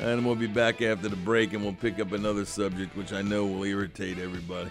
And 0.00 0.26
we'll 0.26 0.34
be 0.34 0.48
back 0.48 0.82
after 0.82 1.08
the 1.08 1.14
break 1.14 1.52
and 1.52 1.62
we'll 1.62 1.74
pick 1.74 2.00
up 2.00 2.10
another 2.10 2.44
subject 2.44 2.96
which 2.96 3.12
I 3.12 3.22
know 3.22 3.46
will 3.46 3.62
irritate 3.62 4.18
everybody. 4.18 4.68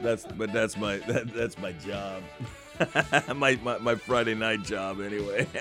That's 0.00 0.24
but 0.24 0.52
that's 0.52 0.76
my 0.76 0.96
that, 1.08 1.32
that's 1.32 1.58
my 1.58 1.72
job. 1.72 2.22
my, 3.36 3.56
my 3.62 3.78
my 3.78 3.94
Friday 3.94 4.34
night 4.34 4.62
job 4.64 5.00
anyway. 5.00 5.46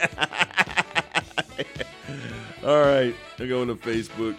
All 2.65 2.81
right, 2.81 3.15
I'm 3.39 3.49
going 3.49 3.67
to 3.67 3.75
Facebook. 3.75 4.37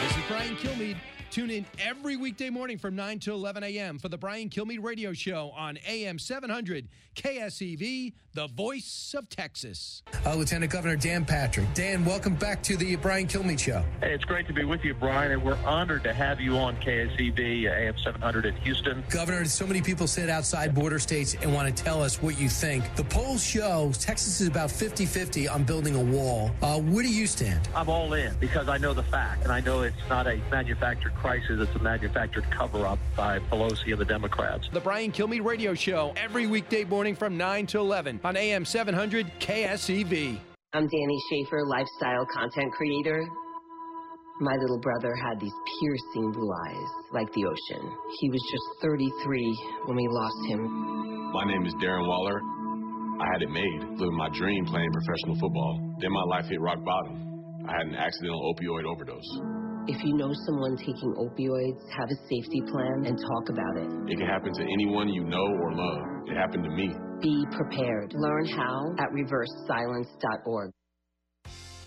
This 0.00 0.10
is 0.16 0.22
Brian 0.28 0.56
Kilmeade. 0.56 0.96
Tune 1.30 1.50
in 1.50 1.64
every 1.78 2.16
weekday 2.16 2.50
morning 2.50 2.76
from 2.76 2.94
9 2.94 3.18
to 3.20 3.32
11 3.32 3.64
a.m. 3.64 3.98
for 3.98 4.10
the 4.10 4.18
Brian 4.18 4.50
Kilmeade 4.50 4.82
Radio 4.82 5.14
Show 5.14 5.50
on 5.56 5.78
AM 5.86 6.18
700 6.18 6.88
KSEV, 7.16 8.12
the 8.34 8.46
voice 8.48 9.14
of 9.16 9.28
Texas. 9.28 10.02
Uh, 10.24 10.34
Lieutenant 10.34 10.72
Governor 10.72 10.96
Dan 10.96 11.24
Patrick. 11.24 11.72
Dan, 11.74 12.02
welcome 12.04 12.34
back 12.34 12.62
to 12.62 12.76
the 12.76 12.96
Brian 12.96 13.26
Kilmeade 13.26 13.58
Show. 13.58 13.84
Hey, 14.00 14.14
it's 14.14 14.24
great 14.24 14.46
to 14.46 14.54
be 14.54 14.64
with 14.64 14.84
you, 14.84 14.94
Brian, 14.94 15.32
and 15.32 15.42
we're 15.42 15.58
honored 15.64 16.02
to 16.04 16.14
have 16.14 16.40
you 16.40 16.56
on 16.56 16.76
KSEV, 16.76 17.66
uh, 17.66 17.74
AM 17.74 17.98
700 17.98 18.46
in 18.46 18.56
Houston. 18.56 19.04
Governor, 19.10 19.44
so 19.44 19.66
many 19.66 19.82
people 19.82 20.06
sit 20.06 20.30
outside 20.30 20.74
border 20.74 20.98
states 20.98 21.36
and 21.42 21.52
want 21.52 21.74
to 21.74 21.82
tell 21.84 22.02
us 22.02 22.22
what 22.22 22.40
you 22.40 22.48
think. 22.48 22.94
The 22.96 23.04
polls 23.04 23.44
show 23.44 23.92
Texas 23.98 24.40
is 24.40 24.48
about 24.48 24.70
50 24.70 25.04
50 25.04 25.48
on 25.48 25.64
building 25.64 25.94
a 25.94 26.02
wall. 26.02 26.50
Uh, 26.62 26.80
where 26.80 27.02
do 27.02 27.12
you 27.12 27.26
stand? 27.26 27.68
I'm 27.74 27.90
all 27.90 28.14
in 28.14 28.34
because 28.40 28.68
I 28.68 28.78
know 28.78 28.94
the 28.94 29.02
fact, 29.02 29.42
and 29.42 29.52
I 29.52 29.60
know 29.60 29.82
it's 29.82 29.96
not 30.08 30.26
a 30.26 30.40
manufactured 30.50 31.14
crisis. 31.16 31.60
It's 31.60 31.74
a 31.74 31.82
manufactured 31.82 32.50
cover 32.50 32.86
up 32.86 32.98
by 33.14 33.40
Pelosi 33.40 33.92
and 33.92 34.00
the 34.00 34.06
Democrats. 34.06 34.68
The 34.72 34.80
Brian 34.80 35.12
Kilmeade 35.12 35.44
Radio 35.44 35.74
Show, 35.74 36.14
every 36.16 36.46
weekday 36.46 36.84
morning 36.84 37.14
from 37.14 37.36
9 37.36 37.66
to 37.66 37.78
11 37.78 38.20
on 38.24 38.36
AM 38.36 38.64
700 38.64 39.26
KSEV. 39.40 40.38
I'm 40.74 40.88
Danny 40.88 41.18
Schaefer, 41.28 41.66
lifestyle 41.66 42.26
content 42.32 42.72
creator. 42.72 43.22
My 44.40 44.56
little 44.56 44.80
brother 44.80 45.14
had 45.14 45.38
these 45.38 45.52
piercing 45.80 46.32
blue 46.32 46.50
eyes, 46.66 46.88
like 47.12 47.32
the 47.34 47.44
ocean. 47.44 47.92
He 48.20 48.30
was 48.30 48.42
just 48.50 48.82
33 48.82 49.58
when 49.86 49.96
we 49.96 50.08
lost 50.08 50.48
him. 50.48 51.32
My 51.32 51.44
name 51.44 51.66
is 51.66 51.74
Darren 51.74 52.06
Waller. 52.08 52.40
I 53.20 53.26
had 53.32 53.42
it 53.42 53.50
made, 53.50 53.98
living 54.00 54.16
my 54.16 54.30
dream 54.30 54.64
playing 54.64 54.90
professional 54.92 55.36
football. 55.38 55.96
Then 56.00 56.12
my 56.12 56.24
life 56.24 56.46
hit 56.48 56.60
rock 56.60 56.82
bottom. 56.84 57.66
I 57.68 57.72
had 57.72 57.86
an 57.86 57.94
accidental 57.94 58.54
opioid 58.54 58.84
overdose. 58.84 59.61
If 59.88 60.04
you 60.04 60.14
know 60.14 60.30
someone 60.46 60.76
taking 60.76 61.12
opioids, 61.18 61.82
have 61.98 62.08
a 62.08 62.14
safety 62.30 62.62
plan 62.70 63.02
and 63.04 63.18
talk 63.18 63.48
about 63.48 63.76
it. 63.76 63.88
It 64.12 64.16
can 64.16 64.28
happen 64.28 64.52
to 64.54 64.62
anyone 64.62 65.08
you 65.08 65.24
know 65.24 65.42
or 65.42 65.74
love. 65.74 66.28
It 66.28 66.36
happened 66.36 66.62
to 66.64 66.70
me. 66.70 66.88
Be 67.20 67.44
prepared. 67.50 68.14
Learn 68.14 68.46
how 68.46 68.94
at 69.00 69.08
reversesilence.org. 69.10 70.70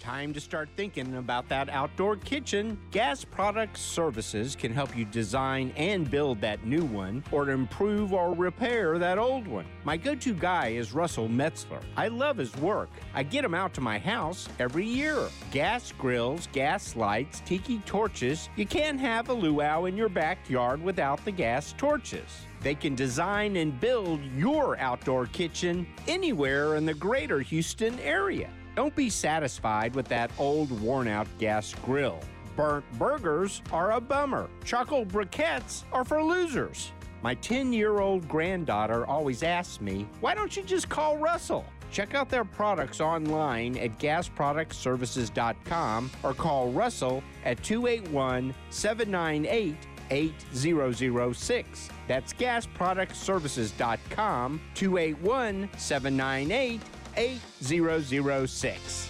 Time 0.06 0.34
to 0.34 0.40
start 0.40 0.70
thinking 0.78 1.16
about 1.16 1.50
that 1.50 1.68
outdoor 1.68 2.16
kitchen. 2.18 2.78
Gas 2.92 3.26
Product 3.26 3.76
Services 3.76 4.56
can 4.56 4.72
help 4.72 4.96
you 4.96 5.04
design 5.04 5.74
and 5.76 6.08
build 6.12 6.40
that 6.42 6.64
new 6.64 6.84
one 6.84 7.24
or 7.32 7.50
improve 7.50 8.14
or 8.14 8.36
repair 8.36 9.00
that 9.00 9.18
old 9.18 9.48
one. 9.48 9.66
My 9.84 9.98
go 9.98 10.14
to 10.14 10.34
guy 10.36 10.68
is 10.68 10.94
Russell 10.94 11.28
Metzler. 11.28 11.82
I 11.98 12.10
love 12.10 12.38
his 12.38 12.56
work. 12.58 12.92
I 13.16 13.24
get 13.24 13.44
him 13.44 13.56
out 13.56 13.74
to 13.74 13.82
my 13.82 13.98
house 13.98 14.48
every 14.60 14.86
year. 14.86 15.28
Gas 15.50 15.92
grills, 15.98 16.50
gas 16.54 16.96
lights, 16.96 17.42
tiki 17.44 17.80
torches. 17.80 18.48
You 18.56 18.68
can't 18.68 19.00
have 19.00 19.30
a 19.30 19.34
luau 19.34 19.86
in 19.86 19.98
your 19.98 20.10
backyard 20.10 20.84
without 20.84 21.26
the 21.26 21.32
gas 21.32 21.74
torches. 21.80 22.46
They 22.62 22.76
can 22.76 22.94
design 22.94 23.56
and 23.56 23.80
build 23.80 24.22
your 24.38 24.78
outdoor 24.78 25.26
kitchen 25.26 25.88
anywhere 26.08 26.76
in 26.76 26.86
the 26.86 26.94
greater 26.94 27.40
Houston 27.40 28.00
area. 28.02 28.52
Don't 28.76 28.96
be 28.96 29.10
satisfied 29.10 29.96
with 29.96 30.08
that 30.10 30.30
old 30.38 30.70
worn 30.82 31.08
out 31.08 31.28
gas 31.40 31.74
grill. 31.84 32.20
Burnt 32.56 32.86
burgers 33.00 33.64
are 33.72 33.94
a 33.94 34.02
bummer. 34.02 34.48
Chocolate 34.64 35.08
briquettes 35.08 35.82
are 35.92 36.06
for 36.06 36.24
losers. 36.24 36.92
My 37.24 37.34
10 37.36 37.72
year 37.74 38.00
old 38.00 38.28
granddaughter 38.28 39.06
always 39.06 39.44
asks 39.44 39.80
me, 39.82 40.08
why 40.20 40.34
don't 40.36 40.56
you 40.56 40.64
just 40.64 40.90
call 40.90 41.18
Russell? 41.18 41.66
Check 41.92 42.14
out 42.14 42.30
their 42.30 42.44
products 42.44 43.00
online 43.00 43.78
at 43.78 43.98
gasproductservices.com 44.00 46.12
or 46.24 46.34
call 46.34 46.72
Russell 46.72 47.24
at 47.46 47.64
281 47.64 48.54
798 48.70 49.78
8006. 50.12 51.90
That's 52.08 52.32
gasproductservices.com 52.34 54.62
281 54.76 55.70
798 55.78 56.82
8006. 57.18 59.10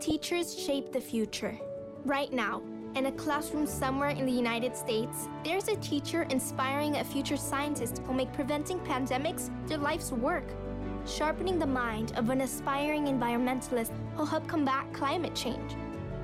Teachers 0.00 0.58
shape 0.58 0.92
the 0.92 1.00
future. 1.00 1.58
Right 2.04 2.32
now, 2.32 2.62
in 2.94 3.06
a 3.06 3.12
classroom 3.12 3.66
somewhere 3.66 4.10
in 4.10 4.24
the 4.24 4.32
United 4.32 4.76
States, 4.76 5.28
there's 5.44 5.68
a 5.68 5.76
teacher 5.76 6.22
inspiring 6.30 6.96
a 6.96 7.04
future 7.04 7.36
scientist 7.36 7.98
who'll 7.98 8.14
make 8.14 8.32
preventing 8.32 8.78
pandemics 8.80 9.50
their 9.68 9.78
life's 9.78 10.12
work. 10.12 10.44
Sharpening 11.06 11.58
the 11.58 11.66
mind 11.66 12.12
of 12.16 12.30
an 12.30 12.40
aspiring 12.40 13.06
environmentalist 13.06 13.92
who'll 14.14 14.26
help 14.26 14.46
combat 14.46 14.86
climate 14.92 15.34
change. 15.34 15.76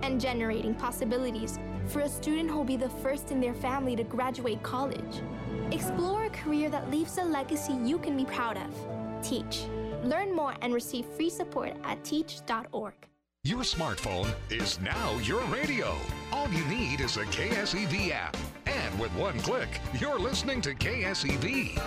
And 0.02 0.20
generating 0.20 0.74
possibilities 0.74 1.58
for 1.86 2.00
a 2.00 2.08
student 2.08 2.50
who'll 2.50 2.64
be 2.64 2.76
the 2.76 2.88
first 2.88 3.30
in 3.30 3.40
their 3.40 3.54
family 3.54 3.94
to 3.96 4.04
graduate 4.04 4.62
college. 4.62 5.22
Explore 5.70 6.24
a 6.24 6.30
career 6.30 6.70
that 6.70 6.90
leaves 6.90 7.18
a 7.18 7.24
legacy 7.24 7.74
you 7.84 7.98
can 7.98 8.16
be 8.16 8.24
proud 8.24 8.56
of. 8.56 9.22
Teach. 9.22 9.66
Learn 10.04 10.36
more 10.36 10.54
and 10.60 10.74
receive 10.74 11.06
free 11.16 11.30
support 11.30 11.72
at 11.82 12.04
teach.org. 12.04 12.94
Your 13.42 13.60
smartphone 13.60 14.32
is 14.50 14.80
now 14.80 15.18
your 15.18 15.42
radio. 15.44 15.96
All 16.32 16.48
you 16.48 16.64
need 16.66 17.00
is 17.00 17.16
a 17.16 17.24
KSEV 17.24 18.10
app. 18.10 18.36
And 18.66 18.98
with 18.98 19.14
one 19.16 19.38
click, 19.40 19.80
you're 20.00 20.18
listening 20.18 20.62
to 20.62 20.74
KSEV. 20.74 21.78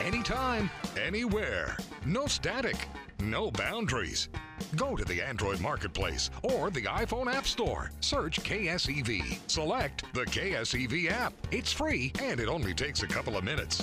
Anytime, 0.00 0.70
anywhere. 1.00 1.76
No 2.06 2.26
static, 2.26 2.88
no 3.20 3.50
boundaries. 3.50 4.28
Go 4.76 4.96
to 4.96 5.04
the 5.04 5.22
Android 5.22 5.60
Marketplace 5.60 6.30
or 6.42 6.70
the 6.70 6.82
iPhone 6.82 7.32
App 7.32 7.46
Store. 7.46 7.90
Search 8.00 8.42
KSEV. 8.42 9.38
Select 9.46 10.04
the 10.14 10.24
KSEV 10.24 11.10
app. 11.10 11.32
It's 11.50 11.72
free 11.72 12.12
and 12.22 12.40
it 12.40 12.48
only 12.48 12.74
takes 12.74 13.02
a 13.02 13.06
couple 13.06 13.36
of 13.36 13.44
minutes. 13.44 13.82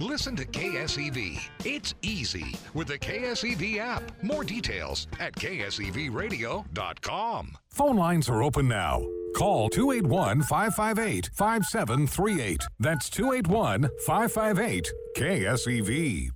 Listen 0.00 0.36
to 0.36 0.44
KSEV. 0.44 1.40
It's 1.64 1.94
easy 2.02 2.54
with 2.74 2.88
the 2.88 2.98
KSEV 2.98 3.78
app. 3.78 4.02
More 4.22 4.44
details 4.44 5.06
at 5.18 5.34
ksevradio.com. 5.34 7.52
Phone 7.70 7.96
lines 7.96 8.28
are 8.28 8.42
open 8.42 8.68
now. 8.68 9.02
Call 9.34 9.68
281 9.68 10.42
558 10.42 11.30
5738. 11.34 12.66
That's 12.78 13.10
281 13.10 13.90
558 14.06 14.92
KSEV. 15.16 16.30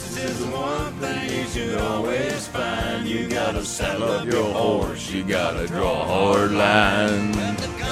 Justice 0.00 0.24
is 0.24 0.44
the 0.44 0.50
one 0.50 0.92
thing 0.94 1.38
you 1.38 1.46
should 1.46 1.78
always 1.78 2.46
find. 2.48 3.06
You 3.06 3.28
gotta 3.28 3.64
saddle 3.64 4.10
up 4.10 4.26
your 4.26 4.52
horse, 4.52 5.10
you 5.10 5.24
gotta 5.24 5.66
draw 5.66 6.02
a 6.02 6.04
hard 6.04 6.52
line. 6.52 7.34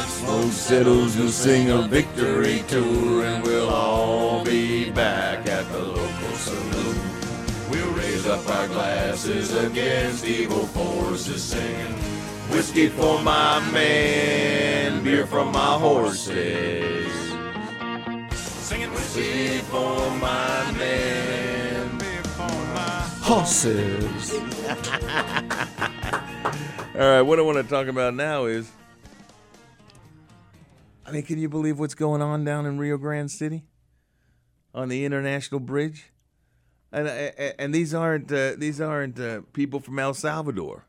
Smoke 0.06 0.52
settles, 0.52 1.16
you'll 1.16 1.28
sing 1.28 1.70
a 1.70 1.82
victory 1.88 2.64
tour, 2.68 3.24
and 3.24 3.44
we'll 3.44 3.68
all 3.68 4.44
be 4.44 4.90
back 4.90 5.48
at 5.48 5.70
the 5.72 5.78
local 5.78 6.34
saloon. 6.36 6.96
We'll 7.70 7.92
raise 7.92 8.26
up 8.26 8.48
our 8.48 8.68
glasses 8.68 9.54
against 9.54 10.24
evil 10.24 10.66
forces, 10.66 11.42
singing 11.42 11.94
whiskey 12.50 12.88
for 12.88 13.20
my 13.22 13.60
men, 13.72 15.04
beer 15.04 15.26
for 15.26 15.44
my 15.44 15.74
horses. 15.78 17.12
Singing 18.32 18.90
whiskey 18.90 19.58
for 19.70 20.10
my 20.20 20.72
men, 20.76 21.27
Horses. 23.28 24.32
All 26.94 27.00
right, 27.00 27.20
what 27.20 27.38
I 27.38 27.42
want 27.42 27.58
to 27.58 27.62
talk 27.62 27.86
about 27.86 28.14
now 28.14 28.46
is 28.46 28.70
I 31.06 31.10
mean, 31.12 31.22
can 31.24 31.38
you 31.38 31.50
believe 31.50 31.78
what's 31.78 31.94
going 31.94 32.22
on 32.22 32.44
down 32.44 32.64
in 32.64 32.78
Rio 32.78 32.96
Grande 32.96 33.30
City 33.30 33.64
on 34.74 34.88
the 34.88 35.04
International 35.04 35.60
Bridge? 35.60 36.10
And 36.90 37.06
and, 37.06 37.54
and 37.58 37.74
these 37.74 37.92
aren't 37.92 38.32
uh, 38.32 38.52
these 38.56 38.80
aren't 38.80 39.20
uh, 39.20 39.42
people 39.52 39.80
from 39.80 39.98
El 39.98 40.14
Salvador. 40.14 40.86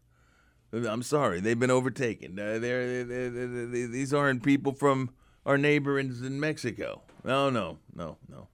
I'm 0.71 1.03
sorry, 1.03 1.41
they've 1.41 1.59
been 1.59 1.71
overtaken. 1.71 2.39
Uh, 2.39 2.57
they're, 2.59 3.03
they're, 3.03 3.29
they're- 3.31 3.65
these 3.67 4.13
aren't 4.13 4.43
people 4.43 4.71
from 4.71 5.09
our 5.45 5.57
neighbors 5.57 6.21
in 6.21 6.39
Mexico. 6.39 7.01
No, 7.25 7.49
no, 7.49 7.79
no, 7.93 8.15
no. 8.29 8.47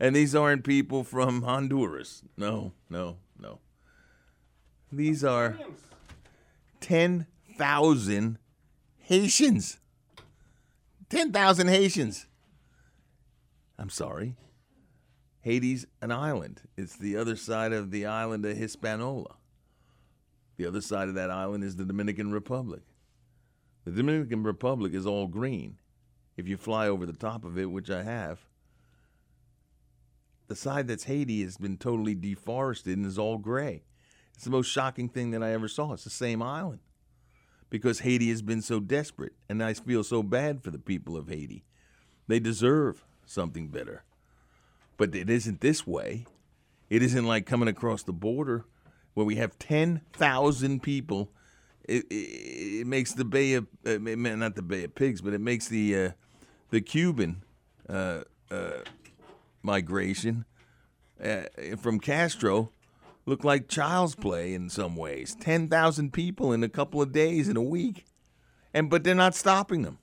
And 0.00 0.14
these 0.14 0.34
aren't 0.34 0.64
people 0.64 1.02
from 1.02 1.42
Honduras. 1.42 2.22
No, 2.36 2.72
no, 2.88 3.16
no. 3.38 3.58
These 4.92 5.24
are 5.24 5.58
10,000 6.80 8.38
Haitians. 8.98 9.78
10,000 11.10 11.66
Haitians. 11.68 12.26
I'm 13.78 13.90
sorry. 13.90 14.36
Haiti's 15.40 15.86
an 16.02 16.12
island. 16.12 16.62
It's 16.76 16.96
the 16.96 17.16
other 17.16 17.36
side 17.36 17.72
of 17.72 17.90
the 17.90 18.06
island 18.06 18.44
of 18.44 18.56
Hispaniola. 18.56 19.36
The 20.56 20.66
other 20.66 20.80
side 20.80 21.08
of 21.08 21.14
that 21.14 21.30
island 21.30 21.64
is 21.64 21.76
the 21.76 21.84
Dominican 21.84 22.32
Republic. 22.32 22.82
The 23.84 23.92
Dominican 23.92 24.42
Republic 24.42 24.92
is 24.92 25.06
all 25.06 25.26
green. 25.26 25.78
If 26.36 26.48
you 26.48 26.56
fly 26.56 26.88
over 26.88 27.06
the 27.06 27.12
top 27.12 27.44
of 27.44 27.56
it, 27.56 27.70
which 27.70 27.90
I 27.90 28.02
have, 28.02 28.40
the 30.48 30.56
side 30.56 30.88
that's 30.88 31.04
Haiti 31.04 31.42
has 31.44 31.56
been 31.56 31.76
totally 31.76 32.14
deforested 32.14 32.96
and 32.96 33.06
is 33.06 33.18
all 33.18 33.38
gray. 33.38 33.84
It's 34.34 34.44
the 34.44 34.50
most 34.50 34.68
shocking 34.68 35.08
thing 35.08 35.30
that 35.32 35.42
I 35.42 35.52
ever 35.52 35.68
saw. 35.68 35.92
It's 35.92 36.04
the 36.04 36.10
same 36.10 36.42
island 36.42 36.80
because 37.70 38.00
Haiti 38.00 38.30
has 38.30 38.42
been 38.42 38.62
so 38.62 38.80
desperate, 38.80 39.34
and 39.48 39.62
I 39.62 39.74
feel 39.74 40.02
so 40.02 40.22
bad 40.22 40.62
for 40.62 40.70
the 40.70 40.78
people 40.78 41.16
of 41.16 41.28
Haiti. 41.28 41.64
They 42.26 42.40
deserve 42.40 43.04
something 43.26 43.68
better. 43.68 44.04
But 44.96 45.14
it 45.14 45.30
isn't 45.30 45.60
this 45.60 45.86
way. 45.86 46.26
It 46.90 47.02
isn't 47.02 47.26
like 47.26 47.46
coming 47.46 47.68
across 47.68 48.02
the 48.02 48.12
border 48.12 48.64
where 49.14 49.26
we 49.26 49.36
have 49.36 49.58
10,000 49.58 50.82
people. 50.82 51.30
It, 51.84 52.04
it, 52.10 52.14
it 52.80 52.86
makes 52.86 53.12
the 53.12 53.24
Bay 53.24 53.54
of, 53.54 53.66
uh, 53.84 53.98
not 53.98 54.54
the 54.54 54.62
Bay 54.62 54.84
of 54.84 54.94
Pigs, 54.94 55.20
but 55.20 55.34
it 55.34 55.40
makes 55.40 55.68
the, 55.68 55.96
uh, 55.96 56.10
the 56.70 56.80
Cuban 56.80 57.42
uh, 57.88 58.22
uh, 58.50 58.78
migration 59.68 60.46
uh, 61.22 61.42
from 61.76 62.00
Castro 62.00 62.72
looked 63.26 63.44
like 63.44 63.68
child's 63.68 64.14
play 64.14 64.54
in 64.54 64.70
some 64.70 64.96
ways. 64.96 65.36
10,000 65.38 66.12
people 66.12 66.52
in 66.52 66.64
a 66.64 66.68
couple 66.70 67.02
of 67.02 67.12
days, 67.12 67.48
in 67.48 67.56
a 67.56 67.62
week. 67.62 68.06
And 68.72 68.88
but 68.88 69.04
they're 69.04 69.14
not 69.14 69.34
stopping 69.34 69.82
them. 69.82 69.98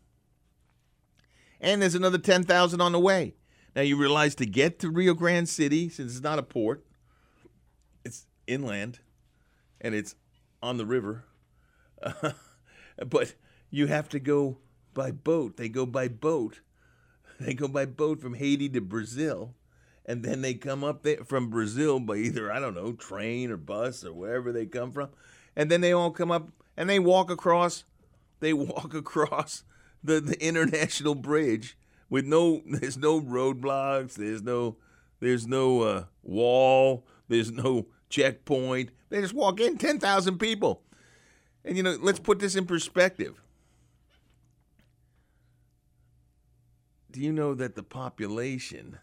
And 1.59 1.81
there's 1.81 1.95
another 1.95 2.19
10,000 2.19 2.79
on 2.79 2.91
the 2.91 2.99
way. 2.99 3.33
Now 3.75 3.81
you 3.81 3.97
realize 3.97 4.35
to 4.35 4.45
get 4.45 4.77
to 4.79 4.89
Rio 4.91 5.15
Grande 5.15 5.49
City, 5.49 5.89
since 5.89 6.13
it's 6.13 6.23
not 6.23 6.37
a 6.37 6.43
port, 6.43 6.85
it's 8.05 8.27
inland 8.45 8.99
and 9.81 9.95
it's 9.95 10.15
on 10.61 10.77
the 10.77 10.85
river. 10.85 11.25
but 13.09 13.33
you 13.71 13.87
have 13.87 14.09
to 14.09 14.19
go 14.19 14.59
by 14.93 15.11
boat. 15.11 15.57
They 15.57 15.69
go 15.69 15.87
by 15.87 16.07
boat. 16.07 16.61
They 17.39 17.53
go 17.53 17.67
by 17.67 17.85
boat 17.85 18.21
from 18.21 18.35
Haiti 18.35 18.69
to 18.69 18.81
Brazil. 18.81 19.53
and 20.05 20.23
then 20.23 20.41
they 20.41 20.53
come 20.53 20.83
up 20.83 21.03
there 21.03 21.23
from 21.25 21.49
Brazil 21.49 21.99
by 21.99 22.15
either 22.17 22.51
I 22.51 22.59
don't 22.59 22.75
know 22.75 22.93
train 22.93 23.51
or 23.51 23.57
bus 23.57 24.03
or 24.05 24.13
wherever 24.13 24.51
they 24.51 24.65
come 24.65 24.91
from, 24.91 25.09
and 25.55 25.69
then 25.69 25.81
they 25.81 25.91
all 25.91 26.11
come 26.11 26.31
up 26.31 26.49
and 26.77 26.89
they 26.89 26.99
walk 26.99 27.29
across, 27.31 27.83
they 28.39 28.53
walk 28.71 28.93
across 28.93 29.63
the, 30.03 30.21
the 30.21 30.41
international 30.45 31.15
bridge 31.15 31.77
with 32.09 32.25
no 32.25 32.61
there's 32.69 32.97
no 32.97 33.19
roadblocks, 33.19 34.13
there's 34.13 34.41
no 34.43 34.77
there's 35.19 35.47
no 35.47 35.81
uh, 35.81 36.03
wall, 36.23 37.05
there's 37.27 37.51
no 37.51 37.87
checkpoint. 38.09 38.91
They 39.09 39.21
just 39.21 39.33
walk 39.33 39.59
in, 39.59 39.77
ten 39.77 39.99
thousand 39.99 40.37
people, 40.37 40.83
and 41.63 41.75
you 41.77 41.83
know 41.83 41.97
let's 41.99 42.19
put 42.19 42.39
this 42.39 42.55
in 42.55 42.65
perspective. 42.65 43.41
Do 47.15 47.21
you 47.21 47.31
know 47.31 47.53
that 47.53 47.75
the 47.75 47.81
population 47.81 48.99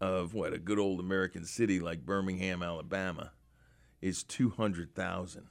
of 0.00 0.34
what 0.34 0.52
a 0.52 0.58
good 0.58 0.80
old 0.80 0.98
American 0.98 1.44
city 1.44 1.78
like 1.78 2.04
Birmingham, 2.04 2.60
Alabama, 2.60 3.30
is 4.02 4.24
200,000. 4.24 5.46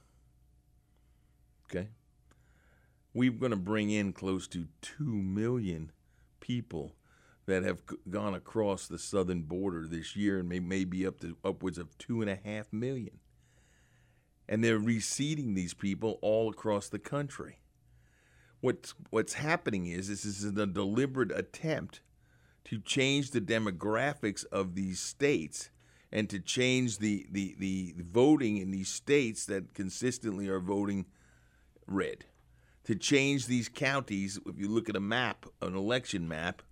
Okay? 1.64 1.88
We're 3.14 3.30
going 3.30 3.52
to 3.52 3.56
bring 3.56 3.88
in 3.88 4.12
close 4.12 4.46
to 4.48 4.66
2 4.82 5.04
million 5.04 5.90
people 6.38 6.92
that 7.46 7.62
have 7.62 7.80
gone 8.10 8.34
across 8.34 8.86
the 8.86 8.98
southern 8.98 9.40
border 9.40 9.86
this 9.86 10.14
year 10.14 10.40
and 10.40 10.50
may, 10.50 10.60
may 10.60 10.84
be 10.84 11.06
up 11.06 11.18
to 11.20 11.34
upwards 11.42 11.78
of 11.78 11.96
2.5 11.96 12.66
million. 12.72 13.20
And 14.46 14.62
they're 14.62 14.78
reseeding 14.78 15.54
these 15.54 15.72
people 15.72 16.18
all 16.20 16.50
across 16.50 16.90
the 16.90 16.98
country. 16.98 17.60
What's, 18.60 18.94
what's 19.10 19.34
happening 19.34 19.86
is 19.86 20.08
this 20.08 20.24
is 20.24 20.44
a 20.44 20.66
deliberate 20.66 21.30
attempt 21.32 22.00
to 22.64 22.78
change 22.80 23.30
the 23.30 23.40
demographics 23.40 24.44
of 24.46 24.74
these 24.74 25.00
states 25.00 25.70
and 26.10 26.28
to 26.30 26.38
change 26.40 26.98
the, 26.98 27.26
the, 27.30 27.54
the 27.58 27.94
voting 27.98 28.56
in 28.56 28.70
these 28.70 28.88
states 28.88 29.46
that 29.46 29.74
consistently 29.74 30.48
are 30.48 30.60
voting 30.60 31.06
red. 31.86 32.24
To 32.84 32.94
change 32.94 33.46
these 33.46 33.68
counties, 33.68 34.38
if 34.46 34.58
you 34.58 34.68
look 34.68 34.88
at 34.88 34.96
a 34.96 35.00
map, 35.00 35.46
an 35.60 35.76
election 35.76 36.26
map, 36.26 36.62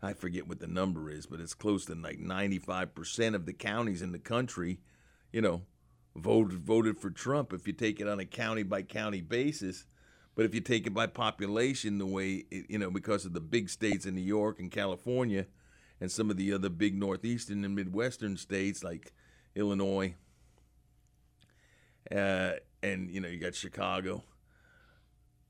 I 0.00 0.12
forget 0.12 0.46
what 0.46 0.60
the 0.60 0.66
number 0.66 1.10
is, 1.10 1.26
but 1.26 1.40
it's 1.40 1.54
close 1.54 1.84
to 1.86 1.94
like 1.94 2.20
95% 2.20 3.34
of 3.34 3.46
the 3.46 3.52
counties 3.52 4.00
in 4.00 4.12
the 4.12 4.18
country, 4.18 4.78
you 5.32 5.40
know, 5.40 5.62
voted 6.16 6.58
voted 6.58 6.98
for 6.98 7.10
Trump 7.10 7.52
if 7.52 7.66
you 7.66 7.72
take 7.72 8.00
it 8.00 8.08
on 8.08 8.18
a 8.18 8.24
county 8.24 8.62
by 8.62 8.82
county 8.82 9.20
basis. 9.20 9.86
But 10.38 10.44
if 10.44 10.54
you 10.54 10.60
take 10.60 10.86
it 10.86 10.94
by 10.94 11.08
population, 11.08 11.98
the 11.98 12.06
way, 12.06 12.44
it, 12.52 12.66
you 12.68 12.78
know, 12.78 12.92
because 12.92 13.24
of 13.24 13.32
the 13.32 13.40
big 13.40 13.68
states 13.68 14.06
in 14.06 14.14
New 14.14 14.20
York 14.20 14.60
and 14.60 14.70
California 14.70 15.46
and 16.00 16.12
some 16.12 16.30
of 16.30 16.36
the 16.36 16.52
other 16.52 16.68
big 16.68 16.96
northeastern 16.96 17.64
and 17.64 17.74
midwestern 17.74 18.36
states 18.36 18.84
like 18.84 19.12
Illinois, 19.56 20.14
uh, 22.12 22.52
and, 22.84 23.10
you 23.10 23.20
know, 23.20 23.26
you 23.26 23.40
got 23.40 23.56
Chicago, 23.56 24.22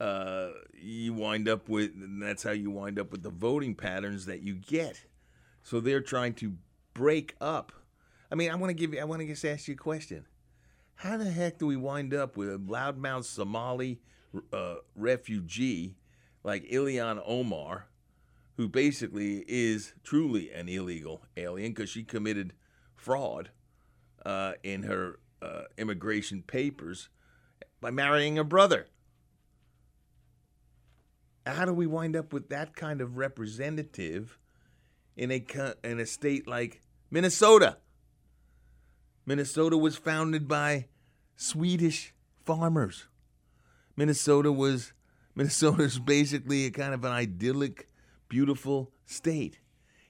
uh, 0.01 0.53
you 0.72 1.12
wind 1.12 1.51
up 1.51 1.68
with, 1.68 1.91
and 1.95 2.22
that's 2.22 2.43
how 2.43 2.53
you 2.53 2.70
wind 2.70 2.99
up 2.99 3.12
with 3.12 3.22
the 3.22 3.28
voting 3.28 3.74
patterns 3.74 4.24
that 4.24 4.41
you 4.41 4.55
get. 4.55 5.05
So 5.64 5.80
they're 5.80 6.01
trying 6.01 6.32
to 6.36 6.55
break 6.95 7.34
up. 7.43 7.72
I 8.32 8.36
mean, 8.36 8.51
I 8.51 8.55
want 8.55 8.70
to 8.70 8.74
give 8.74 8.95
you, 8.95 9.01
I 9.01 9.05
want 9.05 9.20
to 9.20 9.26
just 9.26 9.45
ask 9.45 9.68
you 9.68 9.74
a 9.74 9.76
question. 9.76 10.24
How 10.95 11.18
the 11.18 11.30
heck 11.30 11.59
do 11.59 11.66
we 11.66 11.76
wind 11.76 12.14
up 12.14 12.39
with 12.39 12.49
a 12.49 12.57
loudmouth 12.57 13.24
Somali 13.24 14.01
uh, 14.53 14.76
refugee 14.95 15.97
like 16.45 16.64
Ilhan 16.68 17.22
Omar, 17.26 17.87
who 18.57 18.68
basically 18.68 19.45
is 19.47 19.95
truly 20.03 20.51
an 20.51 20.68
illegal 20.68 21.22
alien 21.37 21.72
because 21.72 21.91
she 21.91 22.03
committed 22.03 22.53
fraud 22.95 23.51
uh, 24.24 24.53
in 24.62 24.83
her 24.85 25.20
uh, 25.41 25.62
immigration 25.76 26.43
papers 26.43 27.09
by 27.81 27.91
marrying 27.91 28.37
her 28.37 28.45
brother? 28.45 28.87
How 31.47 31.64
do 31.64 31.72
we 31.72 31.87
wind 31.87 32.14
up 32.14 32.33
with 32.33 32.51
that 32.51 32.76
kind 32.76 33.01
of 33.01 33.16
representative 33.16 34.39
in 35.16 35.31
a 35.31 35.45
in 35.83 35.99
a 35.99 36.07
state 36.07 36.47
like 36.47 36.83
Minnesota? 37.11 37.79
Minnesota 39.24 39.76
was 39.76 39.97
founded 39.97 40.49
by 40.49 40.87
Swedish 41.37 42.14
farmers. 42.45 43.07
Minnesota 43.99 44.53
was 44.53 44.92
Minnesota's 45.34 45.99
basically 45.99 46.66
a 46.66 46.70
kind 46.70 46.94
of 46.94 47.05
an 47.05 47.11
idyllic, 47.11 47.88
beautiful 48.28 48.92
state. 49.05 49.59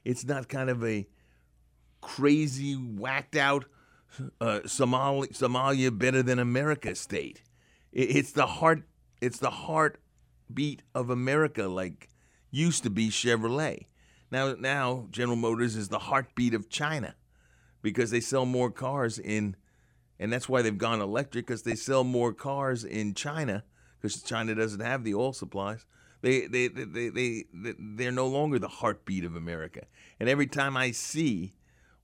It's 0.04 0.26
not 0.26 0.48
kind 0.48 0.68
of 0.68 0.84
a 0.84 1.06
crazy, 2.02 2.74
whacked 2.74 3.34
out 3.34 3.64
uh, 4.42 4.60
Somali, 4.66 5.28
Somalia 5.28 5.96
better 5.96 6.22
than 6.22 6.38
America 6.38 6.94
state. 6.94 7.42
It, 7.90 8.16
it's 8.16 8.32
the 8.32 8.46
heart. 8.46 8.82
It's 9.22 9.38
the 9.38 9.50
heartbeat 9.50 10.82
of 10.94 11.08
America, 11.08 11.66
like 11.66 12.10
used 12.50 12.82
to 12.82 12.90
be 12.90 13.08
Chevrolet. 13.08 13.86
Now, 14.30 14.54
now 14.58 15.06
General 15.10 15.36
Motors 15.36 15.76
is 15.76 15.88
the 15.88 15.98
heartbeat 15.98 16.52
of 16.52 16.68
China 16.68 17.14
because 17.80 18.10
they 18.10 18.20
sell 18.20 18.44
more 18.44 18.70
cars 18.70 19.18
in, 19.18 19.56
and 20.20 20.30
that's 20.30 20.46
why 20.46 20.60
they've 20.60 20.76
gone 20.76 21.00
electric 21.00 21.46
because 21.46 21.62
they 21.62 21.74
sell 21.74 22.04
more 22.04 22.34
cars 22.34 22.84
in 22.84 23.14
China 23.14 23.64
because 24.00 24.22
China 24.22 24.54
doesn't 24.54 24.80
have 24.80 25.04
the 25.04 25.14
oil 25.14 25.32
supplies. 25.32 25.86
They, 26.20 26.46
they, 26.46 26.68
they, 26.68 26.84
they, 26.84 27.08
they, 27.52 27.74
they're 27.78 28.10
no 28.12 28.26
longer 28.26 28.58
the 28.58 28.68
heartbeat 28.68 29.24
of 29.24 29.36
America. 29.36 29.86
And 30.18 30.28
every 30.28 30.46
time 30.46 30.76
I 30.76 30.90
see 30.90 31.54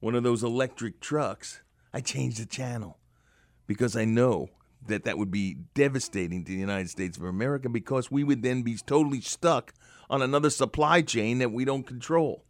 one 0.00 0.14
of 0.14 0.22
those 0.22 0.42
electric 0.42 1.00
trucks, 1.00 1.60
I 1.92 2.00
change 2.00 2.38
the 2.38 2.46
channel 2.46 2.98
because 3.66 3.96
I 3.96 4.04
know 4.04 4.50
that 4.86 5.04
that 5.04 5.18
would 5.18 5.30
be 5.30 5.56
devastating 5.74 6.44
to 6.44 6.52
the 6.52 6.58
United 6.58 6.90
States 6.90 7.16
of 7.16 7.24
America 7.24 7.68
because 7.68 8.10
we 8.10 8.22
would 8.22 8.42
then 8.42 8.62
be 8.62 8.76
totally 8.76 9.20
stuck 9.20 9.72
on 10.10 10.22
another 10.22 10.50
supply 10.50 11.02
chain 11.02 11.38
that 11.38 11.52
we 11.52 11.64
don't 11.64 11.86
control. 11.86 12.43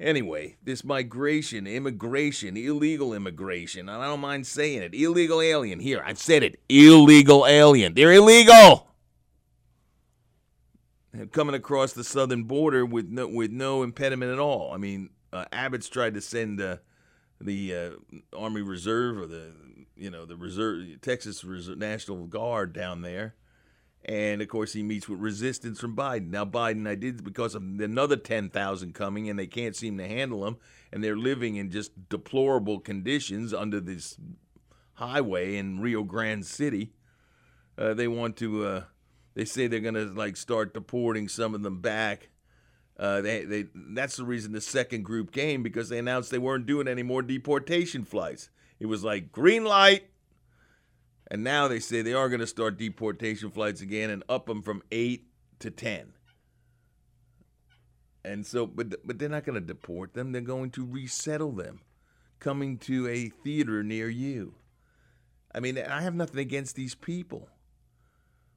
Anyway, 0.00 0.56
this 0.64 0.82
migration, 0.82 1.66
immigration, 1.66 2.56
illegal 2.56 3.12
immigration, 3.12 3.86
and 3.86 4.02
I 4.02 4.06
don't 4.06 4.20
mind 4.20 4.46
saying 4.46 4.82
it, 4.82 4.94
illegal 4.94 5.42
alien. 5.42 5.78
Here, 5.78 6.02
I've 6.04 6.18
said 6.18 6.42
it, 6.42 6.58
illegal 6.70 7.46
alien. 7.46 7.92
They're 7.92 8.12
illegal. 8.12 8.88
They're 11.12 11.26
coming 11.26 11.54
across 11.54 11.92
the 11.92 12.02
southern 12.02 12.44
border 12.44 12.86
with 12.86 13.10
no, 13.10 13.28
with 13.28 13.50
no 13.50 13.82
impediment 13.82 14.32
at 14.32 14.38
all. 14.38 14.72
I 14.72 14.78
mean, 14.78 15.10
uh, 15.34 15.44
Abbott's 15.52 15.90
tried 15.90 16.14
to 16.14 16.22
send 16.22 16.62
uh, 16.62 16.76
the 17.38 17.74
uh, 17.74 17.90
Army 18.34 18.62
Reserve 18.62 19.18
or 19.18 19.26
the 19.26 19.52
you 19.96 20.08
know 20.08 20.24
the 20.24 20.36
Reserve 20.36 21.02
Texas 21.02 21.44
Reserve, 21.44 21.76
National 21.76 22.26
Guard 22.26 22.72
down 22.72 23.02
there, 23.02 23.34
and 24.04 24.40
of 24.40 24.48
course, 24.48 24.72
he 24.72 24.82
meets 24.82 25.08
with 25.08 25.20
resistance 25.20 25.78
from 25.78 25.94
Biden. 25.94 26.30
Now, 26.30 26.44
Biden, 26.44 26.88
I 26.88 26.94
did 26.94 27.22
because 27.22 27.54
of 27.54 27.62
another 27.62 28.16
10,000 28.16 28.94
coming, 28.94 29.28
and 29.28 29.38
they 29.38 29.46
can't 29.46 29.76
seem 29.76 29.98
to 29.98 30.08
handle 30.08 30.42
them, 30.42 30.56
and 30.92 31.04
they're 31.04 31.16
living 31.16 31.56
in 31.56 31.70
just 31.70 32.08
deplorable 32.08 32.80
conditions 32.80 33.52
under 33.52 33.78
this 33.80 34.16
highway 34.94 35.56
in 35.56 35.80
Rio 35.80 36.02
Grande 36.02 36.46
City. 36.46 36.92
Uh, 37.76 37.94
they 37.94 38.08
want 38.08 38.36
to, 38.38 38.64
uh, 38.64 38.82
they 39.34 39.44
say 39.44 39.66
they're 39.66 39.80
going 39.80 39.94
to 39.94 40.06
like 40.06 40.36
start 40.36 40.74
deporting 40.74 41.28
some 41.28 41.54
of 41.54 41.62
them 41.62 41.80
back. 41.80 42.30
Uh, 42.98 43.20
they, 43.22 43.44
they, 43.44 43.64
that's 43.74 44.16
the 44.16 44.24
reason 44.24 44.52
the 44.52 44.60
second 44.60 45.04
group 45.04 45.32
came 45.32 45.62
because 45.62 45.88
they 45.88 45.98
announced 45.98 46.30
they 46.30 46.38
weren't 46.38 46.66
doing 46.66 46.86
any 46.86 47.02
more 47.02 47.22
deportation 47.22 48.04
flights. 48.04 48.50
It 48.78 48.86
was 48.86 49.04
like 49.04 49.32
green 49.32 49.64
light, 49.64 50.04
and 51.30 51.44
now 51.44 51.68
they 51.68 51.78
say 51.78 52.02
they 52.02 52.12
are 52.12 52.28
going 52.28 52.40
to 52.40 52.46
start 52.46 52.76
deportation 52.76 53.50
flights 53.50 53.80
again 53.80 54.10
and 54.10 54.24
up 54.28 54.46
them 54.46 54.62
from 54.62 54.82
eight 54.90 55.26
to 55.60 55.70
10. 55.70 56.12
And 58.24 58.44
so, 58.44 58.66
but, 58.66 59.06
but 59.06 59.18
they're 59.18 59.28
not 59.28 59.44
going 59.44 59.60
to 59.60 59.66
deport 59.66 60.14
them. 60.14 60.32
They're 60.32 60.42
going 60.42 60.70
to 60.72 60.84
resettle 60.84 61.52
them, 61.52 61.80
coming 62.38 62.78
to 62.78 63.08
a 63.08 63.28
theater 63.28 63.82
near 63.82 64.08
you. 64.08 64.54
I 65.54 65.60
mean, 65.60 65.78
I 65.78 66.02
have 66.02 66.14
nothing 66.14 66.40
against 66.40 66.76
these 66.76 66.94
people. 66.94 67.48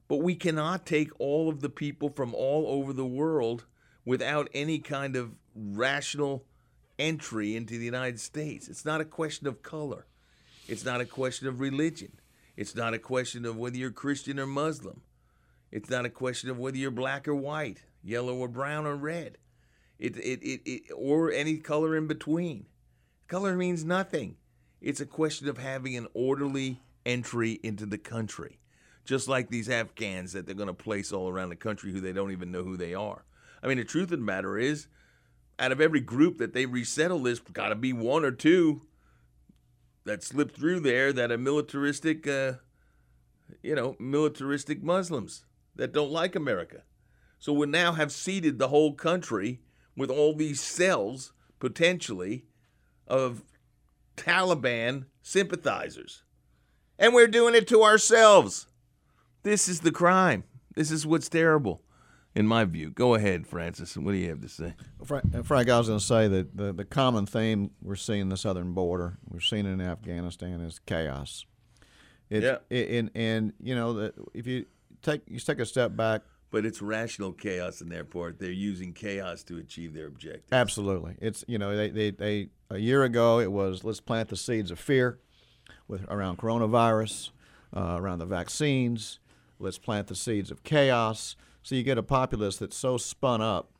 But 0.06 0.18
we 0.18 0.34
cannot 0.34 0.84
take 0.84 1.10
all 1.18 1.48
of 1.48 1.60
the 1.60 1.70
people 1.70 2.10
from 2.10 2.34
all 2.34 2.66
over 2.66 2.92
the 2.92 3.06
world 3.06 3.64
without 4.04 4.48
any 4.52 4.78
kind 4.78 5.16
of 5.16 5.32
rational 5.54 6.44
entry 6.98 7.56
into 7.56 7.78
the 7.78 7.84
United 7.84 8.20
States. 8.20 8.68
It's 8.68 8.84
not 8.84 9.00
a 9.00 9.04
question 9.04 9.46
of 9.46 9.62
color, 9.62 10.06
it's 10.68 10.84
not 10.84 11.00
a 11.00 11.06
question 11.06 11.46
of 11.46 11.60
religion. 11.60 12.12
It's 12.56 12.74
not 12.74 12.94
a 12.94 12.98
question 12.98 13.44
of 13.44 13.56
whether 13.56 13.76
you're 13.76 13.90
Christian 13.90 14.38
or 14.38 14.46
Muslim. 14.46 15.02
It's 15.72 15.90
not 15.90 16.04
a 16.04 16.10
question 16.10 16.50
of 16.50 16.58
whether 16.58 16.76
you're 16.76 16.90
black 16.90 17.26
or 17.26 17.34
white, 17.34 17.82
yellow 18.02 18.36
or 18.36 18.48
brown 18.48 18.86
or 18.86 18.94
red. 18.94 19.38
It, 19.98 20.16
it, 20.16 20.42
it, 20.42 20.60
it, 20.64 20.82
or 20.94 21.32
any 21.32 21.56
color 21.58 21.96
in 21.96 22.06
between. 22.06 22.66
Color 23.26 23.56
means 23.56 23.84
nothing. 23.84 24.36
It's 24.80 25.00
a 25.00 25.06
question 25.06 25.48
of 25.48 25.58
having 25.58 25.96
an 25.96 26.06
orderly 26.14 26.80
entry 27.06 27.58
into 27.62 27.86
the 27.86 27.98
country. 27.98 28.58
Just 29.04 29.28
like 29.28 29.48
these 29.48 29.68
Afghans 29.68 30.32
that 30.32 30.46
they're 30.46 30.54
going 30.54 30.68
to 30.68 30.74
place 30.74 31.12
all 31.12 31.28
around 31.28 31.48
the 31.48 31.56
country 31.56 31.92
who 31.92 32.00
they 32.00 32.12
don't 32.12 32.32
even 32.32 32.50
know 32.50 32.62
who 32.62 32.76
they 32.76 32.94
are. 32.94 33.24
I 33.62 33.66
mean, 33.66 33.78
the 33.78 33.84
truth 33.84 34.04
of 34.04 34.18
the 34.20 34.24
matter 34.24 34.58
is, 34.58 34.86
out 35.58 35.72
of 35.72 35.80
every 35.80 36.00
group 36.00 36.38
that 36.38 36.52
they 36.52 36.66
resettle, 36.66 37.20
there's 37.20 37.40
got 37.40 37.68
to 37.68 37.74
be 37.74 37.92
one 37.92 38.24
or 38.24 38.30
two 38.30 38.82
that 40.04 40.22
slipped 40.22 40.56
through 40.56 40.80
there 40.80 41.12
that 41.12 41.32
are 41.32 41.38
militaristic, 41.38 42.26
uh, 42.26 42.54
you 43.62 43.74
know, 43.74 43.96
militaristic 43.98 44.82
Muslims 44.82 45.44
that 45.76 45.92
don't 45.92 46.10
like 46.10 46.36
America. 46.36 46.82
So 47.38 47.52
we 47.52 47.66
now 47.66 47.92
have 47.92 48.12
seeded 48.12 48.58
the 48.58 48.68
whole 48.68 48.94
country 48.94 49.60
with 49.96 50.10
all 50.10 50.34
these 50.34 50.60
cells 50.60 51.32
potentially 51.58 52.44
of 53.06 53.42
Taliban 54.16 55.06
sympathizers. 55.22 56.22
And 56.98 57.12
we're 57.14 57.26
doing 57.26 57.54
it 57.54 57.66
to 57.68 57.82
ourselves. 57.82 58.66
This 59.42 59.68
is 59.68 59.80
the 59.80 59.92
crime. 59.92 60.44
This 60.74 60.90
is 60.90 61.06
what's 61.06 61.28
terrible, 61.28 61.82
in 62.34 62.46
my 62.46 62.64
view. 62.64 62.90
Go 62.90 63.14
ahead, 63.14 63.46
Francis. 63.46 63.96
What 63.96 64.12
do 64.12 64.18
you 64.18 64.28
have 64.30 64.40
to 64.40 64.48
say? 64.48 64.74
Frank, 65.04 65.44
Frank 65.44 65.68
I 65.70 65.78
was 65.78 65.86
going 65.88 65.98
to 66.00 66.04
say 66.04 66.28
that 66.28 66.56
the, 66.56 66.72
the 66.72 66.84
common 66.84 67.26
theme 67.26 67.70
we're 67.82 67.94
seeing 67.96 68.22
in 68.22 68.28
the 68.28 68.36
southern 68.36 68.72
border, 68.72 69.18
we're 69.28 69.40
seeing 69.40 69.66
in 69.66 69.80
Afghanistan, 69.80 70.60
is 70.60 70.78
chaos. 70.80 71.46
It's, 72.30 72.44
Yeah. 72.44 72.58
it- 72.70 72.90
and, 72.90 73.10
and, 73.14 73.52
you 73.62 73.74
know, 73.74 73.92
that 73.94 74.14
if 74.32 74.46
you 74.46 74.66
take, 75.02 75.22
you 75.28 75.38
take 75.38 75.58
a 75.60 75.66
step 75.66 75.94
back, 75.96 76.22
But 76.50 76.64
it's 76.64 76.80
rational 76.80 77.32
chaos 77.32 77.80
in 77.80 77.88
their 77.88 78.04
part. 78.04 78.38
They're 78.38 78.50
using 78.50 78.92
chaos 78.92 79.42
to 79.44 79.58
achieve 79.58 79.92
their 79.92 80.06
objective. 80.06 80.52
Absolutely. 80.52 81.16
It's 81.20 81.44
you 81.48 81.58
know 81.58 81.76
they, 81.76 81.90
they, 81.90 82.10
they 82.12 82.48
a 82.70 82.78
year 82.78 83.02
ago 83.02 83.40
it 83.40 83.50
was 83.50 83.82
let's 83.82 83.98
plant 84.00 84.28
the 84.28 84.36
seeds 84.36 84.70
of 84.70 84.78
fear 84.78 85.18
with 85.88 86.04
around 86.08 86.38
coronavirus, 86.38 87.30
uh, 87.76 87.96
around 87.98 88.20
the 88.20 88.26
vaccines. 88.26 89.18
Let's 89.58 89.78
plant 89.78 90.06
the 90.06 90.14
seeds 90.14 90.50
of 90.52 90.62
chaos. 90.62 91.34
So 91.64 91.74
you 91.74 91.82
get 91.82 91.96
a 91.96 92.02
populace 92.02 92.58
that's 92.58 92.76
so 92.76 92.98
spun 92.98 93.40
up, 93.40 93.72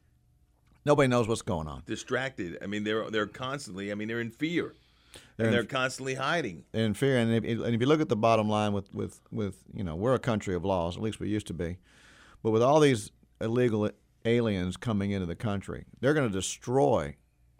nobody 0.86 1.06
knows 1.06 1.28
what's 1.28 1.42
going 1.42 1.68
on. 1.68 1.82
Distracted. 1.86 2.56
I 2.62 2.66
mean, 2.66 2.82
they're 2.82 3.10
they're 3.10 3.26
constantly. 3.26 3.92
I 3.92 3.94
mean, 3.94 4.08
they're 4.08 4.22
in 4.22 4.30
fear, 4.30 4.74
They're 5.36 5.46
and 5.46 5.54
they're 5.54 5.64
constantly 5.64 6.14
hiding. 6.14 6.64
They're 6.72 6.86
in 6.86 6.94
fear, 6.94 7.18
and 7.18 7.30
if, 7.32 7.44
and 7.44 7.74
if 7.74 7.80
you 7.80 7.86
look 7.86 8.00
at 8.00 8.08
the 8.08 8.16
bottom 8.16 8.48
line 8.48 8.72
with, 8.72 8.92
with, 8.94 9.20
with 9.30 9.58
you 9.74 9.84
know 9.84 9.96
we're 9.96 10.14
a 10.14 10.18
country 10.18 10.54
of 10.54 10.64
laws, 10.64 10.96
at 10.96 11.02
least 11.02 11.20
we 11.20 11.28
used 11.28 11.46
to 11.48 11.54
be, 11.54 11.76
but 12.42 12.52
with 12.52 12.62
all 12.62 12.80
these 12.80 13.10
illegal 13.38 13.90
aliens 14.24 14.78
coming 14.78 15.10
into 15.10 15.26
the 15.26 15.36
country, 15.36 15.84
they're 16.00 16.14
going 16.14 16.26
to 16.28 16.34
destroy 16.34 17.16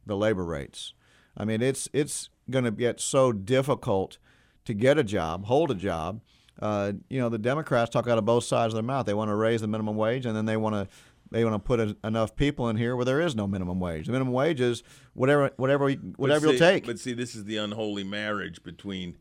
the 0.07 0.17
labor 0.17 0.45
rates. 0.45 0.95
I 1.37 1.45
mean, 1.45 1.61
it's 1.61 1.87
it's 1.93 2.31
going 2.51 2.65
to 2.65 2.71
get 2.71 2.99
so 2.99 3.31
difficult 3.31 4.17
to 4.65 4.73
get 4.73 4.97
a 4.97 5.05
job, 5.05 5.45
hold 5.45 5.71
a 5.71 5.75
job. 5.75 6.23
Uh, 6.61 6.93
you 7.09 7.21
know, 7.21 7.29
the 7.29 7.39
Democrats 7.39 7.91
talk 7.91 8.09
out 8.09 8.19
of 8.19 8.25
both 8.25 8.45
sides 8.45 8.73
of 8.73 8.77
their 8.77 8.85
mouth. 8.85 9.07
They 9.07 9.15
want 9.15 9.31
to 9.31 9.35
raise 9.35 9.61
the 9.61 9.67
minimum 9.67 9.97
wage, 9.97 10.27
and 10.27 10.37
then 10.37 10.47
they 10.47 10.57
want 10.57 10.75
to 10.75 10.89
they 11.31 11.45
want 11.45 11.55
to 11.55 11.59
put 11.59 11.81
a, 11.81 11.97
enough 12.05 12.37
people 12.37 12.69
in 12.69 12.77
here 12.77 12.95
where 12.95 13.05
there 13.05 13.21
is 13.21 13.35
no 13.35 13.47
minimum 13.47 13.81
wage. 13.81 14.07
The 14.07 14.13
minimum 14.13 14.33
wage 14.33 14.61
is 14.61 14.83
whatever 15.15 15.51
whatever 15.57 15.91
whatever 15.91 16.47
But 16.47 16.53
you'll 16.53 16.59
take. 16.59 16.87
But 16.87 16.99
see, 16.99 17.13
this 17.13 17.35
is 17.35 17.45
the 17.45 17.57
unholy 17.57 18.05
marriage 18.05 18.63
between 18.63 19.17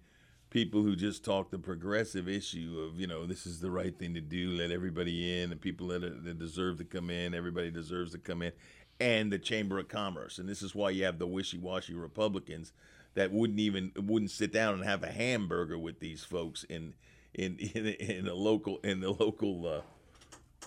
people 0.53 0.83
who 0.83 0.95
just 0.95 1.25
talk 1.25 1.49
the 1.49 1.57
progressive 1.57 2.29
issue 2.29 2.87
of 2.87 2.99
you 2.99 3.07
know 3.07 3.25
this 3.25 3.47
is 3.47 3.59
the 3.59 3.71
right 3.71 3.97
thing 3.97 4.13
to 4.13 4.21
do, 4.21 4.51
let 4.51 4.69
everybody 4.69 5.41
in, 5.41 5.51
and 5.51 5.59
people 5.59 5.87
that, 5.87 6.03
are, 6.03 6.11
that 6.11 6.37
deserve 6.37 6.77
to 6.77 6.85
come 6.85 7.09
in, 7.09 7.33
everybody 7.33 7.71
deserves 7.71 8.11
to 8.11 8.19
come 8.19 8.43
in, 8.43 8.51
and 8.99 9.31
the 9.31 9.39
Chamber 9.39 9.79
of 9.79 9.87
Commerce, 9.87 10.37
and 10.37 10.47
this 10.47 10.61
is 10.61 10.75
why 10.75 10.91
you 10.91 11.03
have 11.05 11.17
the 11.17 11.25
wishy-washy 11.25 11.95
Republicans 11.95 12.71
that 13.15 13.31
wouldn't 13.31 13.59
even 13.59 13.91
wouldn't 13.95 14.31
sit 14.31 14.53
down 14.53 14.75
and 14.75 14.83
have 14.83 15.01
a 15.01 15.11
hamburger 15.11 15.79
with 15.79 15.99
these 15.99 16.23
folks 16.23 16.63
in 16.65 16.93
in 17.33 17.57
in, 17.75 17.87
in 17.87 18.27
a 18.27 18.33
local 18.33 18.77
in 18.83 18.99
the 18.99 19.11
local 19.11 19.67
uh, 19.67 19.81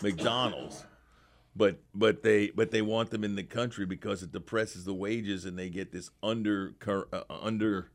McDonald's 0.03 0.85
but 1.57 1.81
but 1.95 2.23
they 2.23 2.51
but 2.51 2.71
they 2.71 2.83
want 2.83 3.11
them 3.11 3.25
in 3.25 3.35
the 3.35 3.43
country 3.43 3.87
because 3.87 4.23
it 4.23 4.31
depresses 4.31 4.85
the 4.85 4.95
wages 4.95 5.45
and 5.45 5.59
they 5.59 5.71
get 5.71 5.91
this 5.91 6.11
under 6.23 6.75
uh, 6.87 7.23
under 7.31 7.91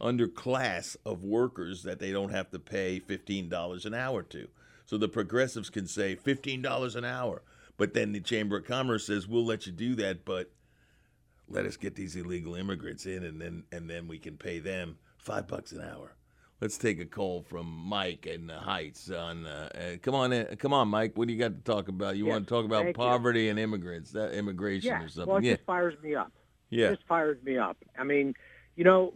underclass 0.00 0.96
of 1.06 1.22
workers 1.22 1.84
that 1.84 1.98
they 1.98 2.12
don't 2.12 2.32
have 2.32 2.50
to 2.50 2.58
pay 2.58 2.98
fifteen 2.98 3.48
dollars 3.48 3.86
an 3.86 3.94
hour 3.94 4.22
to. 4.24 4.48
So 4.84 4.98
the 4.98 5.08
progressives 5.08 5.70
can 5.70 5.86
say 5.86 6.16
fifteen 6.16 6.60
dollars 6.60 6.96
an 6.96 7.04
hour, 7.04 7.42
but 7.76 7.94
then 7.94 8.12
the 8.12 8.20
Chamber 8.20 8.58
of 8.58 8.64
Commerce 8.64 9.06
says 9.06 9.28
we'll 9.28 9.46
let 9.46 9.66
you 9.66 9.72
do 9.72 9.94
that, 9.96 10.24
but 10.24 10.50
let 11.48 11.66
us 11.66 11.76
get 11.76 11.94
these 11.94 12.16
illegal 12.16 12.56
immigrants 12.56 13.06
in, 13.06 13.24
and 13.24 13.40
then 13.40 13.62
and 13.70 13.88
then 13.88 14.08
we 14.08 14.18
can 14.18 14.36
pay 14.36 14.58
them 14.58 14.98
five 15.18 15.46
bucks 15.46 15.70
an 15.70 15.82
hour. 15.82 16.14
Let's 16.60 16.76
take 16.76 16.98
a 16.98 17.04
call 17.04 17.42
from 17.42 17.66
Mike 17.66 18.26
in 18.26 18.48
the 18.48 18.58
Heights. 18.58 19.10
On 19.10 19.46
uh, 19.46 19.68
uh, 19.74 19.96
come 20.02 20.16
on, 20.16 20.32
in, 20.32 20.56
come 20.56 20.72
on, 20.72 20.88
Mike. 20.88 21.16
What 21.16 21.28
do 21.28 21.34
you 21.34 21.38
got 21.38 21.54
to 21.54 21.72
talk 21.72 21.86
about? 21.86 22.16
You 22.16 22.26
Yes, 22.26 22.32
want 22.32 22.48
to 22.48 22.54
talk 22.54 22.64
about 22.64 22.84
thank 22.84 22.96
you. 22.96 23.02
poverty 23.02 23.48
and 23.48 23.60
immigrants, 23.60 24.10
that 24.12 24.32
immigration 24.32 24.88
yeah. 24.88 25.02
or 25.02 25.08
something? 25.08 25.28
Well, 25.28 25.38
it 25.38 25.44
yeah, 25.44 25.54
just 25.54 25.66
fires 25.66 25.94
me 26.02 26.16
up. 26.16 26.32
Yeah. 26.70 26.88
It 26.88 26.96
just 26.96 27.06
fires 27.06 27.38
me 27.44 27.58
up. 27.58 27.76
I 27.96 28.02
mean, 28.02 28.34
you 28.74 28.82
know, 28.82 29.12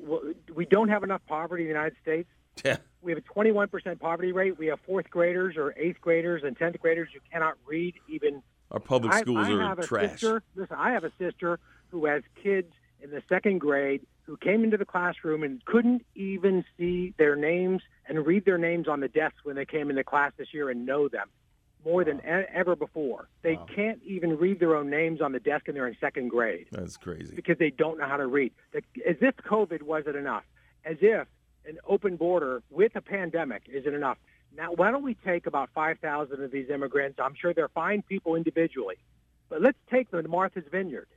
we 0.54 0.66
don't 0.66 0.88
have 0.88 1.02
enough 1.02 1.22
poverty 1.26 1.64
in 1.64 1.68
the 1.68 1.74
United 1.74 1.96
States. 2.02 2.28
Yeah. 2.66 2.76
We 3.00 3.12
have 3.12 3.18
a 3.18 3.34
21% 3.34 3.98
poverty 3.98 4.30
rate. 4.30 4.58
We 4.58 4.66
have 4.66 4.78
fourth 4.86 5.08
graders 5.08 5.56
or 5.56 5.74
eighth 5.78 6.02
graders 6.02 6.42
and 6.44 6.56
10th 6.56 6.78
graders 6.80 7.08
who 7.12 7.18
cannot 7.32 7.54
read 7.64 7.94
even. 8.10 8.42
Our 8.70 8.78
public 8.78 9.14
schools 9.14 9.46
I 9.48 9.52
are 9.52 9.60
have 9.62 9.78
a 9.78 9.86
trash. 9.86 10.10
Sister, 10.10 10.42
listen, 10.54 10.76
I 10.78 10.90
have 10.92 11.02
a 11.02 11.10
sister 11.18 11.58
who 11.88 12.04
has 12.04 12.22
kids 12.42 12.70
in 13.00 13.10
the 13.10 13.22
second 13.26 13.58
grade 13.58 14.02
who 14.24 14.36
came 14.36 14.64
into 14.64 14.76
the 14.76 14.84
classroom 14.84 15.42
and 15.42 15.64
couldn't 15.64 16.04
even 16.14 16.64
see 16.78 17.12
their 17.18 17.34
names 17.36 17.82
and 18.08 18.24
read 18.26 18.44
their 18.44 18.58
names 18.58 18.88
on 18.88 19.00
the 19.00 19.08
desks 19.08 19.38
when 19.44 19.56
they 19.56 19.64
came 19.66 19.90
into 19.90 20.04
class 20.04 20.32
this 20.36 20.48
year 20.54 20.70
and 20.70 20.86
know 20.86 21.08
them 21.08 21.28
more 21.84 22.04
than 22.04 22.18
e- 22.18 22.46
ever 22.54 22.76
before. 22.76 23.28
They 23.42 23.58
can't 23.74 24.00
even 24.04 24.38
read 24.38 24.60
their 24.60 24.76
own 24.76 24.88
names 24.88 25.20
on 25.20 25.32
the 25.32 25.40
desk 25.40 25.66
and 25.66 25.76
they're 25.76 25.88
in 25.88 25.96
second 26.00 26.28
grade 26.28 26.66
That's 26.70 26.96
crazy. 26.96 27.34
because 27.34 27.58
they 27.58 27.70
don't 27.70 27.98
know 27.98 28.06
how 28.06 28.16
to 28.16 28.26
read. 28.26 28.52
As 28.74 29.16
if 29.20 29.36
COVID 29.38 29.82
wasn't 29.82 30.16
enough, 30.16 30.44
as 30.84 30.96
if 31.00 31.26
an 31.66 31.78
open 31.86 32.16
border 32.16 32.62
with 32.70 32.94
a 32.94 33.00
pandemic 33.00 33.62
isn't 33.68 33.94
enough. 33.94 34.18
Now, 34.56 34.72
why 34.72 34.90
don't 34.90 35.02
we 35.02 35.14
take 35.24 35.46
about 35.46 35.70
5,000 35.74 36.42
of 36.44 36.50
these 36.50 36.68
immigrants? 36.70 37.18
I'm 37.20 37.34
sure 37.34 37.54
they're 37.54 37.68
fine 37.68 38.02
people 38.02 38.36
individually, 38.36 38.96
but 39.48 39.60
let's 39.62 39.78
take 39.90 40.10
them 40.10 40.22
to 40.22 40.28
Martha's 40.28 40.64
Vineyard. 40.70 41.08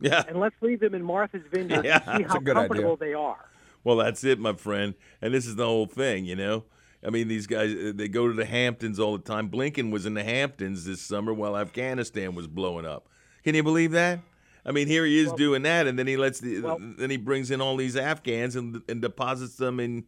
Yeah. 0.00 0.24
And 0.26 0.40
let's 0.40 0.54
leave 0.60 0.80
them 0.80 0.94
in 0.94 1.02
Martha's 1.02 1.42
Vineyard 1.52 1.84
Yeah, 1.84 2.00
and 2.06 2.24
see 2.24 2.28
how 2.28 2.38
good 2.38 2.56
idea. 2.56 2.68
comfortable 2.68 2.96
they 2.96 3.14
are. 3.14 3.44
Well, 3.84 3.96
that's 3.96 4.24
it, 4.24 4.38
my 4.38 4.54
friend. 4.54 4.94
And 5.22 5.32
this 5.34 5.46
is 5.46 5.56
the 5.56 5.66
whole 5.66 5.86
thing, 5.86 6.24
you 6.24 6.36
know. 6.36 6.64
I 7.04 7.10
mean, 7.10 7.28
these 7.28 7.46
guys 7.46 7.74
uh, 7.74 7.92
they 7.94 8.08
go 8.08 8.28
to 8.28 8.34
the 8.34 8.44
Hamptons 8.44 8.98
all 9.00 9.16
the 9.16 9.22
time. 9.22 9.48
Blinken 9.50 9.90
was 9.90 10.04
in 10.06 10.14
the 10.14 10.24
Hamptons 10.24 10.84
this 10.84 11.00
summer 11.00 11.32
while 11.32 11.56
Afghanistan 11.56 12.34
was 12.34 12.46
blowing 12.46 12.84
up. 12.84 13.08
Can 13.42 13.54
you 13.54 13.62
believe 13.62 13.92
that? 13.92 14.20
I 14.66 14.72
mean, 14.72 14.86
here 14.86 15.06
he 15.06 15.18
is 15.18 15.32
doing 15.32 15.62
that, 15.62 15.86
and 15.86 15.98
then 15.98 16.06
he 16.06 16.18
lets 16.18 16.40
the 16.40 16.94
then 16.98 17.08
he 17.08 17.16
brings 17.16 17.50
in 17.50 17.62
all 17.62 17.76
these 17.76 17.96
Afghans 17.96 18.54
and 18.56 18.82
and 18.88 19.00
deposits 19.00 19.56
them 19.56 19.80
in 19.80 20.04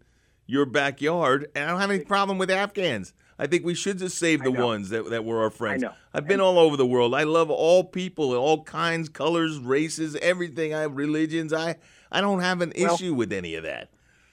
your 0.47 0.67
backyard. 0.67 1.51
And 1.55 1.65
I 1.65 1.69
don't 1.71 1.81
have 1.81 1.91
any 1.91 2.05
problem 2.05 2.37
with 2.37 2.51
Afghans. 2.51 3.15
I 3.43 3.49
think 3.49 3.65
we 3.65 3.75
should 3.75 3.99
just 3.99 4.19
save 4.19 4.45
the 4.45 4.53
ones 4.53 4.91
that, 4.91 5.11
that 5.11 5.25
were 5.25 5.43
our 5.43 5.51
friends. 5.51 5.83
I 5.83 5.89
know. 5.89 5.95
I've 6.15 6.29
been 6.29 6.41
all 6.41 6.61
over 6.61 6.77
the 6.77 6.87
world. 6.87 7.13
I 7.13 7.25
love 7.25 7.51
all 7.51 7.83
people, 7.83 8.33
all 8.37 8.63
kinds, 8.63 9.09
colors, 9.09 9.59
races, 9.59 10.15
everything. 10.23 10.73
I 10.73 10.83
have 10.83 10.97
religions. 10.97 11.53
I 11.53 11.75
I 12.13 12.21
don't 12.21 12.39
have 12.39 12.61
an 12.61 12.73
Well- 12.79 12.95
issue 12.95 13.15
with 13.15 13.33
any 13.33 13.57
of 13.57 13.65
that. 13.65 13.91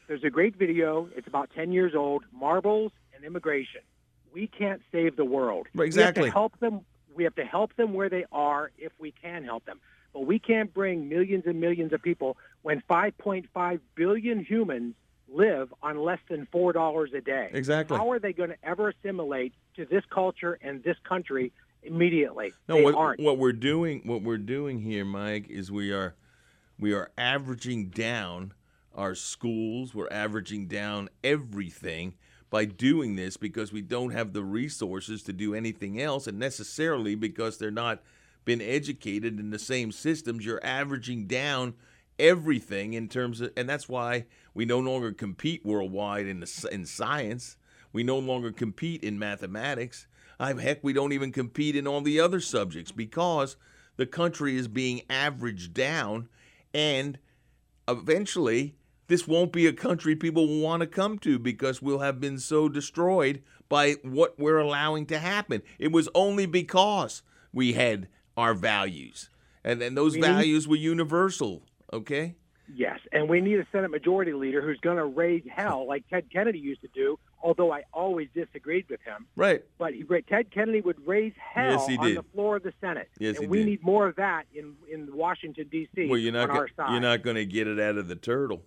There's 0.08 0.24
a 0.24 0.30
great 0.30 0.56
video. 0.58 1.10
It's 1.16 1.28
about 1.28 1.50
10 1.56 1.72
years 1.72 1.96
old. 1.96 2.24
Marbles 2.32 2.92
and 3.16 3.24
immigration. 3.24 3.82
We 4.32 4.46
can't 4.46 4.82
save 4.92 5.16
the 5.16 5.26
world. 5.26 5.66
Right, 5.74 5.92
We 5.92 6.02
have 6.04 6.14
to 6.14 6.30
help 6.30 6.60
them. 6.60 6.82
We 7.16 7.24
have 7.24 7.36
to 7.36 7.46
help 7.46 7.76
them 7.78 7.94
where 7.94 8.10
they 8.10 8.26
are 8.32 8.70
if 8.78 8.92
we 9.00 9.12
can 9.12 9.44
help 9.44 9.66
them. 9.66 9.80
But 10.14 10.22
we 10.28 10.38
can't 10.38 10.72
bring 10.72 11.10
millions 11.10 11.46
and 11.48 11.60
millions 11.60 11.94
of 11.94 12.04
people 12.04 12.38
when 12.62 12.84
5.5 12.88 13.80
billion 13.96 14.46
humans 14.46 14.94
live 15.34 15.74
on 15.82 16.00
less 16.00 16.20
than 16.30 16.48
four 16.52 16.74
dollars 16.74 17.12
a 17.14 17.22
day. 17.22 17.50
Exactly. 17.54 17.98
How 17.98 18.12
are 18.12 18.20
they 18.20 18.34
going 18.34 18.50
to 18.50 18.58
ever 18.64 18.90
assimilate 18.90 19.54
to 19.76 19.86
this 19.86 20.04
culture 20.10 20.60
and 20.62 20.84
this 20.84 20.98
country 21.08 21.52
immediately? 21.84 22.54
No, 22.68 22.76
they 22.76 22.84
what, 22.84 22.96
aren't. 22.96 23.22
what 23.22 23.38
we're 23.38 23.54
doing, 23.54 24.02
what 24.06 24.22
we're 24.22 24.38
doing 24.38 24.80
here, 24.80 25.06
Mike, 25.06 25.50
is 25.50 25.72
we 25.72 25.92
are 25.92 26.16
we 26.80 26.94
are 26.94 27.12
averaging 27.18 27.90
down 27.90 28.54
our 28.96 29.16
schools. 29.16 29.94
We're 29.94 30.10
averaging 30.12 30.68
down 30.68 31.10
everything 31.24 32.16
by 32.50 32.66
doing 32.66 33.16
this 33.16 33.38
because 33.38 33.72
we 33.72 33.82
don't 33.82 34.12
have 34.12 34.34
the 34.34 34.44
resources 34.44 35.22
to 35.24 35.34
do 35.34 35.54
anything 35.54 36.02
else, 36.02 36.28
and 36.28 36.40
necessarily 36.40 37.16
because 37.16 37.58
they're 37.58 37.72
not 37.72 38.02
been 38.46 38.62
educated 38.62 39.40
in 39.40 39.52
the 39.52 39.60
same 39.60 39.92
systems. 39.92 40.46
You're 40.46 40.66
averaging 40.66 41.28
down 41.28 41.76
everything 42.20 42.94
in 42.94 43.08
terms 43.08 43.42
of, 43.42 43.52
and 43.56 43.68
that's 43.68 43.90
why 43.90 44.26
we 44.54 44.66
no 44.66 44.80
longer 44.80 45.12
compete 45.12 45.66
worldwide 45.66 46.28
in 46.28 46.42
the 46.42 46.70
in 46.72 46.86
science. 46.86 47.58
We 47.92 48.04
no 48.04 48.20
longer 48.20 48.52
compete 48.52 49.04
in 49.04 49.18
mathematics. 49.18 50.06
I 50.40 50.54
heck, 50.54 50.84
we 50.84 50.94
don't 50.94 51.12
even 51.14 51.32
compete 51.32 51.76
in 51.76 51.88
all 51.88 52.02
the 52.02 52.20
other 52.20 52.40
subjects 52.40 52.92
because 52.92 53.56
the 53.98 54.06
country 54.06 54.56
is 54.56 54.68
being 54.68 55.02
averaged 55.10 55.74
down, 55.74 56.30
and 56.74 57.20
eventually 57.88 58.76
this 59.08 59.28
won't 59.28 59.52
be 59.52 59.66
a 59.66 59.74
country 59.74 60.16
people 60.16 60.48
will 60.48 60.62
want 60.62 60.82
to 60.82 60.88
come 60.88 61.18
to 61.20 61.40
because 61.40 61.82
we'll 61.82 62.00
have 62.00 62.20
been 62.20 62.38
so 62.38 62.70
destroyed 62.70 63.42
by 63.68 63.94
what 64.04 64.40
we're 64.40 64.60
allowing 64.60 65.06
to 65.08 65.20
happen. 65.20 65.62
It 65.80 65.92
was 65.92 66.08
only 66.14 66.46
because 66.46 67.24
we 67.52 67.74
had 67.74 68.08
our 68.38 68.54
values 68.54 69.30
and 69.64 69.82
and 69.82 69.98
those 69.98 70.16
need- 70.16 70.22
values 70.22 70.68
were 70.68 70.76
universal. 70.76 71.64
Okay. 71.94 72.36
Yes, 72.72 73.00
and 73.12 73.28
we 73.28 73.42
need 73.42 73.58
a 73.60 73.66
Senate 73.72 73.90
Majority 73.90 74.32
Leader 74.32 74.62
who's 74.62 74.80
going 74.80 74.98
to 74.98 75.06
raise 75.06 75.42
hell 75.52 75.88
like 75.88 76.08
Ted 76.08 76.26
Kennedy 76.32 76.60
used 76.60 76.82
to 76.82 76.88
do. 76.94 77.18
Although 77.42 77.72
I 77.72 77.82
always 77.94 78.28
disagreed 78.36 78.86
with 78.90 79.00
him, 79.02 79.26
Right. 79.36 79.64
but 79.80 79.94
he, 79.96 80.04
Ted 80.28 80.52
Kennedy 80.52 80.82
would 80.82 81.08
raise 81.08 81.34
hell 81.40 81.72
Yes, 81.72 81.88
he 81.88 81.98
on 81.98 82.14
the 82.14 82.24
floor 82.34 82.58
of 82.58 82.64
the 82.64 82.74
Senate. 82.80 83.10
Yes, 83.18 83.38
and 83.38 83.46
he 83.46 83.48
we 83.48 83.58
did. 83.60 83.66
need 83.66 83.84
more 83.84 84.08
of 84.08 84.18
that 84.18 84.44
in 84.54 84.76
in 84.92 85.10
Washington 85.16 85.68
D.C. 85.72 86.08
Well, 86.10 86.20
you're 86.20 86.32
not 86.34 86.52
on 86.52 86.58
our 86.58 86.68
go- 86.68 86.74
side. 86.78 86.92
you're 86.92 87.02
not 87.02 87.24
going 87.24 87.38
to 87.38 87.46
get 87.46 87.66
it 87.68 87.80
out 87.80 87.98
of 87.98 88.08
the 88.08 88.16
turtle. 88.16 88.62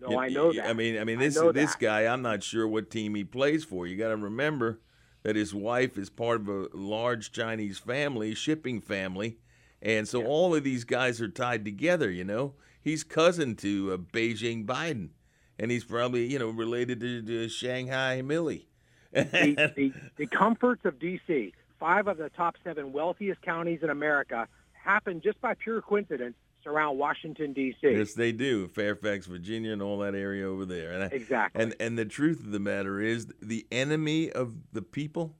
No, 0.00 0.10
You- 0.10 0.18
I 0.18 0.28
know 0.28 0.52
you- 0.52 0.60
that. 0.60 0.70
I 0.70 0.72
mean, 0.72 0.96
I 0.98 1.02
mean 1.02 1.18
this 1.18 1.34
know 1.34 1.50
this 1.50 1.74
guy. 1.74 2.02
I'm 2.06 2.22
not 2.22 2.44
sure 2.44 2.68
what 2.68 2.88
team 2.88 3.16
he 3.16 3.24
plays 3.24 3.64
for. 3.64 3.84
You 3.88 3.96
got 3.96 4.10
to 4.10 4.16
remember 4.16 4.78
that 5.24 5.34
his 5.34 5.52
wife 5.52 5.98
is 5.98 6.08
part 6.08 6.42
of 6.42 6.48
a 6.48 6.68
large 6.72 7.32
Chinese 7.32 7.78
family, 7.78 8.32
shipping 8.34 8.80
family, 8.80 9.38
and 9.84 10.08
so 10.08 10.24
all 10.24 10.54
of 10.54 10.64
these 10.64 10.84
guys 10.84 11.20
are 11.20 11.28
tied 11.28 11.64
together. 11.64 12.10
You 12.10 12.24
know, 12.24 12.54
he's 12.80 13.04
cousin 13.04 13.54
to 13.56 13.92
uh, 13.92 13.96
Beijing 13.96 14.64
Biden, 14.64 15.10
and 15.58 15.70
he's 15.70 15.84
probably 15.84 16.26
you 16.26 16.38
know 16.38 16.48
related 16.48 17.00
to, 17.00 17.22
to 17.22 17.48
Shanghai 17.48 18.22
Milley. 18.24 18.66
the, 19.12 19.72
the, 19.76 19.92
the 20.16 20.26
comforts 20.26 20.84
of 20.84 20.98
D.C., 20.98 21.52
five 21.78 22.08
of 22.08 22.16
the 22.16 22.30
top 22.30 22.56
seven 22.64 22.92
wealthiest 22.92 23.42
counties 23.42 23.80
in 23.82 23.90
America, 23.90 24.48
happen 24.72 25.20
just 25.22 25.40
by 25.40 25.54
pure 25.54 25.80
coincidence 25.80 26.34
surround 26.64 26.98
Washington, 26.98 27.52
D.C. 27.52 27.76
Yes, 27.82 28.14
they 28.14 28.32
do. 28.32 28.66
Fairfax, 28.68 29.26
Virginia, 29.26 29.72
and 29.72 29.82
all 29.82 29.98
that 29.98 30.14
area 30.14 30.48
over 30.48 30.64
there. 30.64 30.92
And 30.92 31.04
I, 31.04 31.06
Exactly. 31.08 31.62
And 31.62 31.76
and 31.78 31.98
the 31.98 32.06
truth 32.06 32.40
of 32.40 32.50
the 32.50 32.58
matter 32.58 33.00
is, 33.00 33.28
the 33.40 33.66
enemy 33.70 34.32
of 34.32 34.54
the 34.72 34.82
people, 34.82 35.36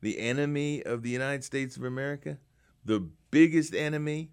the 0.00 0.18
enemy 0.18 0.82
of 0.82 1.02
the 1.02 1.10
United 1.10 1.44
States 1.44 1.76
of 1.76 1.84
America, 1.84 2.38
the 2.86 3.08
biggest 3.30 3.74
enemy 3.74 4.30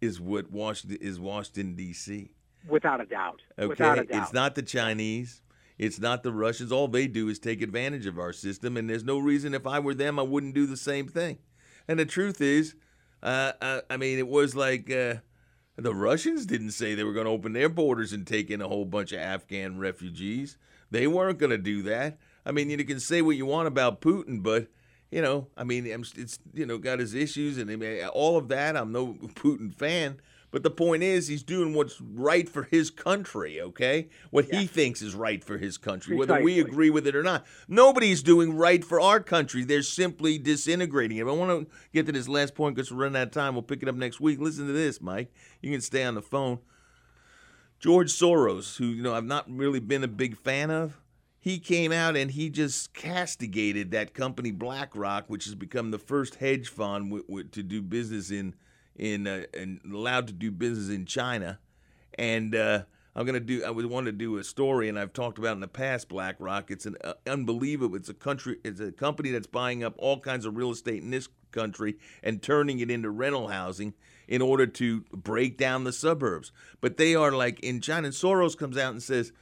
is 0.00 0.20
what 0.20 0.50
Washington 0.50 0.98
is 1.00 1.18
Washington 1.18 1.74
D.C. 1.74 2.32
Without 2.68 3.00
a 3.00 3.06
doubt. 3.06 3.42
Okay, 3.58 3.66
Without 3.68 3.98
a 3.98 4.04
doubt. 4.04 4.22
it's 4.22 4.32
not 4.32 4.54
the 4.54 4.62
Chinese. 4.62 5.40
It's 5.78 6.00
not 6.00 6.22
the 6.22 6.32
Russians. 6.32 6.72
All 6.72 6.88
they 6.88 7.06
do 7.06 7.28
is 7.28 7.38
take 7.38 7.62
advantage 7.62 8.06
of 8.06 8.18
our 8.18 8.32
system, 8.32 8.76
and 8.76 8.88
there's 8.90 9.04
no 9.04 9.18
reason 9.18 9.54
if 9.54 9.66
I 9.66 9.78
were 9.78 9.94
them, 9.94 10.18
I 10.18 10.22
wouldn't 10.22 10.54
do 10.54 10.66
the 10.66 10.76
same 10.76 11.06
thing. 11.06 11.38
And 11.86 11.98
the 11.98 12.06
truth 12.06 12.40
is, 12.40 12.74
uh, 13.22 13.52
I, 13.60 13.82
I 13.90 13.96
mean, 13.96 14.18
it 14.18 14.26
was 14.26 14.56
like 14.56 14.90
uh, 14.90 15.16
the 15.76 15.94
Russians 15.94 16.46
didn't 16.46 16.72
say 16.72 16.94
they 16.94 17.04
were 17.04 17.12
going 17.12 17.26
to 17.26 17.32
open 17.32 17.52
their 17.52 17.68
borders 17.68 18.12
and 18.12 18.26
take 18.26 18.50
in 18.50 18.60
a 18.60 18.68
whole 18.68 18.86
bunch 18.86 19.12
of 19.12 19.20
Afghan 19.20 19.78
refugees. 19.78 20.56
They 20.90 21.06
weren't 21.06 21.38
going 21.38 21.50
to 21.50 21.58
do 21.58 21.82
that. 21.82 22.18
I 22.44 22.52
mean, 22.52 22.70
you 22.70 22.84
can 22.84 23.00
say 23.00 23.22
what 23.22 23.36
you 23.36 23.46
want 23.46 23.68
about 23.68 24.00
Putin, 24.00 24.42
but 24.42 24.68
you 25.16 25.22
know, 25.22 25.46
I 25.56 25.64
mean, 25.64 25.86
it's 25.86 26.38
you 26.52 26.66
know 26.66 26.76
got 26.76 26.98
his 26.98 27.14
issues 27.14 27.56
and 27.56 28.04
all 28.12 28.36
of 28.36 28.48
that. 28.48 28.76
I'm 28.76 28.92
no 28.92 29.14
Putin 29.34 29.74
fan, 29.74 30.20
but 30.50 30.62
the 30.62 30.70
point 30.70 31.02
is, 31.02 31.26
he's 31.26 31.42
doing 31.42 31.72
what's 31.72 31.98
right 32.02 32.46
for 32.46 32.64
his 32.64 32.90
country. 32.90 33.58
Okay, 33.58 34.10
what 34.28 34.44
he 34.44 34.66
thinks 34.66 35.00
is 35.00 35.14
right 35.14 35.42
for 35.42 35.56
his 35.56 35.78
country, 35.78 36.16
whether 36.16 36.42
we 36.42 36.60
agree 36.60 36.90
with 36.90 37.06
it 37.06 37.16
or 37.16 37.22
not. 37.22 37.46
Nobody's 37.66 38.22
doing 38.22 38.58
right 38.58 38.84
for 38.84 39.00
our 39.00 39.18
country. 39.20 39.64
They're 39.64 39.80
simply 39.80 40.36
disintegrating 40.36 41.16
it. 41.16 41.22
I 41.22 41.30
want 41.30 41.66
to 41.66 41.74
get 41.94 42.04
to 42.04 42.12
this 42.12 42.28
last 42.28 42.54
point 42.54 42.76
because 42.76 42.92
we're 42.92 43.04
running 43.04 43.16
out 43.16 43.28
of 43.28 43.32
time. 43.32 43.54
We'll 43.54 43.62
pick 43.62 43.82
it 43.82 43.88
up 43.88 43.94
next 43.94 44.20
week. 44.20 44.38
Listen 44.38 44.66
to 44.66 44.74
this, 44.74 45.00
Mike. 45.00 45.32
You 45.62 45.72
can 45.72 45.80
stay 45.80 46.04
on 46.04 46.14
the 46.14 46.20
phone. 46.20 46.58
George 47.78 48.12
Soros, 48.12 48.76
who 48.76 48.84
you 48.84 49.02
know 49.02 49.14
I've 49.14 49.24
not 49.24 49.46
really 49.48 49.80
been 49.80 50.04
a 50.04 50.08
big 50.08 50.36
fan 50.36 50.70
of, 50.70 51.00
he 51.46 51.60
came 51.60 51.92
out 51.92 52.16
and 52.16 52.32
he 52.32 52.50
just 52.50 52.92
castigated 52.92 53.92
that 53.92 54.14
company 54.14 54.50
BlackRock, 54.50 55.26
which 55.30 55.44
has 55.44 55.54
become 55.54 55.92
the 55.92 55.98
first 56.00 56.34
hedge 56.34 56.68
fund 56.68 57.04
w- 57.04 57.24
w- 57.28 57.46
to 57.50 57.62
do 57.62 57.80
business 57.80 58.32
in 58.32 58.56
in 58.96 59.28
uh, 59.28 59.44
and 59.54 59.78
allowed 59.84 60.26
to 60.26 60.32
do 60.32 60.50
business 60.50 60.88
in 60.88 61.06
China. 61.06 61.60
And 62.18 62.52
uh, 62.56 62.82
I'm 63.14 63.26
gonna 63.26 63.38
do. 63.38 63.62
I 63.62 63.70
would 63.70 63.86
want 63.86 64.06
to 64.06 64.12
do 64.12 64.38
a 64.38 64.42
story, 64.42 64.88
and 64.88 64.98
I've 64.98 65.12
talked 65.12 65.38
about 65.38 65.52
in 65.52 65.60
the 65.60 65.68
past. 65.68 66.08
BlackRock. 66.08 66.72
It's 66.72 66.84
an 66.84 66.96
uh, 67.04 67.12
unbelievable. 67.28 67.94
It's 67.94 68.08
a 68.08 68.14
country. 68.14 68.58
It's 68.64 68.80
a 68.80 68.90
company 68.90 69.30
that's 69.30 69.46
buying 69.46 69.84
up 69.84 69.94
all 69.98 70.18
kinds 70.18 70.46
of 70.46 70.56
real 70.56 70.72
estate 70.72 71.00
in 71.00 71.12
this 71.12 71.28
country 71.52 71.96
and 72.24 72.42
turning 72.42 72.80
it 72.80 72.90
into 72.90 73.08
rental 73.08 73.46
housing 73.46 73.94
in 74.26 74.42
order 74.42 74.66
to 74.66 75.04
break 75.12 75.58
down 75.58 75.84
the 75.84 75.92
suburbs. 75.92 76.50
But 76.80 76.96
they 76.96 77.14
are 77.14 77.30
like 77.30 77.60
in 77.60 77.80
China. 77.80 78.06
And 78.06 78.16
Soros 78.16 78.58
comes 78.58 78.76
out 78.76 78.90
and 78.90 79.00
says, 79.00 79.32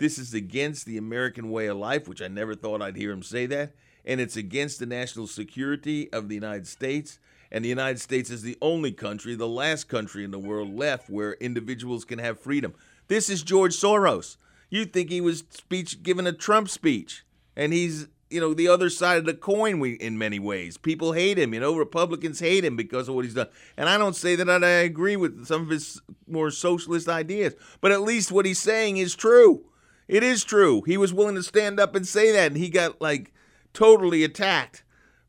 this 0.00 0.18
is 0.18 0.32
against 0.32 0.86
the 0.86 0.96
American 0.96 1.50
way 1.50 1.66
of 1.66 1.76
life, 1.76 2.08
which 2.08 2.22
I 2.22 2.28
never 2.28 2.54
thought 2.54 2.80
I'd 2.80 2.96
hear 2.96 3.12
him 3.12 3.22
say 3.22 3.44
that. 3.46 3.74
And 4.04 4.18
it's 4.18 4.34
against 4.34 4.78
the 4.78 4.86
national 4.86 5.26
security 5.26 6.10
of 6.10 6.28
the 6.28 6.34
United 6.34 6.66
States. 6.66 7.18
And 7.52 7.62
the 7.62 7.68
United 7.68 8.00
States 8.00 8.30
is 8.30 8.40
the 8.40 8.56
only 8.62 8.92
country, 8.92 9.34
the 9.34 9.46
last 9.46 9.88
country 9.88 10.24
in 10.24 10.30
the 10.30 10.38
world 10.38 10.74
left 10.74 11.10
where 11.10 11.34
individuals 11.34 12.06
can 12.06 12.18
have 12.18 12.40
freedom. 12.40 12.72
This 13.08 13.28
is 13.28 13.42
George 13.42 13.76
Soros. 13.76 14.38
You'd 14.70 14.94
think 14.94 15.10
he 15.10 15.20
was 15.20 15.44
speech 15.50 16.02
giving 16.02 16.26
a 16.26 16.32
Trump 16.32 16.70
speech. 16.70 17.24
And 17.54 17.74
he's, 17.74 18.08
you 18.30 18.40
know, 18.40 18.54
the 18.54 18.68
other 18.68 18.88
side 18.88 19.18
of 19.18 19.26
the 19.26 19.34
coin 19.34 19.80
we, 19.80 19.94
in 19.94 20.16
many 20.16 20.38
ways. 20.38 20.78
People 20.78 21.12
hate 21.12 21.38
him, 21.38 21.52
you 21.52 21.60
know, 21.60 21.76
Republicans 21.76 22.40
hate 22.40 22.64
him 22.64 22.74
because 22.74 23.06
of 23.06 23.16
what 23.16 23.26
he's 23.26 23.34
done. 23.34 23.48
And 23.76 23.86
I 23.86 23.98
don't 23.98 24.16
say 24.16 24.34
that 24.36 24.48
I 24.48 24.66
agree 24.66 25.16
with 25.16 25.44
some 25.44 25.60
of 25.60 25.68
his 25.68 26.00
more 26.26 26.50
socialist 26.50 27.06
ideas, 27.06 27.54
but 27.82 27.92
at 27.92 28.00
least 28.00 28.32
what 28.32 28.46
he's 28.46 28.62
saying 28.62 28.96
is 28.96 29.14
true. 29.14 29.66
It 30.10 30.24
is 30.24 30.42
true. 30.42 30.82
He 30.86 30.96
was 30.96 31.14
willing 31.14 31.36
to 31.36 31.42
stand 31.42 31.78
up 31.78 31.94
and 31.94 32.06
say 32.06 32.32
that, 32.32 32.48
and 32.48 32.56
he 32.56 32.68
got 32.68 33.00
like 33.00 33.32
totally 33.72 34.24
attacked 34.24 34.82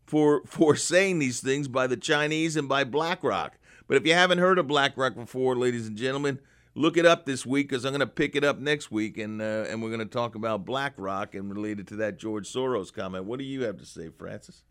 for 0.03 0.41
for 0.47 0.75
saying 0.75 1.19
these 1.19 1.39
things 1.39 1.67
by 1.67 1.86
the 1.86 1.95
Chinese 1.95 2.55
and 2.55 2.67
by 2.67 2.84
BlackRock. 2.84 3.59
But 3.88 3.97
if 3.97 4.07
you 4.07 4.13
haven't 4.13 4.39
heard 4.39 4.57
of 4.57 4.67
BlackRock 4.67 5.13
before, 5.13 5.55
ladies 5.55 5.86
and 5.86 5.95
gentlemen, 5.95 6.39
look 6.73 6.97
it 6.97 7.05
up 7.05 7.27
this 7.27 7.45
week 7.45 7.69
because 7.69 7.86
I'm 7.86 7.91
going 7.91 7.99
to 7.99 8.07
pick 8.07 8.36
it 8.36 8.43
up 8.43 8.57
next 8.57 8.89
week, 8.89 9.19
and 9.19 9.39
uh, 9.39 9.65
and 9.69 9.84
we're 9.84 9.89
going 9.89 9.99
to 9.99 10.05
talk 10.05 10.34
about 10.34 10.65
BlackRock 10.65 11.36
and 11.36 11.53
related 11.53 11.88
to 11.89 11.97
that 11.97 12.17
George 12.17 12.51
Soros 12.51 12.91
comment. 12.91 13.25
What 13.25 13.38
do 13.38 13.45
you 13.45 13.61
have 13.65 13.77
to 13.77 13.86
say, 13.86 14.09
Francis? 14.09 14.63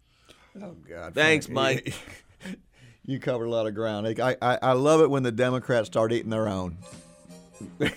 Oh 0.60 0.74
God! 0.88 1.14
Thanks, 1.14 1.46
Frank. 1.46 1.84
Mike. 2.42 2.58
You 3.06 3.20
covered 3.20 3.46
a 3.46 3.50
lot 3.50 3.68
of 3.68 3.74
ground. 3.76 4.08
I, 4.08 4.36
I, 4.42 4.58
I 4.60 4.72
love 4.72 5.00
it 5.00 5.10
when 5.10 5.22
the 5.22 5.32
Democrats 5.32 5.86
start 5.86 6.12
eating 6.12 6.30
their 6.30 6.48
own. 6.48 6.78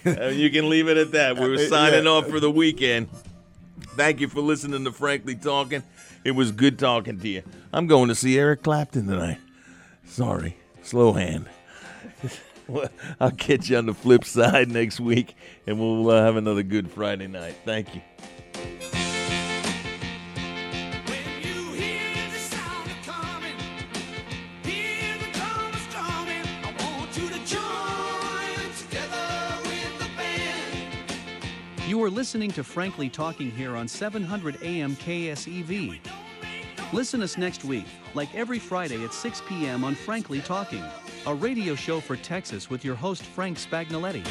Uh, 0.05 0.28
you 0.28 0.49
can 0.49 0.70
leave 0.70 0.88
it 0.88 0.97
at 0.97 1.11
that. 1.11 1.38
We're 1.38 1.55
Uh, 1.55 1.68
signing 1.70 2.03
yeah. 2.05 2.09
off 2.11 2.28
for 2.28 2.39
the 2.39 2.51
weekend. 2.51 3.07
Thank 3.95 4.20
you 4.20 4.28
for 4.28 4.41
listening 4.41 4.84
to 4.86 4.91
Frankly 4.91 5.36
Talking. 5.36 5.84
It 6.24 6.32
was 6.32 6.51
good 6.51 6.80
talking 6.80 7.20
to 7.20 7.28
you. 7.28 7.43
I'm 7.72 7.86
going 7.88 8.07
to 8.09 8.16
see 8.16 8.38
Eric 8.39 8.64
Clapton 8.64 9.07
tonight. 9.07 9.38
Sorry, 10.05 10.57
slow 10.82 11.14
hand. 11.14 11.47
I'll 13.20 13.32
catch 13.32 13.70
you 13.70 13.78
on 13.78 13.86
the 13.88 13.93
flip 13.93 14.24
side 14.24 14.70
next 14.70 14.99
week, 14.99 15.36
and 15.68 15.80
we'll 15.80 16.09
uh, 16.09 16.24
have 16.24 16.38
another 16.38 16.64
good 16.64 16.89
Friday 16.89 17.28
night. 17.28 17.55
Thank 17.66 17.89
you. 17.95 18.01
You 32.04 32.08
are 32.08 32.12
listening 32.12 32.51
to 32.51 32.66
Frankly 32.66 33.08
Talking 33.08 33.49
here 33.49 33.78
on 33.78 33.88
700 33.88 34.62
AM 34.62 34.93
KSEV. 34.97 36.01
Listen 36.91 37.24
us 37.24 37.38
next 37.38 37.64
week, 37.64 37.86
like 38.14 38.36
every 38.36 38.60
Friday 38.60 39.01
at 39.06 39.14
6 39.14 39.41
p.m. 39.47 39.86
on 39.86 39.95
Frankly 39.95 40.41
Talking, 40.41 40.84
a 41.26 41.34
radio 41.34 41.76
show 41.76 42.01
for 42.01 42.18
Texas 42.18 42.70
with 42.70 42.84
your 42.84 42.95
host 42.95 43.24
Frank 43.24 43.58
Spagnoletti. 43.58 44.28